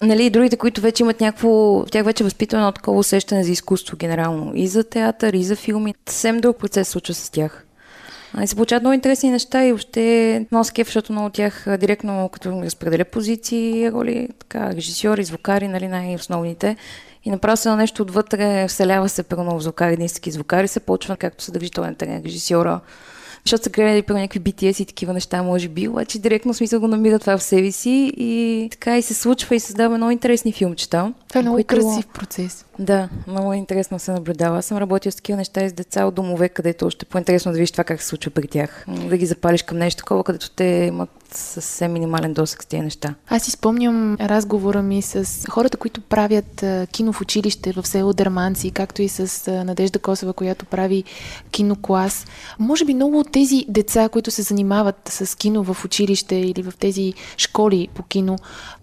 Нали, 0.01 0.29
другите, 0.29 0.57
които 0.57 0.81
вече 0.81 1.03
имат 1.03 1.21
някакво, 1.21 1.83
тях 1.85 2.05
вече 2.05 2.23
е 2.23 2.25
възпитано 2.25 2.61
едно 2.61 2.71
такова 2.71 2.97
усещане 2.97 3.43
за 3.43 3.51
изкуство 3.51 3.97
генерално. 3.97 4.51
И 4.55 4.67
за 4.67 4.83
театър, 4.83 5.33
и 5.33 5.43
за 5.43 5.55
филми. 5.55 5.95
Съвсем 6.09 6.39
друг 6.39 6.57
процес 6.57 6.87
се 6.87 6.91
случва 6.91 7.13
с 7.13 7.29
тях. 7.29 7.65
И 8.43 8.47
се 8.47 8.55
получават 8.55 8.83
много 8.83 8.93
интересни 8.93 9.31
неща 9.31 9.65
и 9.65 9.71
въобще 9.71 10.45
много 10.51 10.63
скеф, 10.63 10.87
защото 10.87 11.11
много 11.11 11.27
от 11.27 11.33
тях 11.33 11.65
директно 11.79 12.29
като 12.33 12.61
разпределя 12.61 13.05
позиции, 13.05 13.91
роли, 13.91 14.29
така, 14.39 14.73
режисьори, 14.73 15.23
звукари, 15.23 15.67
нали, 15.67 15.87
най-основните. 15.87 16.75
И 17.25 17.29
направо 17.29 17.57
се 17.57 17.69
на 17.69 17.75
нещо 17.75 18.03
отвътре, 18.03 18.67
вселява 18.67 19.09
се 19.09 19.23
първо 19.23 19.57
в 19.57 19.61
звукари, 19.61 19.93
едински 19.93 20.31
звукари, 20.31 20.67
се 20.67 20.79
почва 20.79 21.17
както 21.17 21.43
съдържителен 21.43 21.95
терен, 21.95 22.21
режисьора, 22.25 22.79
защото 23.45 23.63
са 23.63 23.69
гледали 23.69 24.01
при 24.01 24.13
някакви 24.13 24.39
BTS 24.41 24.81
и 24.81 24.85
такива 24.85 25.13
неща, 25.13 25.43
може 25.43 25.67
би, 25.67 25.87
обаче 25.87 26.19
директно 26.19 26.53
смисъл 26.53 26.79
го 26.79 26.87
намира 26.87 27.19
това 27.19 27.37
в 27.37 27.43
себе 27.43 27.71
си 27.71 28.13
и 28.17 28.67
така 28.71 28.97
и 28.97 29.01
се 29.01 29.13
случва 29.13 29.55
и 29.55 29.59
създава 29.59 29.97
много 29.97 30.11
интересни 30.11 30.51
филмчета. 30.53 31.13
Това 31.27 31.39
е 31.39 31.41
много 31.41 31.55
които- 31.55 31.67
красив 31.75 32.07
процес. 32.07 32.65
Да, 32.79 33.09
много 33.27 33.53
е 33.53 33.57
интересно 33.57 33.99
се 33.99 34.11
наблюдава. 34.11 34.57
Аз 34.57 34.65
съм 34.65 34.77
работила 34.77 35.11
с 35.11 35.15
такива 35.15 35.37
неща 35.37 35.63
и 35.63 35.69
с 35.69 35.73
деца 35.73 36.05
от 36.05 36.15
домове, 36.15 36.49
където 36.49 36.85
още 36.85 37.05
по-интересно 37.05 37.51
да 37.51 37.57
видиш 37.57 37.71
това 37.71 37.83
как 37.83 38.01
се 38.01 38.07
случва 38.07 38.31
при 38.31 38.47
тях. 38.47 38.85
Да 39.09 39.17
ги 39.17 39.25
запалиш 39.25 39.63
към 39.63 39.77
нещо 39.77 39.97
такова, 39.99 40.23
където 40.23 40.49
те 40.49 40.63
имат 40.65 41.09
съвсем 41.37 41.93
минимален 41.93 42.33
досек 42.33 42.63
с 42.63 42.65
тези 42.65 42.83
неща. 42.83 43.15
Аз 43.29 43.43
си 43.43 43.51
спомням 43.51 44.15
разговора 44.15 44.81
ми 44.81 45.01
с 45.01 45.45
хората, 45.49 45.77
които 45.77 46.01
правят 46.01 46.65
кино 46.91 47.13
в 47.13 47.21
училище 47.21 47.71
в 47.71 47.87
село 47.87 48.13
Дърманци, 48.13 48.71
както 48.71 49.01
и 49.01 49.09
с 49.09 49.51
Надежда 49.65 49.99
Косова, 49.99 50.33
която 50.33 50.65
прави 50.65 51.03
киноклас. 51.51 52.25
Може 52.59 52.85
би 52.85 52.93
много 52.93 53.19
от 53.19 53.31
тези 53.31 53.65
деца, 53.69 54.09
които 54.09 54.31
се 54.31 54.41
занимават 54.41 55.09
с 55.09 55.37
кино 55.37 55.63
в 55.63 55.85
училище 55.85 56.35
или 56.35 56.63
в 56.63 56.73
тези 56.79 57.13
школи 57.37 57.87
по 57.93 58.03
кино, 58.03 58.37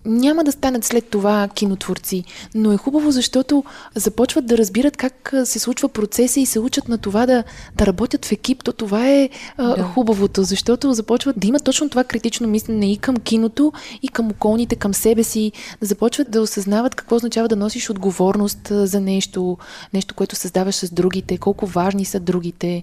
няма 0.05 0.45
да 0.45 0.53
станат 0.53 0.85
след 0.85 1.09
това 1.09 1.49
кинотворци. 1.55 2.25
Но 2.55 2.73
е 2.73 2.77
хубаво, 2.77 3.11
защото 3.11 3.65
започват 3.95 4.47
да 4.47 4.59
разбират 4.59 4.97
как 4.97 5.35
се 5.45 5.59
случва 5.59 5.89
процеса 5.89 6.41
и 6.41 6.47
се 6.47 6.59
учат 6.59 6.89
на 6.89 6.99
това 6.99 7.27
да, 7.27 7.45
да 7.77 7.87
работят 7.87 8.25
в 8.25 8.33
екип. 8.33 8.65
То 8.65 8.73
това 8.73 9.09
е 9.09 9.31
а, 9.57 9.77
Да. 9.77 9.83
хубавото, 9.83 10.43
защото 10.43 10.93
започват 10.93 11.39
да 11.39 11.47
имат 11.47 11.65
точно 11.65 11.89
това 11.89 12.05
критично 12.05 12.49
мислене 12.49 12.93
и 12.93 12.97
към 12.97 13.17
киното, 13.17 13.73
и 14.03 14.09
към 14.09 14.31
околните, 14.31 14.77
към 14.77 14.95
себе 14.95 15.23
си, 15.23 15.53
да 15.81 15.87
започват 15.87 16.31
да 16.31 16.41
осъзнават 16.41 16.95
какво 16.95 17.17
означава 17.17 17.49
да 17.49 17.57
носиш 17.57 17.91
отговорност 17.91 18.69
за 18.71 19.01
нещо, 19.01 19.59
нещо, 19.95 20.15
което 20.15 20.37
създаваш 20.37 20.75
с 20.75 20.91
другите, 20.91 21.39
колко 21.39 21.67
важни 21.67 22.05
са 22.05 22.21
другите. 22.21 22.83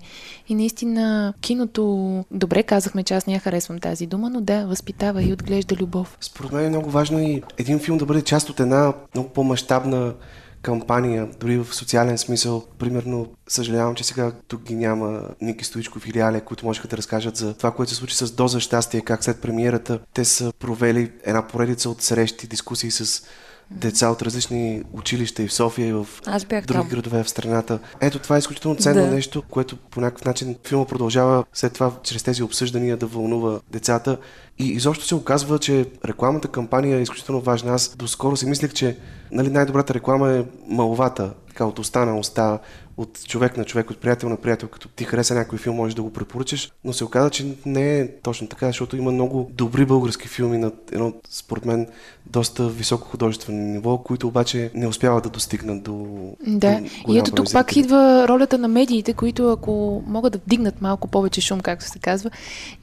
И 0.50 0.56
наистина 0.56 1.34
киното, 1.42 2.26
добре 2.32 2.64
казахме, 2.64 3.04
че 3.04 3.14
аз 3.14 3.28
не 3.28 3.34
я 3.34 3.40
харесвам 3.40 3.80
тази 3.80 4.06
дума, 4.06 4.30
но 4.30 4.42
да, 4.42 4.66
възпитава 4.66 5.24
и 5.24 5.34
отглежда 5.34 5.76
любов. 5.76 6.18
Според 6.22 6.52
мен 6.52 6.66
е 6.66 6.70
много 6.70 6.90
важно 6.90 7.20
и 7.20 7.44
един 7.58 7.80
филм 7.80 7.98
да 7.98 8.06
бъде 8.06 8.22
част 8.22 8.50
от 8.50 8.60
една 8.60 8.94
много 9.16 9.30
по-масштабна 9.30 10.14
кампания, 10.62 11.28
дори 11.40 11.58
в 11.58 11.76
социален 11.76 12.18
смисъл. 12.18 12.64
Примерно, 12.78 13.28
съжалявам, 13.48 13.96
че 13.96 14.04
сега 14.04 14.32
тук 14.48 14.64
ги 14.64 14.76
няма 14.76 15.22
Ники 15.42 15.66
Стоичков 15.66 16.08
или 16.08 16.20
Аля, 16.20 16.42
които 16.42 16.66
можеха 16.66 16.88
да 16.88 16.98
разкажат 16.98 17.36
за 17.36 17.54
това, 17.54 17.72
което 17.72 17.92
се 17.92 17.96
случи 17.96 18.16
с 18.16 18.32
Доза 18.32 18.60
щастие, 18.60 19.02
как 19.02 19.24
след 19.24 19.42
премиерата 19.42 20.00
те 20.14 20.26
са 20.26 20.54
провели 20.60 21.12
една 21.24 21.48
поредица 21.48 21.90
от 21.90 22.02
срещи, 22.02 22.48
дискусии 22.48 22.92
с 22.92 23.24
деца 23.72 24.10
от 24.10 24.22
различни 24.22 24.84
училища 24.94 25.44
и 25.44 25.48
в 25.48 25.54
София, 25.54 25.88
и 25.88 25.94
в 25.94 26.08
Аз 26.26 26.46
бях 26.46 26.66
други 26.66 26.80
там. 26.80 26.90
градове 26.90 27.24
в 27.24 27.30
страната. 27.30 27.80
Ето 28.02 28.20
това 28.20 28.36
е 28.36 28.40
изключително 28.40 28.78
ценно 28.78 29.02
Да. 29.06 29.12
нещо, 29.12 29.44
което 29.50 29.78
по 29.78 30.02
някакъв 30.02 30.26
начин 30.26 30.56
филма 30.68 30.86
продължава 30.86 31.44
след 31.54 31.74
това 31.74 31.92
чрез 32.04 32.24
тези 32.24 32.44
обсъждания 32.44 32.98
да 32.98 33.06
вълнува 33.06 33.60
децата. 33.72 34.18
И 34.60 34.68
изобщо 34.68 35.06
се 35.06 35.16
оказва, 35.16 35.60
че 35.60 35.86
рекламната 36.06 36.48
кампания 36.48 36.98
е 36.98 37.02
изключително 37.02 37.42
важна. 37.42 37.74
Аз 37.74 37.96
доскоро 37.96 38.38
си 38.38 38.46
мислех, 38.46 38.74
че 38.74 38.98
нали, 39.32 39.50
най-добрата 39.50 39.94
реклама 39.94 40.32
е 40.32 40.44
маловата, 40.68 41.34
така 41.48 41.66
от 41.66 41.80
уста 41.80 42.06
на 42.06 42.20
уста, 42.20 42.60
от 43.00 43.28
човек 43.28 43.58
на 43.58 43.66
човек, 43.66 43.92
от 43.92 43.98
приятел 43.98 44.30
на 44.30 44.38
приятел, 44.38 44.70
като 44.70 44.88
ти 44.88 45.04
хареса 45.04 45.36
някой 45.36 45.60
филм, 45.60 45.76
можеш 45.76 45.96
да 45.96 46.04
го 46.04 46.14
препоръчаш, 46.14 46.72
но 46.84 46.94
се 46.94 47.04
оказа, 47.04 47.30
че 47.30 47.56
не 47.66 48.00
е 48.00 48.12
точно 48.22 48.48
така, 48.48 48.68
защото 48.68 48.98
има 48.98 49.12
много 49.12 49.52
добри 49.54 49.86
български 49.86 50.28
филми 50.28 50.58
на 50.58 50.72
едно, 50.92 51.14
според 51.30 51.66
мен, 51.66 51.88
доста 52.26 52.70
високо 52.70 53.08
художествено 53.08 53.60
ниво, 53.60 53.98
които 53.98 54.28
обаче 54.28 54.72
не 54.74 54.88
успяват 54.88 55.24
да 55.24 55.30
достигнат 55.30 55.84
до 55.84 55.94
Да, 56.48 56.82
до 57.06 57.14
и 57.14 57.18
ето 57.18 57.32
тук 57.32 57.54
пак 57.54 57.76
идва 57.76 58.28
ролята 58.28 58.58
на 58.58 58.68
медиите, 58.68 59.14
които 59.14 59.52
ако 59.52 60.04
могат 60.08 60.34
да 60.34 60.40
вдигнат 60.40 60.82
малко 60.82 61.08
повече 61.08 61.42
шум, 61.42 61.60
както 61.60 61.86
се 61.86 62.00
казва, 62.00 62.32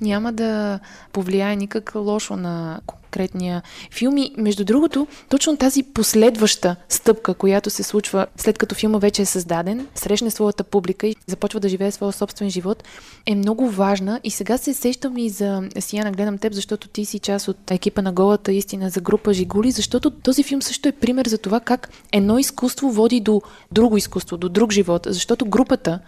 няма 0.00 0.32
да 0.32 0.80
повлияе 1.12 1.56
никак 1.56 1.92
лошо 1.94 2.36
на 2.36 2.80
конкретния 3.16 3.62
филм. 3.90 4.18
И 4.18 4.32
между 4.36 4.64
другото, 4.64 5.06
точно 5.28 5.56
тази 5.56 5.82
последваща 5.82 6.76
стъпка, 6.88 7.34
която 7.34 7.70
се 7.70 7.82
случва 7.82 8.26
след 8.36 8.58
като 8.58 8.74
филма 8.74 8.98
вече 8.98 9.22
е 9.22 9.26
създаден, 9.26 9.86
срещне 9.94 10.30
своята 10.30 10.64
публика 10.64 11.06
и 11.06 11.16
започва 11.26 11.60
да 11.60 11.68
живее 11.68 11.90
своя 11.90 12.12
собствен 12.12 12.50
живот, 12.50 12.84
е 13.26 13.34
много 13.34 13.70
важна. 13.70 14.20
И 14.24 14.30
сега 14.30 14.58
се 14.58 14.74
сещам 14.74 15.18
и 15.18 15.30
за 15.30 15.62
Сияна, 15.78 16.12
гледам 16.12 16.38
теб, 16.38 16.52
защото 16.52 16.88
ти 16.88 17.04
си 17.04 17.18
част 17.18 17.48
от 17.48 17.70
екипа 17.70 18.02
на 18.02 18.12
голата 18.12 18.52
истина 18.52 18.90
за 18.90 19.00
група 19.00 19.32
Жигули, 19.32 19.70
защото 19.70 20.10
този 20.10 20.42
филм 20.42 20.62
също 20.62 20.88
е 20.88 20.92
пример 20.92 21.26
за 21.26 21.38
това 21.38 21.60
как 21.60 21.88
едно 22.12 22.38
изкуство 22.38 22.90
води 22.90 23.20
до 23.20 23.42
друго 23.72 23.96
изкуство, 23.96 24.36
до 24.36 24.48
друг 24.48 24.72
живот. 24.72 25.06
Защото 25.10 25.46
групата 25.46 26.00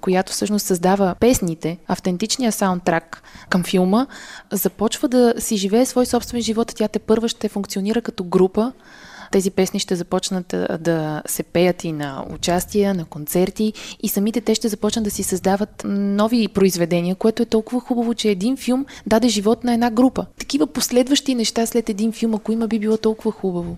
която 0.00 0.32
всъщност 0.32 0.66
създава 0.66 1.14
песните, 1.20 1.78
автентичния 1.86 2.52
саундтрак 2.52 3.22
към 3.48 3.64
филма, 3.64 4.06
започва 4.52 5.08
да 5.08 5.34
си 5.38 5.56
живее 5.56 5.86
свой 5.86 6.06
собствен 6.06 6.42
живот. 6.42 6.72
Тя 6.76 6.88
те 6.88 6.98
първа 6.98 7.28
ще 7.28 7.48
функционира 7.48 8.02
като 8.02 8.24
група. 8.24 8.72
Тези 9.32 9.50
песни 9.50 9.80
ще 9.80 9.96
започнат 9.96 10.54
да 10.80 11.22
се 11.26 11.42
пеят 11.42 11.84
и 11.84 11.92
на 11.92 12.24
участия, 12.30 12.94
на 12.94 13.04
концерти 13.04 13.72
и 14.02 14.08
самите 14.08 14.40
те 14.40 14.54
ще 14.54 14.68
започнат 14.68 15.04
да 15.04 15.10
си 15.10 15.22
създават 15.22 15.82
нови 15.88 16.48
произведения, 16.48 17.14
което 17.14 17.42
е 17.42 17.46
толкова 17.46 17.80
хубаво, 17.80 18.14
че 18.14 18.28
един 18.28 18.56
филм 18.56 18.86
даде 19.06 19.28
живот 19.28 19.64
на 19.64 19.74
една 19.74 19.90
група. 19.90 20.26
Такива 20.38 20.66
последващи 20.66 21.34
неща 21.34 21.66
след 21.66 21.88
един 21.88 22.12
филм, 22.12 22.34
ако 22.34 22.52
има, 22.52 22.68
би 22.68 22.78
било 22.78 22.96
толкова 22.96 23.32
хубаво 23.32 23.76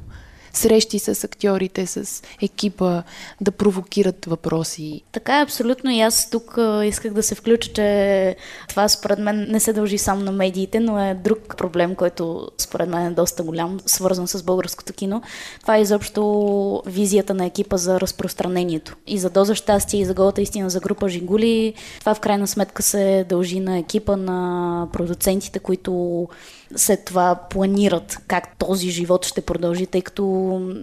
срещи 0.58 0.98
с 0.98 1.24
актьорите, 1.24 1.86
с 1.86 2.22
екипа, 2.42 3.02
да 3.40 3.50
провокират 3.50 4.24
въпроси. 4.24 5.02
Така 5.12 5.38
е, 5.38 5.42
абсолютно. 5.42 5.90
И 5.90 6.00
аз 6.00 6.30
тук 6.30 6.58
исках 6.84 7.12
да 7.12 7.22
се 7.22 7.34
включа, 7.34 7.72
че 7.72 8.36
това 8.68 8.88
според 8.88 9.18
мен 9.18 9.46
не 9.50 9.60
се 9.60 9.72
дължи 9.72 9.98
само 9.98 10.22
на 10.22 10.32
медиите, 10.32 10.80
но 10.80 11.00
е 11.04 11.14
друг 11.14 11.56
проблем, 11.56 11.94
който 11.94 12.48
според 12.58 12.88
мен 12.88 13.06
е 13.06 13.10
доста 13.10 13.42
голям, 13.42 13.80
свързан 13.86 14.28
с 14.28 14.42
българското 14.42 14.92
кино. 14.92 15.22
Това 15.60 15.76
е 15.76 15.80
изобщо 15.80 16.82
визията 16.86 17.34
на 17.34 17.46
екипа 17.46 17.76
за 17.76 18.00
разпространението. 18.00 18.96
И 19.06 19.18
за 19.18 19.30
Доза 19.30 19.54
щастие, 19.54 20.00
и 20.00 20.04
за 20.04 20.14
голата 20.14 20.42
истина 20.42 20.70
за 20.70 20.80
група 20.80 21.08
Жигули. 21.08 21.74
Това 22.00 22.14
в 22.14 22.20
крайна 22.20 22.46
сметка 22.46 22.82
се 22.82 23.26
дължи 23.28 23.60
на 23.60 23.78
екипа, 23.78 24.16
на 24.16 24.88
продуцентите, 24.92 25.58
които 25.58 26.28
след 26.76 27.04
това 27.04 27.34
планират 27.50 28.18
как 28.26 28.56
този 28.58 28.90
живот 28.90 29.26
ще 29.26 29.40
продължи, 29.40 29.86
тъй 29.86 30.02
като 30.02 30.24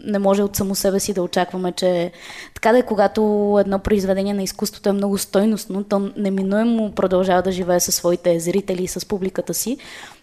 не 0.05 0.19
може 0.19 0.43
от 0.43 0.55
само 0.55 0.75
себе 0.75 0.99
си 0.99 1.13
да 1.13 1.21
очакваме, 1.21 1.71
че 1.71 2.11
така 2.53 2.71
да 2.71 2.77
е, 2.77 2.83
когато 2.83 3.21
едно 3.59 3.79
произведение 3.79 4.33
на 4.33 4.43
изкуството 4.43 4.89
е 4.89 4.93
много 4.93 5.17
стойностно, 5.17 5.83
то 5.83 6.11
неминуемо 6.17 6.91
продължава 6.91 7.41
да 7.41 7.51
живее 7.51 7.79
със 7.79 7.95
своите 7.95 8.39
зрители 8.39 8.83
и 8.83 8.88
с 8.88 9.07
публиката 9.07 9.53
си, 9.53 9.77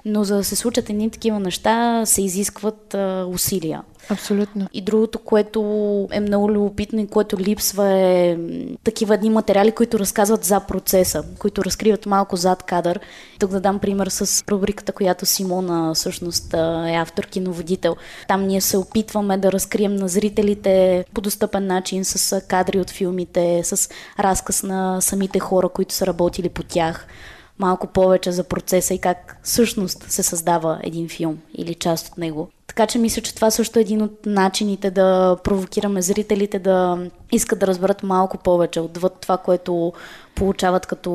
но 0.05 0.25
за 0.25 0.37
да 0.37 0.45
се 0.45 0.57
случат 0.57 0.91
едни 0.91 1.11
такива 1.11 1.41
неща, 1.41 2.07
се 2.07 2.23
изискват 2.23 2.95
а, 2.95 3.27
усилия. 3.29 3.83
Абсолютно. 4.09 4.69
И 4.73 4.81
другото, 4.81 5.19
което 5.19 5.61
е 6.13 6.21
много 6.21 6.51
любопитно 6.51 7.01
и 7.01 7.07
което 7.07 7.39
липсва 7.39 7.91
е 7.91 8.39
такива 8.85 9.15
едни 9.15 9.31
материали, 9.31 9.73
които 9.73 9.99
разказват 9.99 10.45
за 10.45 10.61
процеса, 10.61 11.25
които 11.39 11.65
разкриват 11.65 12.07
малко 12.07 12.37
зад 12.37 12.63
кадър. 12.63 13.01
Тук 13.41 13.51
да 13.51 13.61
дам 13.61 13.79
пример 13.79 14.07
с 14.07 14.45
рубриката, 14.51 14.93
която 14.93 15.27
Симона 15.27 15.95
всъщност 15.95 16.55
е 16.55 16.95
автор, 16.95 17.27
киноводител. 17.27 17.97
Там 18.29 18.47
ние 18.47 18.61
се 18.61 18.77
опитваме 18.77 19.39
да 19.39 19.53
разкрием 19.53 19.95
на 19.95 20.09
зрителите 20.09 21.05
по 21.15 21.21
достъпен 21.21 21.67
начин 21.67 22.05
с 22.05 22.41
кадри 22.41 22.79
от 22.79 22.91
филмите, 22.91 23.61
с 23.65 23.89
разказ 24.19 24.63
на 24.63 25.01
самите 25.01 25.39
хора, 25.39 25.69
които 25.69 25.95
са 25.95 26.07
работили 26.07 26.49
по 26.49 26.63
тях 26.63 27.07
малко 27.59 27.87
повече 27.87 28.33
за 28.33 28.45
процеса 28.45 28.95
и 28.95 28.99
как 28.99 29.39
всъщност 29.43 30.11
се 30.11 30.23
създава 30.23 30.81
един 30.83 31.09
филм 31.09 31.39
или 31.55 31.75
част 31.75 32.09
от 32.09 32.19
него. 32.19 32.51
Така 32.73 32.87
че 32.87 32.99
мисля, 32.99 33.23
че 33.23 33.35
това 33.35 33.51
също 33.51 33.79
е 33.79 33.83
един 33.83 34.03
от 34.03 34.27
начините 34.27 34.91
да 34.91 35.37
провокираме 35.45 36.03
зрителите 36.03 36.59
да 36.59 36.99
искат 37.33 37.59
да 37.59 37.67
разберат 37.67 38.03
малко 38.03 38.39
повече 38.39 38.81
отвъд 38.81 39.13
това, 39.21 39.37
което 39.39 39.93
получават 40.35 40.87
като 40.87 41.11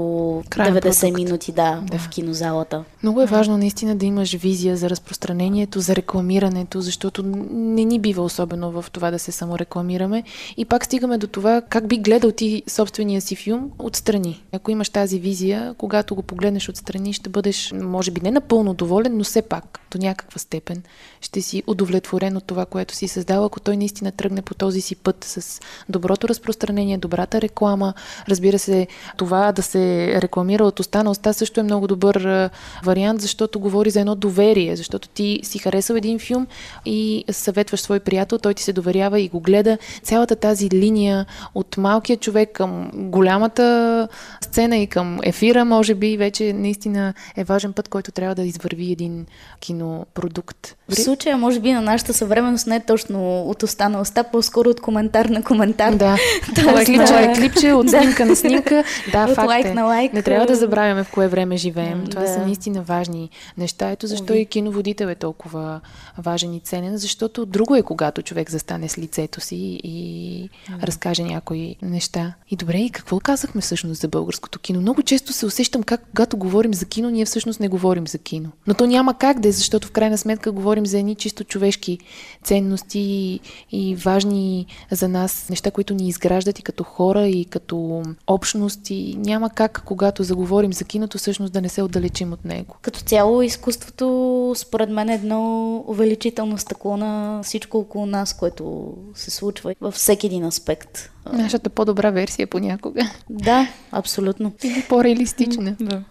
Крайен 0.50 0.76
90 0.76 0.82
продукт. 0.82 1.18
минути 1.18 1.52
да, 1.52 1.82
да, 1.92 1.98
в 1.98 2.10
кинозалата. 2.10 2.84
Много 3.04 3.22
е 3.22 3.26
важно 3.26 3.58
наистина 3.58 3.96
да 3.96 4.06
имаш 4.06 4.36
визия 4.36 4.78
за 4.78 4.90
разпространението, 4.90 5.80
за 5.80 5.96
рекламирането, 5.96 6.82
защото 6.82 7.24
не 7.52 7.86
ни 7.86 8.00
бива 8.00 8.24
особено 8.24 8.72
в 8.72 8.86
това 8.92 9.12
да 9.12 9.20
се 9.20 9.32
саморекламираме. 9.32 10.24
И 10.58 10.66
пак 10.66 10.86
стигаме 10.86 11.18
до 11.18 11.28
това 11.28 11.62
как 11.62 11.88
би 11.88 11.98
гледал 11.98 12.32
ти 12.32 12.64
собствения 12.68 13.22
си 13.22 13.36
филм 13.36 13.72
отстрани. 13.80 14.44
Ако 14.52 14.72
имаш 14.72 14.90
тази 14.90 15.20
визия, 15.20 15.76
когато 15.78 16.16
го 16.16 16.22
погледнеш 16.22 16.70
отстрани, 16.70 17.14
ще 17.14 17.30
бъдеш, 17.30 17.74
може 17.74 18.12
би 18.12 18.22
не 18.22 18.32
напълно 18.32 18.74
доволен, 18.74 19.18
но 19.18 19.24
все 19.24 19.42
пак 19.42 19.80
до 19.92 19.98
някаква 19.98 20.40
степен 20.40 20.84
ще 21.22 21.42
си 21.48 21.64
удовлетворен 21.68 22.38
от 22.38 22.44
това, 22.44 22.66
което 22.66 22.96
си 22.96 23.08
създал, 23.08 23.46
ако 23.46 23.60
той 23.60 23.78
наистина 23.78 24.12
тръгне 24.12 24.42
по 24.42 24.54
този 24.54 24.82
си 24.82 24.96
път 24.96 25.24
с 25.24 25.62
доброто 25.90 26.30
разпространение, 26.30 26.98
добрата 26.98 27.42
реклама. 27.42 27.94
Разбира 28.30 28.60
се, 28.60 28.88
това 29.18 29.52
да 29.52 29.62
се 29.62 30.14
рекламира 30.22 30.64
от 30.64 30.80
уста 30.80 31.04
на 31.04 31.12
уста 31.12 31.34
също 31.34 31.60
е 31.60 31.64
много 31.64 31.88
добър 31.88 32.50
вариант, 32.84 33.22
защото 33.22 33.60
говори 33.60 33.90
за 33.90 34.00
едно 34.00 34.16
доверие, 34.16 34.76
защото 34.76 35.10
ти 35.10 35.40
си 35.44 35.60
харесал 35.60 35.96
един 35.96 36.20
филм 36.20 36.48
и 36.86 37.24
съветваш 37.32 37.82
свой 37.82 38.00
приятел, 38.00 38.38
той 38.38 38.54
ти 38.54 38.64
се 38.64 38.74
доверява 38.74 39.20
и 39.20 39.30
го 39.30 39.40
гледа. 39.40 39.78
Цялата 40.04 40.36
тази 40.36 40.70
линия 40.70 41.26
от 41.56 41.78
малкия 41.78 42.18
човек 42.18 42.52
към 42.54 42.92
голямата 42.94 44.08
сцена 44.42 44.78
и 44.78 44.88
към 44.88 45.20
ефира, 45.24 45.66
може 45.66 45.96
би, 45.96 46.18
вече 46.18 46.54
наистина 46.54 47.14
е 47.36 47.44
важен 47.44 47.74
път, 47.74 47.88
който 47.88 48.12
трябва 48.12 48.36
да 48.36 48.44
извърви 48.44 48.92
един 48.92 49.26
кинопродукт. 49.60 50.76
В 50.90 50.96
случая, 50.96 51.37
може 51.38 51.60
би, 51.60 51.72
на 51.72 51.82
нашата 51.82 52.14
съвременност 52.14 52.68
не 52.68 52.76
е 52.76 52.80
точно 52.80 53.42
от 53.42 53.64
уста 53.64 53.90
на 53.90 54.02
уста, 54.02 54.24
по-скоро 54.24 54.70
от 54.70 54.82
коментар 54.82 55.26
на 55.26 55.44
коментар. 55.44 55.94
Да, 55.94 56.18
това 56.56 56.82
е 56.82 56.86
клипче 56.86 57.34
клипче, 57.36 57.74
от 57.74 57.90
снимка 57.90 58.26
на 58.26 58.36
снимка. 58.36 58.84
Да, 59.12 59.24
от 59.24 59.36
факт 59.36 59.48
лайк 59.48 59.66
е. 59.66 59.74
на 59.74 59.84
лайк. 59.84 60.14
Не 60.14 60.22
трябва 60.22 60.46
да 60.46 60.56
забравяме 60.56 61.04
в 61.04 61.12
кое 61.12 61.28
време 61.28 61.58
живеем. 61.58 62.06
Това 62.10 62.22
да. 62.22 62.28
са 62.28 62.40
наистина 62.40 62.82
важни 62.82 63.30
неща. 63.58 63.90
Ето 63.92 64.08
защо 64.08 64.34
Ови. 64.34 64.42
и 64.42 64.46
киноводител 64.46 65.06
е 65.06 65.16
толкова 65.16 65.80
важен 66.18 66.54
и 66.54 66.60
ценен, 66.60 66.98
защото 66.98 67.46
друго 67.46 67.76
е, 67.76 67.82
когато 67.82 68.22
човек 68.22 68.52
застане 68.52 68.90
с 68.90 68.98
лицето 68.98 69.42
си 69.42 69.80
и 69.84 70.50
да. 70.70 70.88
разкаже 70.88 71.24
някои 71.24 71.76
неща. 71.82 72.34
И 72.52 72.56
добре, 72.56 72.78
и 72.78 72.90
какво 72.90 73.20
казахме 73.20 73.62
всъщност 73.62 74.02
за 74.02 74.08
българското 74.08 74.60
кино? 74.60 74.82
Много 74.82 75.04
често 75.04 75.34
се 75.34 75.46
усещам 75.46 75.84
как, 75.84 76.02
когато 76.10 76.38
говорим 76.38 76.74
за 76.74 76.86
кино, 76.86 77.10
ние 77.10 77.26
всъщност 77.26 77.60
не 77.60 77.68
говорим 77.68 78.08
за 78.08 78.18
кино. 78.18 78.50
Но 78.68 78.74
то 78.74 78.86
няма 78.86 79.14
как 79.14 79.40
да 79.40 79.48
е, 79.48 79.52
защото 79.52 79.88
в 79.88 79.92
крайна 79.92 80.18
сметка 80.18 80.52
говорим 80.52 80.86
за 80.86 81.00
едни 81.00 81.16
чисто 81.16 81.44
човешки 81.44 82.00
ценности 82.44 83.00
и, 83.00 83.40
и 83.72 83.96
важни 83.96 84.66
за 84.92 85.08
нас 85.08 85.50
неща, 85.50 85.72
които 85.72 85.94
ни 85.94 86.08
изграждат 86.08 86.60
и 86.60 86.64
като 86.64 86.84
хора, 86.84 87.28
и 87.28 87.46
като 87.46 88.04
общност. 88.28 88.90
И 88.90 89.16
няма 89.20 89.50
как, 89.50 89.82
когато 89.86 90.24
заговорим 90.24 90.74
за 90.74 90.84
киното, 90.84 91.18
всъщност 91.18 91.54
да 91.54 91.62
не 91.62 91.70
се 91.70 91.82
отдалечим 91.82 92.34
от 92.34 92.46
него. 92.46 92.76
Като 92.82 93.00
цяло, 93.00 93.42
изкуството, 93.42 94.54
според 94.58 94.90
мен, 94.90 95.10
е 95.10 95.14
едно 95.14 95.84
увеличително 96.08 96.58
стъкло 96.58 96.98
на 96.98 97.42
всичко 97.44 97.78
около 97.78 98.06
нас, 98.06 98.38
което 98.38 98.94
се 99.14 99.32
случва 99.32 99.76
във 99.82 99.94
всеки 99.94 100.26
един 100.26 100.46
аспект. 100.46 101.10
Нашата 101.34 101.70
по-добра 101.70 102.10
версия 102.10 102.48
понякога. 102.48 103.12
Да, 103.30 103.68
абсолютно. 103.92 104.54
Или 104.64 104.86
по-реалистична. 104.90 105.76
Да. 105.80 106.04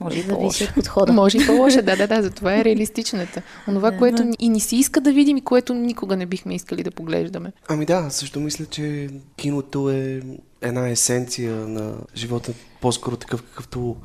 Може 0.00 0.18
и 0.18 0.22
зависи 0.22 0.64
от 0.64 0.74
подхода. 0.74 1.12
Може 1.12 1.38
и 1.38 1.46
по-лоша, 1.46 1.82
да, 1.82 1.96
да, 1.96 2.06
да. 2.06 2.22
Затова 2.22 2.56
е 2.56 2.64
реалистичната. 2.64 3.42
Онова, 3.68 3.90
да, 3.90 3.98
което 3.98 4.24
и 4.38 4.48
ни 4.48 4.60
се 4.60 4.76
иска 4.76 5.00
да 5.00 5.12
видим 5.12 5.36
и 5.36 5.40
което 5.40 5.74
никога 5.74 6.16
не 6.16 6.26
бихме 6.26 6.54
искали 6.54 6.82
да 6.82 6.90
поглеждаме. 6.90 7.52
Ами 7.68 7.86
да, 7.86 8.10
също 8.10 8.40
мисля, 8.40 8.66
че 8.66 9.08
киното 9.36 9.90
е 9.90 10.22
една 10.60 10.88
есенция 10.88 11.54
на 11.54 11.94
живота, 12.16 12.52
по-скоро 12.80 13.16
такъв 13.16 13.42
какъвто 13.42 13.96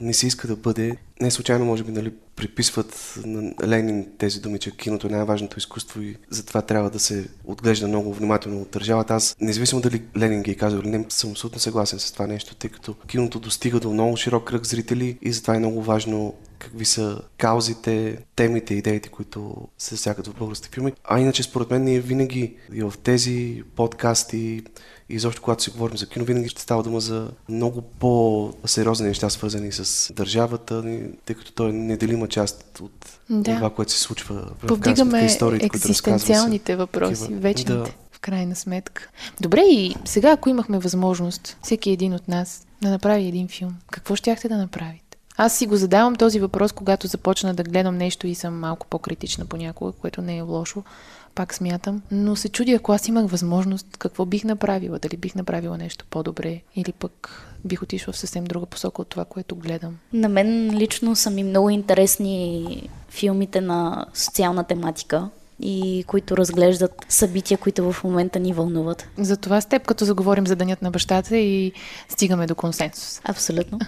не 0.00 0.14
се 0.14 0.26
иска 0.26 0.48
да 0.48 0.56
бъде. 0.56 0.96
Не 1.20 1.30
случайно, 1.30 1.64
може 1.64 1.84
би, 1.84 1.92
нали, 1.92 2.12
приписват 2.36 3.18
на 3.24 3.54
Ленин 3.66 4.06
тези 4.18 4.40
думи, 4.40 4.58
че 4.58 4.76
киното 4.76 5.06
е 5.06 5.10
най-важното 5.10 5.58
изкуство 5.58 6.00
и 6.02 6.16
затова 6.30 6.62
трябва 6.62 6.90
да 6.90 6.98
се 6.98 7.28
отглежда 7.44 7.88
много 7.88 8.14
внимателно 8.14 8.62
от 8.62 8.70
държавата. 8.70 9.14
Аз, 9.14 9.36
независимо 9.40 9.80
дали 9.80 10.02
Ленин 10.16 10.42
ги 10.42 10.50
е 10.50 10.54
казал 10.54 10.78
или 10.78 10.88
не, 10.88 11.06
съм 11.08 11.30
абсолютно 11.30 11.60
съгласен 11.60 11.98
с 11.98 12.12
това 12.12 12.26
нещо, 12.26 12.54
тъй 12.54 12.70
като 12.70 12.94
киното 12.94 13.40
достига 13.40 13.80
до 13.80 13.90
много 13.90 14.16
широк 14.16 14.44
кръг 14.44 14.66
зрители 14.66 15.18
и 15.22 15.32
затова 15.32 15.54
е 15.54 15.58
много 15.58 15.82
важно 15.82 16.34
какви 16.58 16.84
са 16.84 17.20
каузите, 17.38 18.18
темите, 18.36 18.74
идеите, 18.74 19.08
които 19.08 19.68
се 19.78 19.94
засягат 19.94 20.26
в 20.26 20.34
българските 20.34 20.74
филми. 20.74 20.92
А 21.04 21.20
иначе, 21.20 21.42
според 21.42 21.70
мен, 21.70 21.84
ние 21.84 22.00
винаги 22.00 22.56
и 22.72 22.82
в 22.82 22.94
тези 23.02 23.62
подкасти 23.76 24.62
и 25.12 25.14
изобщо, 25.14 25.42
когато 25.42 25.62
си 25.62 25.70
говорим 25.70 25.96
за 25.96 26.06
кино, 26.06 26.24
винаги 26.24 26.48
ще 26.48 26.62
става 26.62 26.82
дума 26.82 27.00
за 27.00 27.30
много 27.48 27.82
по-сериозни 27.82 29.06
неща, 29.06 29.30
свързани 29.30 29.72
с 29.72 30.12
държавата, 30.12 30.82
тъй 31.24 31.36
като 31.36 31.52
той 31.52 31.70
е 31.70 31.72
неделима 31.72 32.28
част 32.28 32.80
от 32.82 33.18
да. 33.30 33.54
това, 33.54 33.70
което 33.70 33.92
се 33.92 34.00
случва 34.00 34.34
в 34.34 34.66
Повдигаме 34.66 35.24
историите, 35.24 35.66
екзистенциалните 35.66 36.76
въпроси, 36.76 37.20
такива. 37.20 37.40
вечните. 37.40 37.72
Да. 37.72 37.86
В 38.12 38.20
крайна 38.20 38.56
сметка. 38.56 39.08
Добре, 39.40 39.60
и 39.60 39.94
сега, 40.04 40.30
ако 40.30 40.48
имахме 40.48 40.78
възможност, 40.78 41.56
всеки 41.62 41.90
един 41.90 42.14
от 42.14 42.28
нас 42.28 42.66
да 42.82 42.90
направи 42.90 43.24
един 43.24 43.48
филм, 43.48 43.74
какво 43.90 44.16
щяхте 44.16 44.48
да 44.48 44.56
направите? 44.56 45.02
Аз 45.36 45.58
си 45.58 45.66
го 45.66 45.76
задавам 45.76 46.16
този 46.16 46.40
въпрос, 46.40 46.72
когато 46.72 47.06
започна 47.06 47.54
да 47.54 47.62
гледам 47.62 47.96
нещо 47.96 48.26
и 48.26 48.34
съм 48.34 48.60
малко 48.60 48.86
по-критична 48.86 49.46
понякога, 49.46 49.92
което 49.92 50.22
не 50.22 50.36
е 50.36 50.42
лошо, 50.42 50.82
пак 51.34 51.54
смятам. 51.54 52.02
Но 52.10 52.36
се 52.36 52.48
чудя, 52.48 52.72
ако 52.72 52.92
аз 52.92 53.08
имах 53.08 53.30
възможност, 53.30 53.96
какво 53.96 54.26
бих 54.26 54.44
направила? 54.44 54.98
Дали 54.98 55.16
бих 55.16 55.34
направила 55.34 55.78
нещо 55.78 56.04
по-добре 56.10 56.60
или 56.76 56.92
пък 56.92 57.46
бих 57.64 57.82
отишла 57.82 58.12
в 58.12 58.18
съвсем 58.18 58.44
друга 58.44 58.66
посока 58.66 59.02
от 59.02 59.08
това, 59.08 59.24
което 59.24 59.56
гледам. 59.56 59.98
На 60.12 60.28
мен 60.28 60.70
лично 60.74 61.16
са 61.16 61.30
ми 61.30 61.44
много 61.44 61.70
интересни 61.70 62.88
филмите 63.08 63.60
на 63.60 64.06
социална 64.14 64.64
тематика 64.64 65.28
и 65.62 66.04
които 66.06 66.36
разглеждат 66.36 67.06
събития, 67.08 67.58
които 67.58 67.92
в 67.92 68.04
момента 68.04 68.38
ни 68.38 68.52
вълнуват. 68.52 69.08
Затова 69.18 69.60
с 69.60 69.66
теб, 69.66 69.86
като 69.86 70.04
заговорим 70.04 70.46
за 70.46 70.56
Денят 70.56 70.82
на 70.82 70.90
бащата 70.90 71.36
и 71.36 71.72
стигаме 72.08 72.46
до 72.46 72.54
консенсус. 72.54 73.20
Абсолютно. 73.24 73.78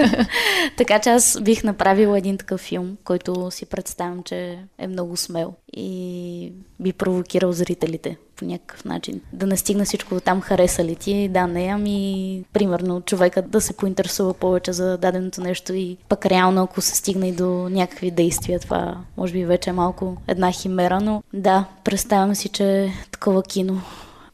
така 0.76 0.98
че 0.98 1.10
аз 1.10 1.40
бих 1.40 1.64
направила 1.64 2.18
един 2.18 2.38
такъв 2.38 2.60
филм, 2.60 2.96
който 3.04 3.50
си 3.50 3.66
представям, 3.66 4.22
че 4.22 4.58
е 4.78 4.86
много 4.86 5.16
смел 5.16 5.54
и 5.72 6.52
би 6.80 6.92
провокирал 6.92 7.52
зрителите 7.52 8.16
по 8.38 8.44
някакъв 8.44 8.84
начин. 8.84 9.20
Да 9.32 9.46
не 9.46 9.56
стигна 9.56 9.84
всичко 9.84 10.14
до 10.14 10.20
там, 10.20 10.40
хареса 10.40 10.84
ли 10.84 10.96
ти, 10.96 11.28
да, 11.28 11.46
не, 11.46 11.66
ами 11.66 12.44
примерно 12.52 13.00
човека 13.00 13.42
да 13.42 13.60
се 13.60 13.76
поинтересува 13.76 14.34
повече 14.34 14.72
за 14.72 14.96
даденото 14.96 15.40
нещо 15.40 15.74
и 15.74 15.96
пък 16.08 16.26
реално 16.26 16.62
ако 16.62 16.80
се 16.80 16.96
стигне 16.96 17.28
и 17.28 17.32
до 17.32 17.68
някакви 17.70 18.10
действия, 18.10 18.60
това 18.60 18.96
може 19.16 19.32
би 19.32 19.44
вече 19.44 19.70
е 19.70 19.72
малко 19.72 20.16
една 20.26 20.52
химера, 20.52 21.00
но 21.00 21.22
да, 21.32 21.64
представям 21.84 22.34
си, 22.34 22.48
че 22.48 22.84
е 22.84 22.92
такова 23.12 23.42
кино 23.42 23.82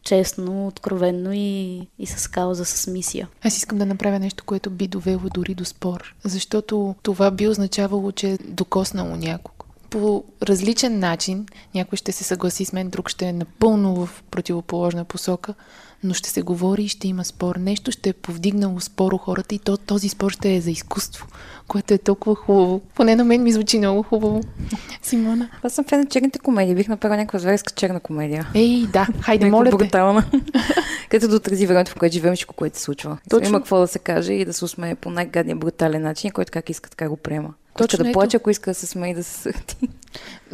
честно, 0.05 0.67
откровенно 0.67 1.33
и, 1.33 1.81
и 1.99 2.07
с 2.07 2.29
кауза, 2.29 2.65
с 2.65 2.87
мисия. 2.87 3.29
Аз 3.43 3.57
искам 3.57 3.79
да 3.79 3.87
направя 3.87 4.19
нещо, 4.19 4.45
което 4.45 4.71
би 4.71 4.87
довело 4.87 5.29
дори 5.35 5.55
до 5.55 5.65
спор, 5.65 6.15
защото 6.25 6.95
това 7.03 7.31
би 7.31 7.49
означавало, 7.49 8.13
че 8.13 8.31
е 8.31 8.39
докоснало 8.39 9.17
някого 9.17 9.54
по 9.95 10.25
различен 10.43 10.99
начин. 10.99 11.47
Някой 11.75 11.97
ще 11.97 12.13
се 12.13 12.25
съгласи 12.25 12.65
с 12.65 12.73
мен, 12.73 12.89
друг 12.89 13.09
ще 13.09 13.27
е 13.27 13.33
напълно 13.33 14.07
в 14.07 14.23
противоположна 14.31 15.05
посока, 15.05 15.55
но 16.05 16.15
ще 16.15 16.31
се 16.31 16.43
говори 16.43 16.83
и 16.83 16.89
ще 16.89 17.09
има 17.09 17.25
спор. 17.25 17.57
Нещо 17.57 17.91
ще 17.91 18.09
е 18.09 18.13
повдигнало 18.13 18.81
спор 18.81 19.13
у 19.13 19.19
хората 19.19 19.55
и 19.55 19.59
то, 19.59 19.77
този 19.77 20.09
спор 20.09 20.31
ще 20.31 20.55
е 20.55 20.61
за 20.61 20.71
изкуство, 20.71 21.27
което 21.69 21.95
е 21.95 21.99
толкова 21.99 22.35
хубаво. 22.35 22.81
Поне 22.95 23.17
на 23.17 23.25
мен 23.25 23.43
ми 23.43 23.53
звучи 23.53 23.79
много 23.79 24.03
хубаво. 24.03 24.41
Симона? 25.03 25.49
Аз 25.63 25.73
съм 25.73 25.85
фен 25.85 26.01
на 26.01 26.07
черните 26.07 26.39
комедии. 26.39 26.75
Бих 26.75 26.89
направила 26.89 27.17
някаква 27.17 27.39
зверска 27.39 27.73
черна 27.73 28.01
комедия. 28.01 28.51
Ей, 28.55 28.87
да, 28.93 29.09
хайде, 29.21 29.51
моля 29.51 29.71
брутална. 29.71 30.25
Като 31.11 31.29
да 31.29 31.37
отрази 31.37 31.67
времето, 31.67 31.91
в 31.91 31.95
което 31.95 32.13
живеем 32.13 32.35
всичко, 32.35 32.55
което 32.55 32.79
се 32.79 32.85
случва. 32.85 33.19
Точно. 33.31 33.49
Има 33.49 33.59
какво 33.59 33.79
да 33.79 33.87
се 33.87 33.99
каже 33.99 34.33
и 34.33 34.45
да 34.45 34.53
се 34.53 34.65
усмее 34.65 34.95
по 34.95 35.11
най-гадния 35.11 35.57
брутален 35.57 36.03
начин, 36.03 36.31
който 36.31 36.53
как 36.53 36.71
иска, 36.71 36.91
така 36.91 37.09
го 37.09 37.17
приема. 37.17 37.55
Точно 37.77 37.87
Точно 37.87 38.05
да 38.05 38.11
ето. 38.11 38.13
плаче, 38.17 38.37
ако 38.37 38.51
иска 38.51 38.71
да 38.71 38.75
се 38.75 38.87
смее 38.87 39.15
да 39.15 39.25
се 39.25 39.35
сърди. 39.35 39.89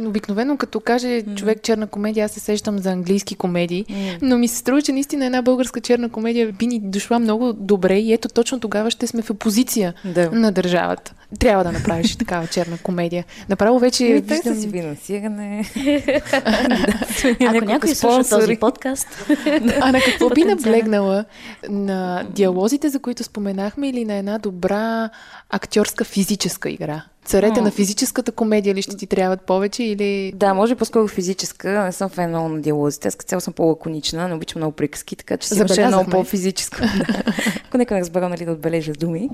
Обикновено, 0.01 0.57
като 0.57 0.81
каже 0.81 1.23
човек 1.37 1.63
черна 1.63 1.87
комедия, 1.87 2.25
аз 2.25 2.33
се 2.33 2.41
сещам 2.41 2.79
за 2.79 2.91
английски 2.91 3.35
комедии, 3.35 3.85
но 4.23 4.39
ми 4.39 4.49
се 4.49 4.57
струва, 4.57 4.83
че 4.83 4.93
наистина 4.93 5.27
една 5.27 5.43
българска 5.43 5.81
черна 5.81 6.09
комедия 6.09 6.53
би 6.53 6.67
ни 6.67 6.81
дошла 6.81 7.19
много 7.19 7.53
добре 7.53 7.99
и 7.99 8.13
ето 8.13 8.29
точно 8.29 8.61
тогава 8.61 8.91
ще 8.91 9.07
сме 9.07 9.23
в 9.23 9.31
опозиция 9.31 9.95
Да. 10.05 10.31
на 10.31 10.53
държавата. 10.53 11.15
Трябва 11.39 11.65
да 11.65 11.73
направиш 11.73 12.17
такава 12.19 12.47
черна 12.47 12.79
комедия. 12.83 13.25
Направо 13.49 13.79
вече 13.79 14.05
И 14.05 14.27
те 14.27 14.35
виждам... 14.35 14.55
с 14.55 14.67
финансиране. 14.67 15.65
Ако 17.47 17.65
някой 17.65 17.95
слуша 17.95 18.29
този 18.29 18.57
подкаст, 18.57 19.09
А 19.81 19.93
на 19.93 20.01
какво 20.01 20.31
би 20.31 20.45
наблегнала? 20.45 21.25
На 21.69 22.25
диалозите, 22.35 22.89
за 22.89 22.99
които 22.99 23.25
споменахме, 23.25 23.89
или 23.89 24.05
на 24.05 24.15
една 24.15 24.39
добра 24.39 25.11
актьорска 25.51 26.05
физическа 26.05 26.71
игра? 26.71 27.03
Царете 27.31 27.61
М. 27.61 27.65
на 27.65 27.71
физическата 27.71 28.33
комедия 28.33 28.75
ли 28.75 28.83
ще 28.83 28.97
ти 28.97 29.07
трябват 29.07 29.41
повече 29.41 29.83
или... 29.85 30.33
Да, 30.35 30.55
може 30.55 30.75
по-скоро 30.75 31.09
физическа. 31.09 31.85
Не 31.85 31.93
съм 31.93 32.09
фен 32.09 32.29
много 32.29 32.49
на 32.49 32.61
диалозите. 32.61 33.09
Аз 33.09 33.15
цяло 33.15 33.41
съм 33.41 33.53
по-лаконична, 33.53 34.29
не 34.29 34.35
обичам 34.35 34.61
много 34.61 34.73
приказки, 34.73 35.17
така 35.17 35.37
че 35.37 35.49
си 35.49 35.59
имаше 35.59 35.87
много 35.87 36.11
по-физическа. 36.11 36.81
Да. 36.81 37.33
Ако 37.69 37.79
нека 37.79 37.95
не 37.95 38.01
разбера, 38.01 38.29
нали, 38.29 38.45
да 38.45 38.53
отбележа 38.53 38.93
думи, 38.93 39.29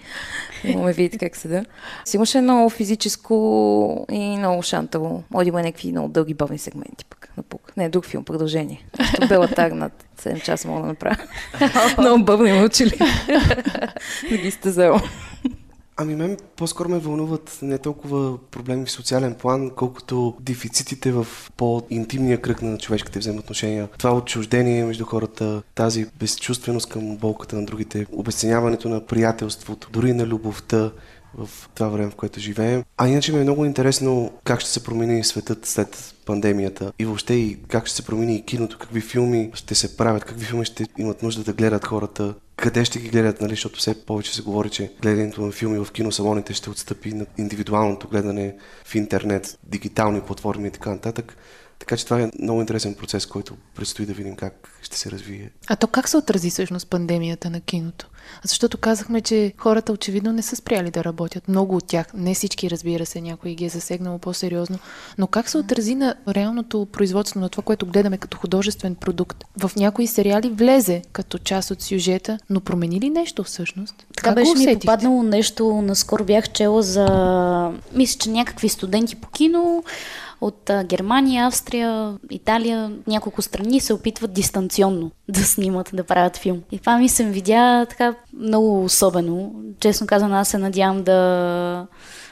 но 0.65 0.83
ме 0.83 0.93
видите 0.93 1.19
как 1.19 1.37
седа. 1.37 1.65
Си 2.05 2.17
имаше 2.17 2.41
много 2.41 2.71
физическо 2.71 4.07
и 4.13 4.37
много 4.39 4.63
шантаво. 4.63 5.23
Може 5.31 5.45
да 5.45 5.49
има 5.49 5.63
някакви 5.63 5.93
много 5.93 6.09
дълги 6.09 6.35
бавни 6.35 6.59
сегменти 6.59 7.05
пък. 7.05 7.29
Напук. 7.37 7.73
Не, 7.77 7.89
друг 7.89 8.07
филм, 8.07 8.25
продължение. 8.25 8.87
Защото 9.01 9.29
Бела 9.29 9.49
Тар 9.49 9.71
над 9.71 10.05
7 10.23 10.43
часа 10.43 10.69
мога 10.69 10.81
да 10.81 10.87
направя. 10.87 11.17
много 11.99 12.25
бавни 12.25 12.53
мълчали. 12.53 12.99
да 14.31 14.37
ги 14.37 14.51
стезала. 14.51 15.03
Ами 15.99 16.15
мен 16.15 16.37
по-скоро 16.57 16.89
ме 16.89 16.99
вълнуват 16.99 17.59
не 17.63 17.79
толкова 17.79 18.39
проблеми 18.51 18.87
в 18.87 18.91
социален 18.91 19.35
план, 19.35 19.71
колкото 19.71 20.35
дефицитите 20.41 21.13
в 21.13 21.27
по-интимния 21.57 22.41
кръг 22.41 22.63
на 22.63 22.79
човешките 22.79 23.19
взаимоотношения. 23.19 23.89
Това 23.99 24.17
отчуждение 24.17 24.85
между 24.85 25.05
хората, 25.05 25.63
тази 25.75 26.07
безчувственост 26.19 26.89
към 26.89 27.17
болката 27.17 27.57
на 27.57 27.65
другите, 27.65 28.07
обесценяването 28.13 28.89
на 28.89 29.07
приятелството, 29.07 29.89
дори 29.93 30.13
на 30.13 30.27
любовта 30.27 30.91
в 31.39 31.49
това 31.75 31.89
време, 31.89 32.11
в 32.11 32.15
което 32.15 32.41
живеем. 32.41 32.85
А 32.97 33.09
иначе 33.09 33.33
ми 33.33 33.39
е 33.41 33.43
много 33.43 33.65
интересно 33.65 34.31
как 34.45 34.61
ще 34.61 34.71
се 34.71 34.85
промени 34.85 35.25
светът 35.25 35.67
след 35.67 36.15
пандемията 36.27 36.93
и 36.99 37.05
въобще 37.05 37.35
и 37.35 37.59
как 37.69 37.87
ще 37.87 37.97
се 37.97 38.05
промени 38.05 38.37
и 38.37 38.43
киното, 38.43 38.79
какви 38.79 39.01
филми 39.01 39.51
ще 39.55 39.75
се 39.75 39.97
правят, 39.97 40.25
какви 40.25 40.45
филми 40.45 40.65
ще 40.65 40.87
имат 40.99 41.23
нужда 41.23 41.45
да 41.45 41.53
гледат 41.53 41.87
хората, 41.87 42.35
къде 42.57 42.85
ще 42.85 42.99
ги 42.99 43.09
гледат, 43.09 43.41
нали, 43.41 43.51
защото 43.51 43.79
все 43.79 44.05
повече 44.05 44.35
се 44.35 44.43
говори, 44.43 44.71
че 44.71 44.93
гледането 45.03 45.41
на 45.47 45.53
филми 45.53 45.85
в 45.85 45.93
киносалоните 45.93 46.55
ще 46.55 46.71
отстъпи 46.71 47.13
на 47.13 47.27
индивидуалното 47.39 48.09
гледане 48.09 48.57
в 48.85 48.95
интернет, 48.95 49.59
дигитални 49.63 50.21
платформи 50.21 50.69
и 50.69 50.71
така 50.71 50.91
нататък. 50.91 51.37
Така 51.79 51.97
че 51.97 52.05
това 52.05 52.21
е 52.23 52.31
много 52.43 52.61
интересен 52.61 52.95
процес, 52.95 53.27
който 53.27 53.55
предстои 53.75 54.07
да 54.07 54.13
видим 54.13 54.37
как 54.37 54.79
ще 54.83 54.99
се 54.99 55.11
развие. 55.11 55.51
А 55.67 55.77
то 55.77 55.87
как 55.87 56.09
се 56.09 56.17
отрази 56.17 56.51
всъщност 56.51 56.89
пандемията 56.89 57.51
на 57.51 57.61
киното? 57.61 58.07
Защото 58.43 58.79
казахме, 58.79 59.21
че 59.21 59.53
хората 59.59 59.93
очевидно 59.93 60.33
не 60.33 60.43
са 60.43 60.57
спряли 60.57 60.91
да 60.91 61.05
работят. 61.05 61.49
Много 61.49 61.77
от 61.77 61.87
тях, 61.87 62.07
не 62.15 62.35
всички 62.35 62.71
разбира 62.71 63.07
се, 63.07 63.21
някой 63.21 63.55
ги 63.55 63.65
е 63.65 63.69
засегнало 63.69 64.19
по-сериозно. 64.19 64.79
Но 65.19 65.27
как 65.27 65.49
се 65.49 65.59
отрази 65.59 65.95
на 65.95 66.15
реалното 66.29 66.87
производство 66.93 67.41
на 67.41 67.49
това, 67.49 67.63
което 67.63 67.87
гледаме 67.87 68.19
като 68.19 68.39
художествен 68.39 68.95
продукт? 68.95 69.45
В 69.61 69.71
някои 69.77 70.07
сериали 70.07 70.49
влезе 70.49 71.03
като 71.13 71.39
част 71.39 71.71
от 71.71 71.83
сюжета, 71.83 72.39
но 72.51 72.61
промени 72.61 73.01
ли 73.01 73.11
нещо 73.11 73.45
всъщност? 73.45 73.95
Така 74.17 74.29
Как 74.29 74.35
беше 74.35 74.49
ми 74.49 74.55
усетихте? 74.55 74.87
попаднало 74.87 75.23
нещо, 75.23 75.83
наскоро 75.83 76.25
бях 76.25 76.53
чела 76.53 76.83
за, 76.83 77.07
мисля, 77.93 78.19
че 78.19 78.31
някакви 78.31 78.69
студенти 78.69 79.17
по 79.17 79.29
кино 79.29 79.85
от 80.41 80.71
Германия, 80.85 81.47
Австрия, 81.47 82.15
Италия, 82.31 82.93
няколко 83.07 83.43
страни 83.43 83.81
се 83.81 83.93
опитват 83.93 84.33
дистанционно 84.33 85.11
да 85.29 85.45
снимат, 85.45 85.91
да 85.93 86.05
правят 86.05 86.37
филм. 86.37 86.63
И 86.73 86.79
това 86.79 86.99
ми 86.99 87.09
се 87.09 87.25
видя 87.25 87.87
така 87.87 88.15
много 88.39 88.85
особено. 88.85 89.55
Честно 89.81 90.07
казано, 90.07 90.37
аз 90.37 90.49
се 90.49 90.59
надявам 90.59 91.03
да 91.03 91.87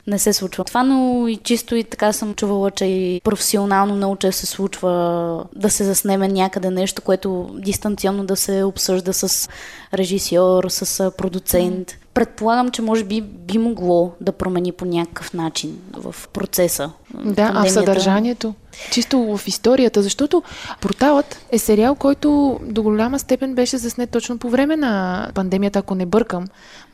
не 0.07 0.19
се 0.19 0.33
случва 0.33 0.65
това, 0.65 0.83
но 0.83 1.29
и 1.29 1.37
чисто 1.37 1.75
и 1.75 1.85
така 1.85 2.13
съм 2.13 2.35
чувала, 2.35 2.71
че 2.71 2.85
и 2.85 3.21
професионално 3.25 3.97
много 3.97 4.17
често 4.17 4.41
се 4.41 4.47
случва 4.47 5.45
да 5.57 5.71
се 5.71 5.85
заснеме 5.85 6.29
някъде 6.29 6.71
нещо, 6.71 7.03
което 7.03 7.51
дистанционно 7.59 8.25
да 8.25 8.37
се 8.37 8.65
обсъжда 8.65 9.13
с 9.13 9.49
режисьор, 9.95 10.65
с 10.69 11.11
продуцент. 11.11 11.97
Предполагам, 12.15 12.71
че 12.71 12.83
може 12.83 13.05
би 13.05 13.21
би 13.21 13.59
могло 13.59 14.13
да 14.21 14.33
промени 14.33 14.73
по 14.73 14.85
някакъв 14.85 15.35
начин 15.35 15.79
в 15.93 16.15
процеса. 16.33 16.91
Да, 17.15 17.21
а 17.21 17.25
в 17.25 17.35
Пандемията. 17.35 17.71
съдържанието. 17.71 18.55
Чисто 18.91 19.37
в 19.37 19.49
историята, 19.49 20.03
защото 20.03 20.43
Порталът 20.81 21.39
е 21.51 21.59
сериал, 21.59 21.95
който 21.95 22.61
до 22.63 22.83
голяма 22.83 23.19
степен 23.19 23.55
беше 23.55 23.79
заснет 23.79 24.11
точно 24.11 24.39
по 24.39 24.51
време 24.51 24.77
на 24.77 25.29
пандемията, 25.35 25.79
ако 25.79 25.95
не 25.95 26.07
бъркам. 26.07 26.45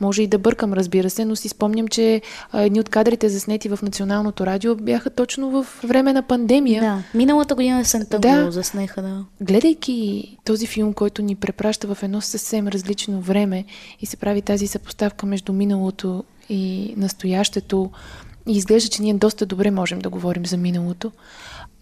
Може 0.01 0.23
и 0.23 0.27
да 0.27 0.37
бъркам, 0.37 0.73
разбира 0.73 1.09
се, 1.09 1.25
но 1.25 1.35
си 1.35 1.49
спомням, 1.49 1.87
че 1.87 2.21
едни 2.53 2.79
от 2.79 2.89
кадрите 2.89 3.29
заснети 3.29 3.69
в 3.69 3.79
Националното 3.81 4.45
радио 4.45 4.75
бяха 4.75 5.09
точно 5.09 5.49
в 5.49 5.67
време 5.83 6.13
на 6.13 6.21
пандемия. 6.21 6.81
Да, 6.81 7.03
миналата 7.13 7.55
година 7.55 7.79
есента 7.79 8.19
Да. 8.19 8.45
го 8.45 8.51
заснеха, 8.51 9.01
да. 9.01 9.25
Гледайки 9.41 10.37
този 10.45 10.67
филм, 10.67 10.93
който 10.93 11.21
ни 11.21 11.35
препраща 11.35 11.95
в 11.95 12.03
едно 12.03 12.21
съвсем 12.21 12.67
различно 12.67 13.21
време 13.21 13.65
и 14.01 14.05
се 14.05 14.17
прави 14.17 14.41
тази 14.41 14.67
съпоставка 14.67 15.10
между 15.25 15.53
миналото 15.53 16.23
и 16.49 16.93
настоящето, 16.97 17.91
и 18.47 18.57
изглежда, 18.57 18.89
че 18.89 19.01
ние 19.01 19.13
доста 19.13 19.45
добре 19.45 19.71
можем 19.71 19.99
да 19.99 20.09
говорим 20.09 20.45
за 20.45 20.57
миналото, 20.57 21.11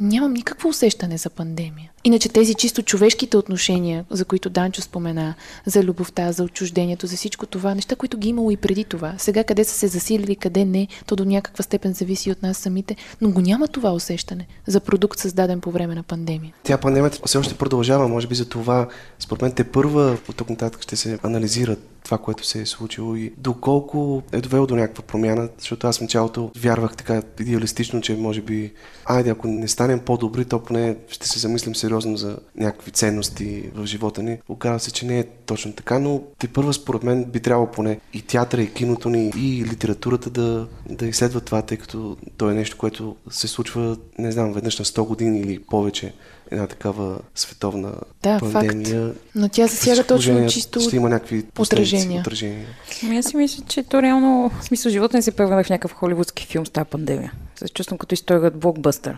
нямам 0.01 0.33
никакво 0.33 0.69
усещане 0.69 1.17
за 1.17 1.29
пандемия. 1.29 1.91
Иначе 2.03 2.29
тези 2.29 2.53
чисто 2.53 2.81
човешките 2.81 3.37
отношения, 3.37 4.05
за 4.09 4.25
които 4.25 4.49
Данчо 4.49 4.81
спомена, 4.81 5.35
за 5.65 5.83
любовта, 5.83 6.31
за 6.31 6.43
отчуждението, 6.43 7.07
за 7.07 7.15
всичко 7.15 7.45
това, 7.45 7.75
неща, 7.75 7.95
които 7.95 8.17
ги 8.17 8.29
имало 8.29 8.51
и 8.51 8.57
преди 8.57 8.83
това. 8.83 9.15
Сега 9.17 9.43
къде 9.43 9.63
са 9.63 9.73
се 9.73 9.87
засилили, 9.87 10.35
къде 10.35 10.65
не, 10.65 10.87
то 11.05 11.15
до 11.15 11.25
някаква 11.25 11.63
степен 11.63 11.93
зависи 11.93 12.31
от 12.31 12.43
нас 12.43 12.57
самите, 12.57 12.95
но 13.21 13.31
го 13.31 13.41
няма 13.41 13.67
това 13.67 13.91
усещане 13.91 14.47
за 14.67 14.79
продукт 14.79 15.19
създаден 15.19 15.61
по 15.61 15.71
време 15.71 15.95
на 15.95 16.03
пандемия. 16.03 16.53
Тя 16.63 16.77
пандемията 16.77 17.19
все 17.25 17.37
още 17.37 17.55
продължава, 17.55 18.07
може 18.07 18.27
би 18.27 18.35
за 18.35 18.49
това, 18.49 18.87
според 19.19 19.41
мен 19.41 19.51
те 19.51 19.63
първа 19.63 20.17
от 20.29 20.35
тук 20.35 20.49
нататък 20.49 20.81
ще 20.81 20.95
се 20.95 21.19
анализират 21.23 21.79
това, 22.09 22.17
което 22.17 22.45
се 22.45 22.61
е 22.61 22.65
случило 22.65 23.15
и 23.15 23.33
доколко 23.37 24.23
е 24.31 24.41
довело 24.41 24.67
до 24.67 24.75
някаква 24.75 25.03
промяна, 25.03 25.49
защото 25.57 25.87
аз 25.87 25.97
в 25.97 26.01
началото 26.01 26.51
вярвах 26.57 26.95
така 26.95 27.21
идеалистично, 27.39 28.01
че 28.01 28.15
може 28.15 28.41
би, 28.41 28.73
айде, 29.05 29.29
ако 29.29 29.47
не 29.47 29.67
станем 29.67 29.99
по-добри, 29.99 30.45
то 30.45 30.63
поне 30.63 30.95
ще 31.07 31.27
се 31.27 31.39
замислим 31.39 31.75
сериозно 31.75 32.17
за 32.17 32.37
някакви 32.57 32.91
ценности 32.91 33.69
в 33.75 33.85
живота 33.85 34.23
ни. 34.23 34.37
Оказва 34.49 34.79
се, 34.79 34.91
че 34.91 35.05
не 35.05 35.19
е 35.19 35.23
точно 35.23 35.73
така, 35.73 35.99
но 35.99 36.23
те 36.39 36.47
първа 36.47 36.73
според 36.73 37.03
мен 37.03 37.25
би 37.25 37.39
трябвало 37.39 37.71
поне 37.71 37.99
и 38.13 38.21
театъра, 38.21 38.61
и 38.61 38.73
киното 38.73 39.09
ни, 39.09 39.31
и 39.37 39.65
литературата 39.65 40.29
да, 40.29 40.67
да 40.89 41.07
изследват 41.07 41.45
това, 41.45 41.61
тъй 41.61 41.77
като 41.77 42.17
то 42.37 42.49
е 42.49 42.53
нещо, 42.53 42.77
което 42.77 43.15
се 43.29 43.47
случва, 43.47 43.97
не 44.19 44.31
знам, 44.31 44.53
веднъж 44.53 44.79
на 44.79 44.85
100 44.85 45.07
години 45.07 45.39
или 45.39 45.59
повече 45.59 46.13
една 46.51 46.67
такава 46.67 47.19
световна 47.35 47.93
Да, 48.23 48.39
пандемия. 48.39 49.07
факт. 49.07 49.19
Но 49.39 49.49
тя 49.49 49.67
засяга 49.67 50.03
точно 50.03 50.47
чисто 50.47 50.79
Ще 50.79 50.95
има 50.95 51.09
някакви 51.09 51.45
отражения. 51.59 52.21
отражения. 52.21 52.65
Ами 53.03 53.17
аз 53.17 53.25
си 53.25 53.37
мисля, 53.37 53.63
че 53.67 53.83
то 53.83 54.01
реално, 54.01 54.51
в 54.59 54.63
смисъл, 54.63 54.91
живота 54.91 55.17
не 55.17 55.23
се 55.23 55.31
превърна 55.31 55.63
в 55.63 55.69
някакъв 55.69 55.93
холивудски 55.93 56.45
филм 56.45 56.65
с 56.65 56.69
тази 56.69 56.85
пандемия. 56.85 57.33
Се 57.55 57.69
чувствам 57.69 57.97
като 57.97 58.13
история 58.13 58.47
от 58.47 58.55
блокбъстър. 58.55 59.17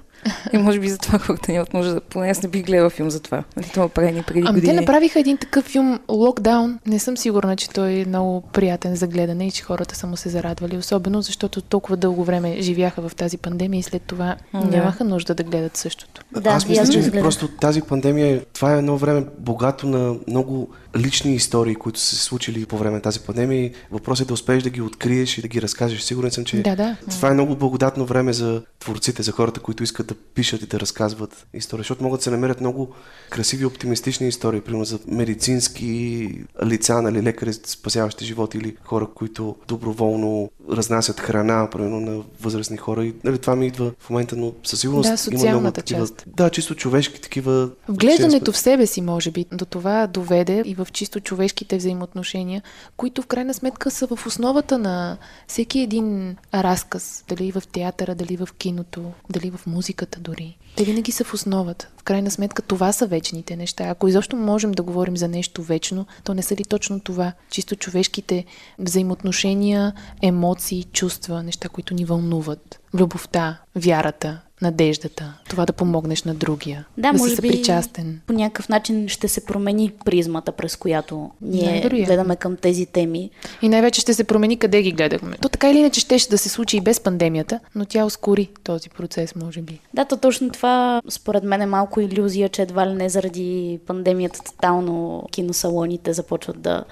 И 0.53 0.57
може 0.57 0.79
би 0.79 0.89
за 0.89 0.97
това 0.97 1.19
хората 1.19 1.51
нямат 1.51 1.73
нужда. 1.73 1.93
да- 1.93 2.01
Поне 2.01 2.29
аз 2.29 2.43
не 2.43 2.49
бих 2.49 2.65
гледала 2.65 2.89
филм 2.89 3.09
за 3.09 3.19
това. 3.19 3.43
Това 3.73 3.89
правени 3.89 4.23
преди 4.23 4.43
Ами 4.45 4.61
те 4.61 4.73
направиха 4.73 5.19
един 5.19 5.37
такъв 5.37 5.65
филм 5.65 5.99
Локдаун. 6.09 6.79
Не 6.85 6.99
съм 6.99 7.17
сигурна, 7.17 7.55
че 7.55 7.69
той 7.69 7.91
е 7.91 8.05
много 8.05 8.41
приятен 8.43 8.95
за 8.95 9.07
гледане 9.07 9.47
и 9.47 9.51
че 9.51 9.63
хората 9.63 9.95
са 9.95 10.07
му 10.07 10.17
се 10.17 10.29
зарадвали. 10.29 10.77
Особено 10.77 11.21
защото 11.21 11.61
толкова 11.61 11.97
дълго 11.97 12.23
време 12.23 12.61
живяха 12.61 13.01
в 13.01 13.15
тази 13.15 13.37
пандемия 13.37 13.79
и 13.79 13.83
след 13.83 14.01
това 14.01 14.35
Да. 14.53 14.59
нямаха 14.67 15.03
нужда 15.03 15.35
да 15.35 15.43
гледат 15.43 15.77
същото. 15.77 16.21
Да, 16.33 16.49
Аз 16.49 16.67
мисля, 16.67 16.87
че 16.87 17.11
просто 17.11 17.47
тази 17.47 17.81
пандемия, 17.81 18.41
това 18.53 18.75
е 18.75 18.77
едно 18.77 18.97
време 18.97 19.25
богато 19.39 19.87
на 19.87 20.10
много 20.27 20.69
лични 20.97 21.35
истории, 21.35 21.75
които 21.75 21.99
са 21.99 22.15
се 22.15 22.23
случили 22.23 22.65
по 22.65 22.77
време 22.77 22.95
на 22.95 23.01
тази 23.01 23.19
пандемия. 23.19 23.65
и 23.65 23.71
Въпросът 23.91 24.25
е 24.25 24.27
да 24.27 24.33
успееш 24.33 24.63
да 24.63 24.69
ги 24.69 24.81
откриеш 24.81 25.37
и 25.37 25.41
да 25.41 25.47
ги 25.47 25.61
разкажеш. 25.61 26.01
Сигурен 26.01 26.31
съм, 26.31 26.45
че 26.45 26.61
Да, 26.61 26.75
да. 26.75 26.97
това 27.09 27.29
е 27.29 27.33
много 27.33 27.55
благодатно 27.55 28.05
време 28.05 28.33
за 28.33 28.61
творците, 28.79 29.23
за 29.23 29.31
хората, 29.31 29.59
които 29.59 29.83
искат 29.83 30.07
да 30.07 30.15
пишат 30.15 30.61
и 30.61 30.65
да 30.65 30.79
разказват 30.79 31.47
истории, 31.53 31.79
защото 31.79 32.03
могат 32.03 32.19
да 32.19 32.23
се 32.23 32.31
намерят 32.31 32.61
много 32.61 32.93
красиви, 33.29 33.65
оптимистични 33.65 34.27
истории, 34.27 34.61
примерно 34.61 34.85
за 34.85 34.99
медицински 35.07 36.29
лица, 36.65 37.01
нали, 37.01 37.23
лекари, 37.23 37.53
спасяващи 37.53 38.25
животи 38.25 38.57
или 38.57 38.75
хора, 38.83 39.07
които 39.15 39.55
доброволно 39.67 40.49
разнасят 40.71 41.19
храна, 41.19 41.69
примерно 41.71 41.99
на 41.99 42.23
възрастни 42.41 42.77
хора. 42.77 43.05
И, 43.05 43.13
нали, 43.23 43.37
това 43.37 43.55
ми 43.55 43.67
идва 43.67 43.91
в 43.99 44.09
момента, 44.09 44.35
но 44.35 44.53
със 44.63 44.79
сигурност 44.79 45.29
Да, 45.31 45.47
има 45.47 45.59
много 45.59 45.71
такива, 45.71 45.99
част. 45.99 46.23
Да, 46.27 46.49
чисто 46.49 46.75
човешки 46.75 47.21
такива. 47.21 47.69
Вглеждането 47.87 48.51
в 48.51 48.57
себе 48.57 48.85
си, 48.85 49.01
може 49.01 49.31
би, 49.31 49.45
до 49.51 49.65
това 49.65 49.90
доведе 50.07 50.63
и 50.65 50.75
в 50.75 50.87
чисто 50.93 51.19
човешките 51.19 51.77
взаимоотношения, 51.77 52.61
които 52.97 53.21
в 53.21 53.27
крайна 53.27 53.53
сметка 53.53 53.91
са 53.91 54.07
в 54.07 54.25
основата 54.27 54.77
на 54.77 55.17
всеки 55.47 55.79
един 55.79 56.37
разказ, 56.53 57.23
дали 57.27 57.51
в 57.51 57.63
театъра, 57.71 58.15
дали 58.15 58.37
в 58.37 58.49
киното, 58.57 59.11
дали 59.29 59.51
в 59.51 59.67
музиката 59.67 60.19
дори. 60.19 60.57
Те 60.75 60.83
винаги 60.83 61.11
са 61.11 61.23
в 61.23 61.33
основата. 61.33 61.87
В 61.97 62.03
крайна 62.03 62.31
сметка 62.31 62.61
това 62.61 62.91
са 62.91 63.07
вечните 63.07 63.55
неща. 63.55 63.83
Ако 63.83 64.07
изобщо 64.07 64.35
можем 64.35 64.71
да 64.71 64.83
говорим 64.83 65.17
за 65.17 65.27
нещо 65.27 65.63
вечно, 65.63 66.05
то 66.23 66.33
не 66.33 66.41
са 66.41 66.55
ли 66.55 66.63
точно 66.63 66.99
това? 66.99 67.33
Чисто 67.49 67.75
човешките 67.75 68.45
взаимоотношения, 68.79 69.93
емоции, 70.21 70.83
чувства, 70.83 71.43
неща, 71.43 71.69
които 71.69 71.93
ни 71.93 72.05
вълнуват. 72.05 72.79
Любовта, 72.93 73.57
вярата, 73.75 74.39
надеждата, 74.61 75.33
това 75.49 75.65
да 75.65 75.73
помогнеш 75.73 76.23
на 76.23 76.33
другия, 76.35 76.85
Да, 76.97 77.11
да 77.11 77.17
може 77.17 77.35
си 77.35 77.41
би 77.41 77.47
съпричастен. 77.47 78.21
по 78.27 78.33
някакъв 78.33 78.69
начин 78.69 79.07
ще 79.07 79.27
се 79.27 79.45
промени 79.45 79.91
призмата, 80.05 80.51
през 80.51 80.75
която 80.75 81.31
ние 81.41 81.63
Най-вероятно. 81.65 82.05
гледаме 82.05 82.35
към 82.35 82.55
тези 82.55 82.85
теми. 82.85 83.29
И 83.61 83.69
най-вече 83.69 84.01
ще 84.01 84.13
се 84.13 84.23
промени 84.23 84.57
къде 84.57 84.81
ги 84.81 84.91
гледахме. 84.91 85.37
То 85.41 85.49
така 85.49 85.69
или 85.71 85.77
иначе 85.77 85.99
щеше 85.99 86.29
да 86.29 86.37
се 86.37 86.49
случи 86.49 86.77
и 86.77 86.81
без 86.81 86.99
пандемията, 86.99 87.59
но 87.75 87.85
тя 87.85 88.05
ускори 88.05 88.49
този 88.63 88.89
процес, 88.89 89.35
може 89.35 89.61
би. 89.61 89.79
Да, 89.93 90.05
то 90.05 90.17
точно 90.17 90.49
това 90.61 91.01
според 91.09 91.43
мен 91.43 91.61
е 91.61 91.65
малко 91.65 92.01
иллюзия, 92.01 92.49
че 92.49 92.61
едва 92.61 92.87
ли 92.87 92.93
не 92.93 93.09
заради 93.09 93.79
пандемията 93.87 94.39
тотално 94.43 95.23
киносалоните 95.31 96.13
започват 96.13 96.61
да 96.61 96.83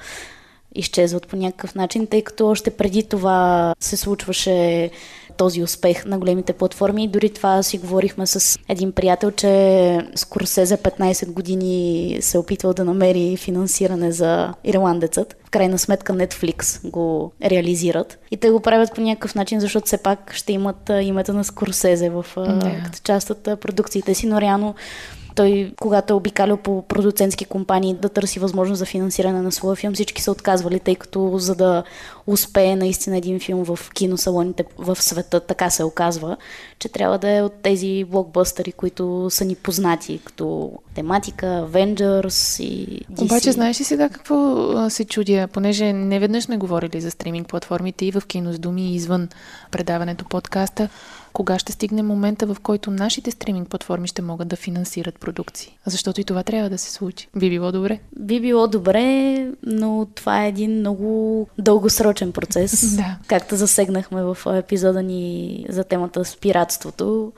изчезват 0.76 1.28
по 1.28 1.36
някакъв 1.36 1.76
начин, 1.76 2.08
тъй 2.08 2.22
като 2.22 2.48
още 2.48 2.72
преди 2.72 3.04
това 3.04 3.76
се 3.80 3.98
случваше 3.98 4.90
този 5.40 5.64
успех 5.64 6.06
на 6.06 6.18
големите 6.18 6.54
платформи. 6.54 7.08
Дори 7.08 7.30
това 7.30 7.64
си 7.64 7.78
говорихме 7.78 8.28
с 8.28 8.60
един 8.70 8.92
приятел, 8.92 9.32
че 9.32 10.02
Скорсезе 10.16 10.78
15 10.78 11.32
години 11.32 12.18
се 12.22 12.38
е 12.38 12.40
опитвал 12.40 12.74
да 12.74 12.86
намери 12.86 13.38
финансиране 13.38 14.12
за 14.12 14.54
ирландецът. 14.64 15.36
В 15.46 15.50
крайна 15.50 15.80
сметка 15.80 16.14
Netflix 16.14 16.90
го 16.90 17.32
реализират. 17.44 18.20
И 18.32 18.38
те 18.38 18.50
го 18.50 18.60
правят 18.60 18.96
по 18.96 19.02
някакъв 19.02 19.36
начин, 19.36 19.60
защото 19.60 19.86
все 19.86 19.98
пак 19.98 20.34
ще 20.34 20.54
имат 20.54 20.92
името 21.02 21.34
на 21.34 21.44
Скорсезе 21.44 22.10
в 22.10 22.26
като 22.86 23.00
част 23.04 23.30
от 23.30 23.44
продукциите 23.44 24.14
си, 24.14 24.28
но 24.28 24.42
реално 24.42 24.76
той, 25.36 25.74
когато 25.82 26.14
е 26.14 26.16
обикалял 26.16 26.58
по 26.58 26.82
продуцентски 26.82 27.46
компании 27.46 27.94
да 27.94 28.10
търси 28.10 28.40
възможност 28.40 28.80
за 28.80 28.86
финансиране 28.86 29.42
на 29.42 29.52
своя 29.52 29.76
филм, 29.76 29.94
всички 29.94 30.22
са 30.22 30.32
отказвали, 30.32 30.80
тъй 30.80 30.96
като 30.96 31.38
за 31.38 31.56
да 31.56 31.84
успее 32.28 32.76
наистина 32.76 33.18
един 33.18 33.40
филм 33.40 33.66
в 33.66 33.80
киносалоните 33.94 34.64
в 34.78 34.96
света, 35.02 35.40
така 35.40 35.70
се 35.70 35.84
оказва, 35.84 36.38
че 36.80 36.90
трябва 36.90 37.18
да 37.18 37.30
е 37.30 37.42
от 37.42 37.54
тези 37.54 38.04
блокбъстъри, 38.04 38.72
които 38.72 39.28
са 39.30 39.46
ни 39.46 39.56
познати, 39.56 40.20
като 40.26 40.72
тематика, 40.96 41.46
Avengers 41.46 42.64
и 42.64 43.02
DC. 43.12 43.22
Обаче, 43.22 43.52
знаеш 43.52 43.80
ли 43.80 43.84
сега 43.84 44.10
какво 44.10 44.90
се 44.90 45.06
чудя? 45.06 45.48
Понеже 45.48 45.94
не 45.94 46.42
сме 46.42 46.58
говорили 46.58 47.02
за 47.02 47.12
стриминг 47.12 47.48
платформите 47.48 48.06
и 48.06 48.12
в 48.12 48.22
кино 48.28 48.54
с 48.54 48.60
думи 48.60 48.92
и 48.92 48.96
извън 48.96 49.30
предаването 49.72 50.26
подкаста, 50.26 50.90
кога 51.34 51.60
ще 51.60 51.72
стигне 51.72 52.04
момента, 52.04 52.46
в 52.46 52.58
който 52.64 52.92
нашите 52.92 53.32
стриминг 53.32 53.70
платформи 53.70 54.08
ще 54.08 54.22
могат 54.22 54.48
да 54.48 54.56
финансират 54.56 55.20
продукции? 55.20 55.78
Защото 55.86 56.22
и 56.22 56.24
това 56.24 56.44
трябва 56.44 56.70
да 56.70 56.78
се 56.78 56.92
случи. 56.92 57.28
Би 57.36 57.50
било 57.50 57.72
добре. 57.72 58.00
Би 58.20 58.40
било 58.40 58.68
добре, 58.68 59.48
но 59.64 60.08
това 60.16 60.46
е 60.46 60.50
един 60.50 60.72
много 60.80 61.48
дългосрочен 61.58 62.32
процес. 62.32 62.96
Да. 63.00 63.18
Както 63.28 63.56
засегнахме 63.56 64.24
в 64.24 64.38
епизода 64.56 65.04
ни 65.04 65.66
за 65.70 65.84
темата 65.84 66.26
с 66.26 66.38
пиратството. 66.38 67.32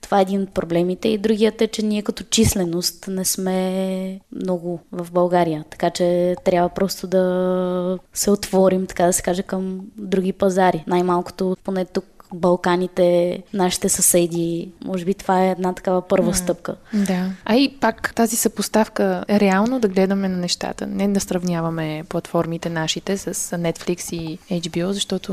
Това 0.00 0.18
е 0.18 0.22
един 0.22 0.42
от 0.42 0.50
проблемите. 0.50 1.08
И 1.08 1.18
другият 1.18 1.60
е, 1.60 1.66
че 1.66 1.82
ние 1.82 2.02
като 2.02 2.24
численост 2.24 3.04
не 3.08 3.24
сме 3.24 4.20
много 4.32 4.80
в 4.92 5.12
България. 5.12 5.64
Така 5.70 5.90
че 5.90 6.36
трябва 6.44 6.68
просто 6.68 7.06
да 7.06 7.98
се 8.14 8.30
отворим, 8.30 8.86
така 8.86 9.06
да 9.06 9.12
се 9.12 9.22
каже, 9.22 9.42
към 9.42 9.80
други 9.96 10.32
пазари. 10.32 10.84
Най-малкото 10.86 11.56
поне 11.64 11.84
тук 11.84 12.17
Балканите, 12.34 13.42
нашите 13.54 13.88
съседи. 13.88 14.68
Може 14.84 15.04
би 15.04 15.14
това 15.14 15.44
е 15.44 15.50
една 15.50 15.72
такава 15.72 16.02
първа 16.02 16.34
стъпка. 16.34 16.76
Да. 16.94 17.30
А 17.44 17.56
и 17.56 17.76
пак 17.80 18.14
тази 18.14 18.36
съпоставка, 18.36 19.24
реално 19.30 19.80
да 19.80 19.88
гледаме 19.88 20.28
на 20.28 20.36
нещата, 20.36 20.86
не 20.86 21.08
да 21.08 21.20
сравняваме 21.20 22.04
платформите 22.08 22.68
нашите 22.68 23.18
с 23.18 23.34
Netflix 23.34 24.16
и 24.16 24.38
HBO, 24.60 24.90
защото 24.90 25.32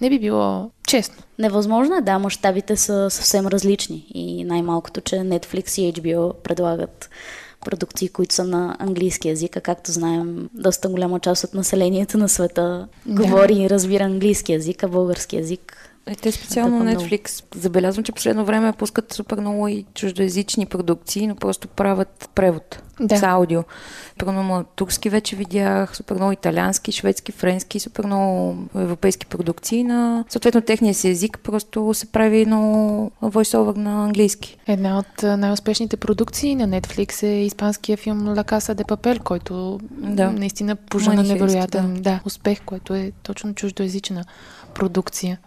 не 0.00 0.10
би 0.10 0.18
било 0.18 0.70
честно. 0.86 1.16
Невъзможно 1.38 1.96
е, 1.96 2.00
да, 2.00 2.18
мащабите 2.18 2.76
са 2.76 3.10
съвсем 3.10 3.46
различни 3.46 4.06
и 4.14 4.44
най-малкото, 4.44 5.00
че 5.00 5.16
Netflix 5.16 5.80
и 5.80 5.92
HBO 5.92 6.32
предлагат 6.32 7.10
продукции, 7.64 8.08
които 8.08 8.34
са 8.34 8.44
на 8.44 8.76
английски 8.78 9.28
язик, 9.28 9.56
а 9.56 9.60
както 9.60 9.92
знаем, 9.92 10.48
доста 10.54 10.88
голяма 10.88 11.20
част 11.20 11.44
от 11.44 11.54
населението 11.54 12.18
на 12.18 12.28
света 12.28 12.88
Да. 13.06 13.22
говори 13.22 13.54
и 13.54 13.70
разбира 13.70 14.04
английски 14.04 14.52
язик, 14.52 14.82
а 14.82 14.88
български 14.88 15.36
язик 15.36 15.91
Е, 16.06 16.14
те 16.14 16.32
специално 16.32 16.80
много. 16.80 17.00
Netflix. 17.00 17.44
Забелязвам, 17.56 18.04
че 18.04 18.12
последно 18.12 18.44
време 18.44 18.72
пускат 18.72 19.12
супер 19.12 19.38
много 19.40 19.68
и 19.68 19.84
чуждоязични 19.94 20.66
продукции, 20.66 21.26
но 21.26 21.34
просто 21.36 21.68
правят 21.68 22.30
превод 22.34 22.82
Да. 23.00 23.16
с 23.18 23.22
аудио. 23.22 23.62
Примерно 24.18 24.64
турски 24.76 25.08
вече 25.08 25.36
видях, 25.36 25.96
супер 25.96 26.14
много 26.14 26.32
италиански, 26.32 26.92
шведски, 26.92 27.32
френски, 27.32 27.80
супер 27.80 28.04
много 28.04 28.56
европейски 28.76 29.26
продукции 29.26 29.84
на 29.84 30.24
съответно 30.28 30.60
техния 30.60 30.94
си 30.94 31.08
език, 31.08 31.38
просто 31.42 31.94
се 31.94 32.06
прави 32.06 32.40
едно 32.40 33.10
войсовър 33.22 33.74
на 33.74 34.04
английски. 34.04 34.58
Една 34.66 34.98
от 34.98 35.22
най-успешните 35.22 35.96
продукции 35.96 36.54
на 36.54 36.68
Netflix 36.80 37.22
е 37.22 37.44
испанския 37.44 37.96
филм 37.96 38.20
La 38.20 38.44
Casa 38.52 38.74
de 38.74 38.84
Papel, 38.84 39.18
който 39.18 39.80
Да. 39.90 40.30
наистина 40.30 40.76
пожена 40.76 41.22
невероятен 41.22 41.94
да. 41.94 42.00
да. 42.00 42.20
успех, 42.24 42.60
който 42.66 42.94
е 42.94 43.12
точно 43.22 43.54
чуждоязична 43.54 44.24
продукция. 44.74 45.38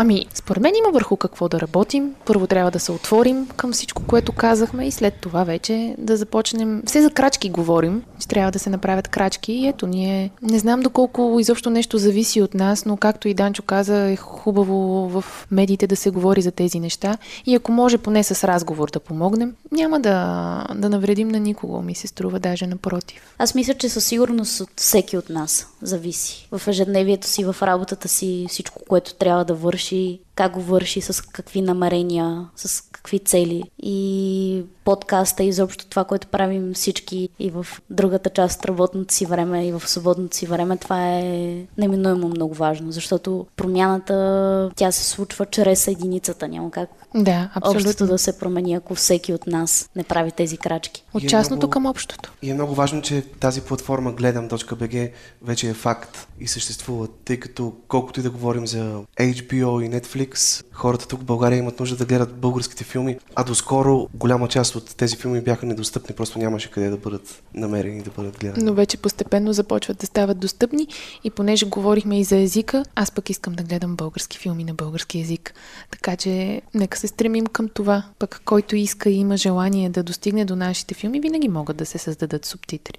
Ами, 0.00 0.26
според 0.34 0.62
мен 0.62 0.74
има 0.74 0.92
върху 0.92 1.16
какво 1.16 1.48
да 1.48 1.60
работим. 1.60 2.14
Първо 2.26 2.46
трябва 2.46 2.70
да 2.70 2.80
се 2.80 2.92
отворим 2.92 3.48
към 3.56 3.72
всичко, 3.72 4.02
което 4.06 4.32
казахме 4.32 4.86
и 4.86 4.90
след 4.90 5.14
това 5.14 5.44
вече 5.44 5.94
да 5.98 6.16
започнем. 6.16 6.82
Все 6.86 7.02
за 7.02 7.10
крачки 7.10 7.50
говорим, 7.50 8.02
че 8.18 8.28
трябва 8.28 8.52
да 8.52 8.58
се 8.58 8.70
направят 8.70 9.08
крачки 9.08 9.52
и 9.52 9.68
ето 9.68 9.86
ние 9.86 10.30
не 10.42 10.58
знам 10.58 10.80
доколко 10.80 11.36
изобщо 11.40 11.70
нещо 11.70 11.98
зависи 11.98 12.42
от 12.42 12.54
нас, 12.54 12.84
но 12.84 12.96
както 12.96 13.28
и 13.28 13.34
Данчо 13.34 13.62
каза, 13.62 13.96
е 13.96 14.16
хубаво 14.16 15.08
в 15.08 15.24
медиите 15.50 15.86
да 15.86 15.96
се 15.96 16.10
говори 16.10 16.42
за 16.42 16.50
тези 16.50 16.80
неща 16.80 17.18
и 17.46 17.54
ако 17.54 17.72
може 17.72 17.98
поне 17.98 18.24
с 18.24 18.48
разговор 18.48 18.90
да 18.90 19.00
помогнем, 19.00 19.54
няма 19.72 20.00
да, 20.00 20.66
да 20.74 20.90
навредим 20.90 21.28
на 21.28 21.40
никого, 21.40 21.82
ми 21.82 21.94
се 21.94 22.06
струва 22.06 22.40
даже 22.40 22.66
напротив. 22.66 23.34
Аз 23.38 23.54
мисля, 23.54 23.74
че 23.74 23.88
със 23.88 24.04
сигурност 24.04 24.60
от 24.60 24.70
всеки 24.76 25.16
от 25.16 25.30
нас 25.30 25.66
зависи. 25.82 26.48
В 26.52 26.68
ежедневието 26.68 27.26
си, 27.26 27.44
в 27.44 27.56
работата 27.62 28.08
си, 28.08 28.46
всичко, 28.48 28.82
което 28.88 29.14
трябва 29.14 29.44
да 29.44 29.54
върши, 29.54 29.87
she 29.88 30.20
как 30.38 30.52
го 30.52 30.60
върши, 30.60 31.00
с 31.00 31.24
какви 31.24 31.62
намерения, 31.62 32.48
с 32.56 32.84
какви 32.92 33.18
цели. 33.18 33.62
И 33.82 34.62
подкаста, 34.84 35.44
изобщо 35.44 35.86
това, 35.86 36.04
което 36.04 36.26
правим 36.26 36.74
всички 36.74 37.28
и 37.38 37.50
в 37.50 37.66
другата 37.90 38.30
част 38.30 38.58
от 38.58 38.66
работното 38.66 39.14
си 39.14 39.26
време, 39.26 39.66
и 39.66 39.72
в 39.72 39.82
свободното 39.88 40.36
си 40.36 40.46
време, 40.46 40.76
това 40.76 41.10
е 41.10 41.54
неминуемо 41.78 42.28
много 42.28 42.54
важно, 42.54 42.92
защото 42.92 43.46
промяната, 43.56 44.70
тя 44.76 44.92
се 44.92 45.04
случва 45.04 45.46
чрез 45.46 45.88
единицата. 45.88 46.48
Няма 46.48 46.70
как 46.70 46.90
Да, 47.14 47.50
абсолютно. 47.54 47.80
общото 47.90 48.06
да 48.06 48.18
се 48.18 48.38
промени, 48.38 48.74
ако 48.74 48.94
всеки 48.94 49.32
от 49.32 49.46
нас 49.46 49.90
не 49.96 50.04
прави 50.04 50.30
тези 50.32 50.56
крачки. 50.58 51.04
От 51.14 51.22
И 51.22 51.26
е 51.26 51.28
частното 51.28 51.56
много- 51.56 51.70
към 51.70 51.86
общото. 51.86 52.32
И 52.42 52.50
е 52.50 52.54
много 52.54 52.74
важно, 52.74 53.02
че 53.02 53.22
тази 53.40 53.60
платформа 53.60 54.12
гледам.bg 54.12 55.10
вече 55.42 55.68
е 55.68 55.74
факт 55.74 56.28
и 56.40 56.48
съществува, 56.48 57.08
тъй 57.24 57.36
като 57.40 57.72
колкото 57.88 58.20
и 58.20 58.22
да 58.22 58.30
говорим 58.30 58.66
за 58.66 59.00
HBO 59.20 59.86
и 59.86 59.90
Netflix, 59.90 60.27
хората 60.72 61.08
тук 61.08 61.20
в 61.20 61.24
България 61.24 61.58
имат 61.58 61.80
нужда 61.80 61.96
да 61.96 62.04
гледат 62.04 62.34
българските 62.34 62.84
филми, 62.84 63.18
а 63.34 63.44
доскоро 63.44 64.08
голяма 64.14 64.48
част 64.48 64.76
от 64.76 64.96
тези 64.96 65.16
филми 65.16 65.40
бяха 65.40 65.66
недостъпни, 65.66 66.14
просто 66.14 66.38
нямаше 66.38 66.70
къде 66.70 66.88
да 66.88 66.96
бъдат 66.96 67.42
намерени, 67.54 68.02
да 68.02 68.10
бъдат 68.10 68.38
гледани. 68.38 68.64
Но 68.64 68.74
вече 68.74 68.96
постепенно 68.96 69.52
започват 69.52 69.98
да 69.98 70.06
стават 70.06 70.38
достъпни 70.38 70.86
и 71.24 71.30
понеже 71.30 71.66
говорихме 71.66 72.20
и 72.20 72.24
за 72.24 72.36
езика, 72.36 72.84
аз 72.94 73.10
пък 73.10 73.30
искам 73.30 73.54
да 73.54 73.62
гледам 73.62 73.96
български 73.96 74.38
филми 74.38 74.64
на 74.64 74.74
български 74.74 75.20
език. 75.20 75.54
Така 75.90 76.16
че 76.16 76.62
нека 76.74 76.98
се 76.98 77.06
стремим 77.06 77.46
към 77.46 77.68
това. 77.68 78.02
Пък 78.18 78.40
който 78.44 78.76
иска 78.76 79.10
и 79.10 79.14
има 79.14 79.36
желание 79.36 79.90
да 79.90 80.02
достигне 80.02 80.44
до 80.44 80.56
нашите 80.56 80.94
филми, 80.94 81.20
винаги 81.20 81.48
могат 81.48 81.76
да 81.76 81.86
се 81.86 81.98
създадат 81.98 82.44
субтитри. 82.44 82.98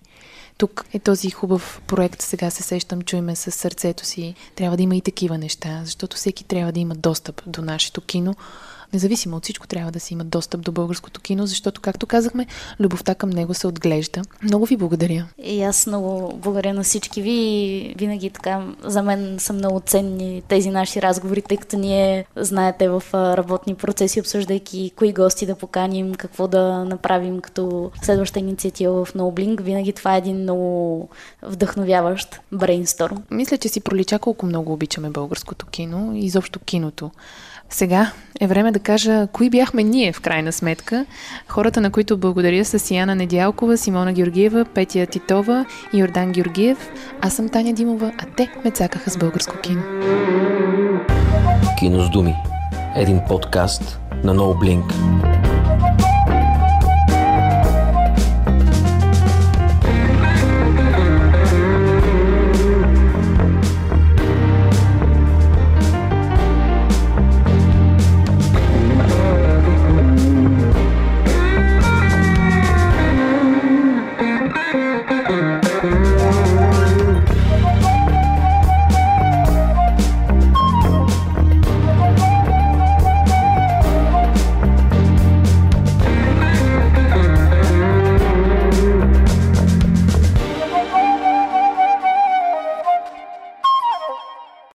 Тук 0.60 0.86
е 0.94 1.00
този 1.00 1.30
хубав 1.30 1.82
проект, 1.88 2.22
сега 2.22 2.50
се 2.50 2.64
сещам, 2.64 3.02
чуеме 3.02 3.36
с 3.36 3.52
сърцето 3.52 4.06
си. 4.06 4.36
Трябва 4.56 4.78
да 4.78 4.84
има 4.84 4.96
и 4.96 5.02
такива 5.02 5.38
неща, 5.38 5.82
защото 5.84 6.18
всеки 6.18 6.44
трябва 6.44 6.72
да 6.72 6.80
има 6.80 6.96
достъп 6.96 7.42
до 7.48 7.62
нашето 7.62 8.02
кино. 8.02 8.36
Независимо 8.94 9.38
от 9.38 9.44
всичко, 9.44 9.68
трябва 9.68 9.92
да 9.92 10.00
си 10.00 10.14
има 10.14 10.24
достъп 10.24 10.62
до 10.62 10.72
българското 10.72 11.22
кино, 11.22 11.46
защото, 11.46 11.82
както 11.82 12.08
казахме, 12.08 12.48
любовта 12.80 13.16
към 13.16 13.30
него 13.30 13.54
се 13.54 13.68
отглежда. 13.68 14.22
Много 14.44 14.66
ви 14.66 14.78
благодаря. 14.78 15.28
И 15.44 15.64
аз 15.64 15.88
много 15.88 16.38
благодаря 16.38 16.74
на 16.74 16.84
всички 16.84 17.22
ви. 17.22 17.96
Винаги 17.98 18.30
така, 18.30 18.66
за 18.84 19.04
мен 19.04 19.36
са 19.40 19.54
много 19.54 19.80
ценни 19.80 20.42
тези 20.48 20.70
наши 20.70 21.02
разговори, 21.02 21.42
тъй 21.42 21.58
като 21.58 21.78
ние, 21.78 22.26
знаете, 22.36 22.90
в 22.90 23.04
работни 23.14 23.76
процеси, 23.76 24.20
обсъждайки 24.20 24.92
кои 24.96 25.14
гости 25.14 25.46
да 25.46 25.56
поканим, 25.56 26.16
какво 26.16 26.48
да 26.48 26.86
направим 26.86 27.40
като 27.40 27.92
следваща 28.04 28.40
инициатива 28.40 29.06
в 29.06 29.14
NoBlink, 29.14 29.62
винаги 29.62 29.94
това 29.94 30.16
е 30.16 30.18
един 30.18 30.38
много 30.38 31.10
вдъхновяващ 31.42 32.40
брейнсторм. 32.52 33.24
Мисля, 33.32 33.58
че 33.58 33.70
си 33.70 33.80
пролича 33.80 34.20
колко 34.20 34.46
много 34.46 34.74
обичаме 34.74 35.10
българското 35.10 35.66
кино 35.66 36.16
и 36.16 36.20
изобщо 36.20 36.60
киното. 36.60 37.12
Сега 37.70 38.12
е 38.42 38.48
време 38.48 38.72
да 38.72 38.80
кажа 38.80 39.28
кои 39.34 39.50
бяхме 39.50 39.84
ние 39.84 40.14
в 40.14 40.22
крайна 40.22 40.52
сметка. 40.52 41.06
Хората, 41.48 41.82
на 41.82 41.92
които 41.92 42.18
благодаря 42.18 42.66
са 42.66 42.80
Сияна 42.80 43.16
Недялкова, 43.16 43.78
Симона 43.78 44.14
Георгиева, 44.14 44.66
Петя 44.66 45.06
Титова 45.06 45.66
и 45.94 46.00
Йордан 46.00 46.32
Георгиев. 46.32 46.90
Аз 47.22 47.34
съм 47.34 47.50
Таня 47.50 47.74
Димова, 47.74 48.12
а 48.18 48.26
те 48.38 48.50
ме 48.66 48.72
цакаха 48.72 49.10
с 49.10 49.18
българско 49.18 49.58
кино. 49.58 49.82
Кино 51.80 52.02
с 52.02 52.10
думи. 52.10 52.36
Един 52.96 53.20
подкаст 53.28 54.00
на 54.24 54.36
No 54.36 54.42
Blink. 54.42 54.94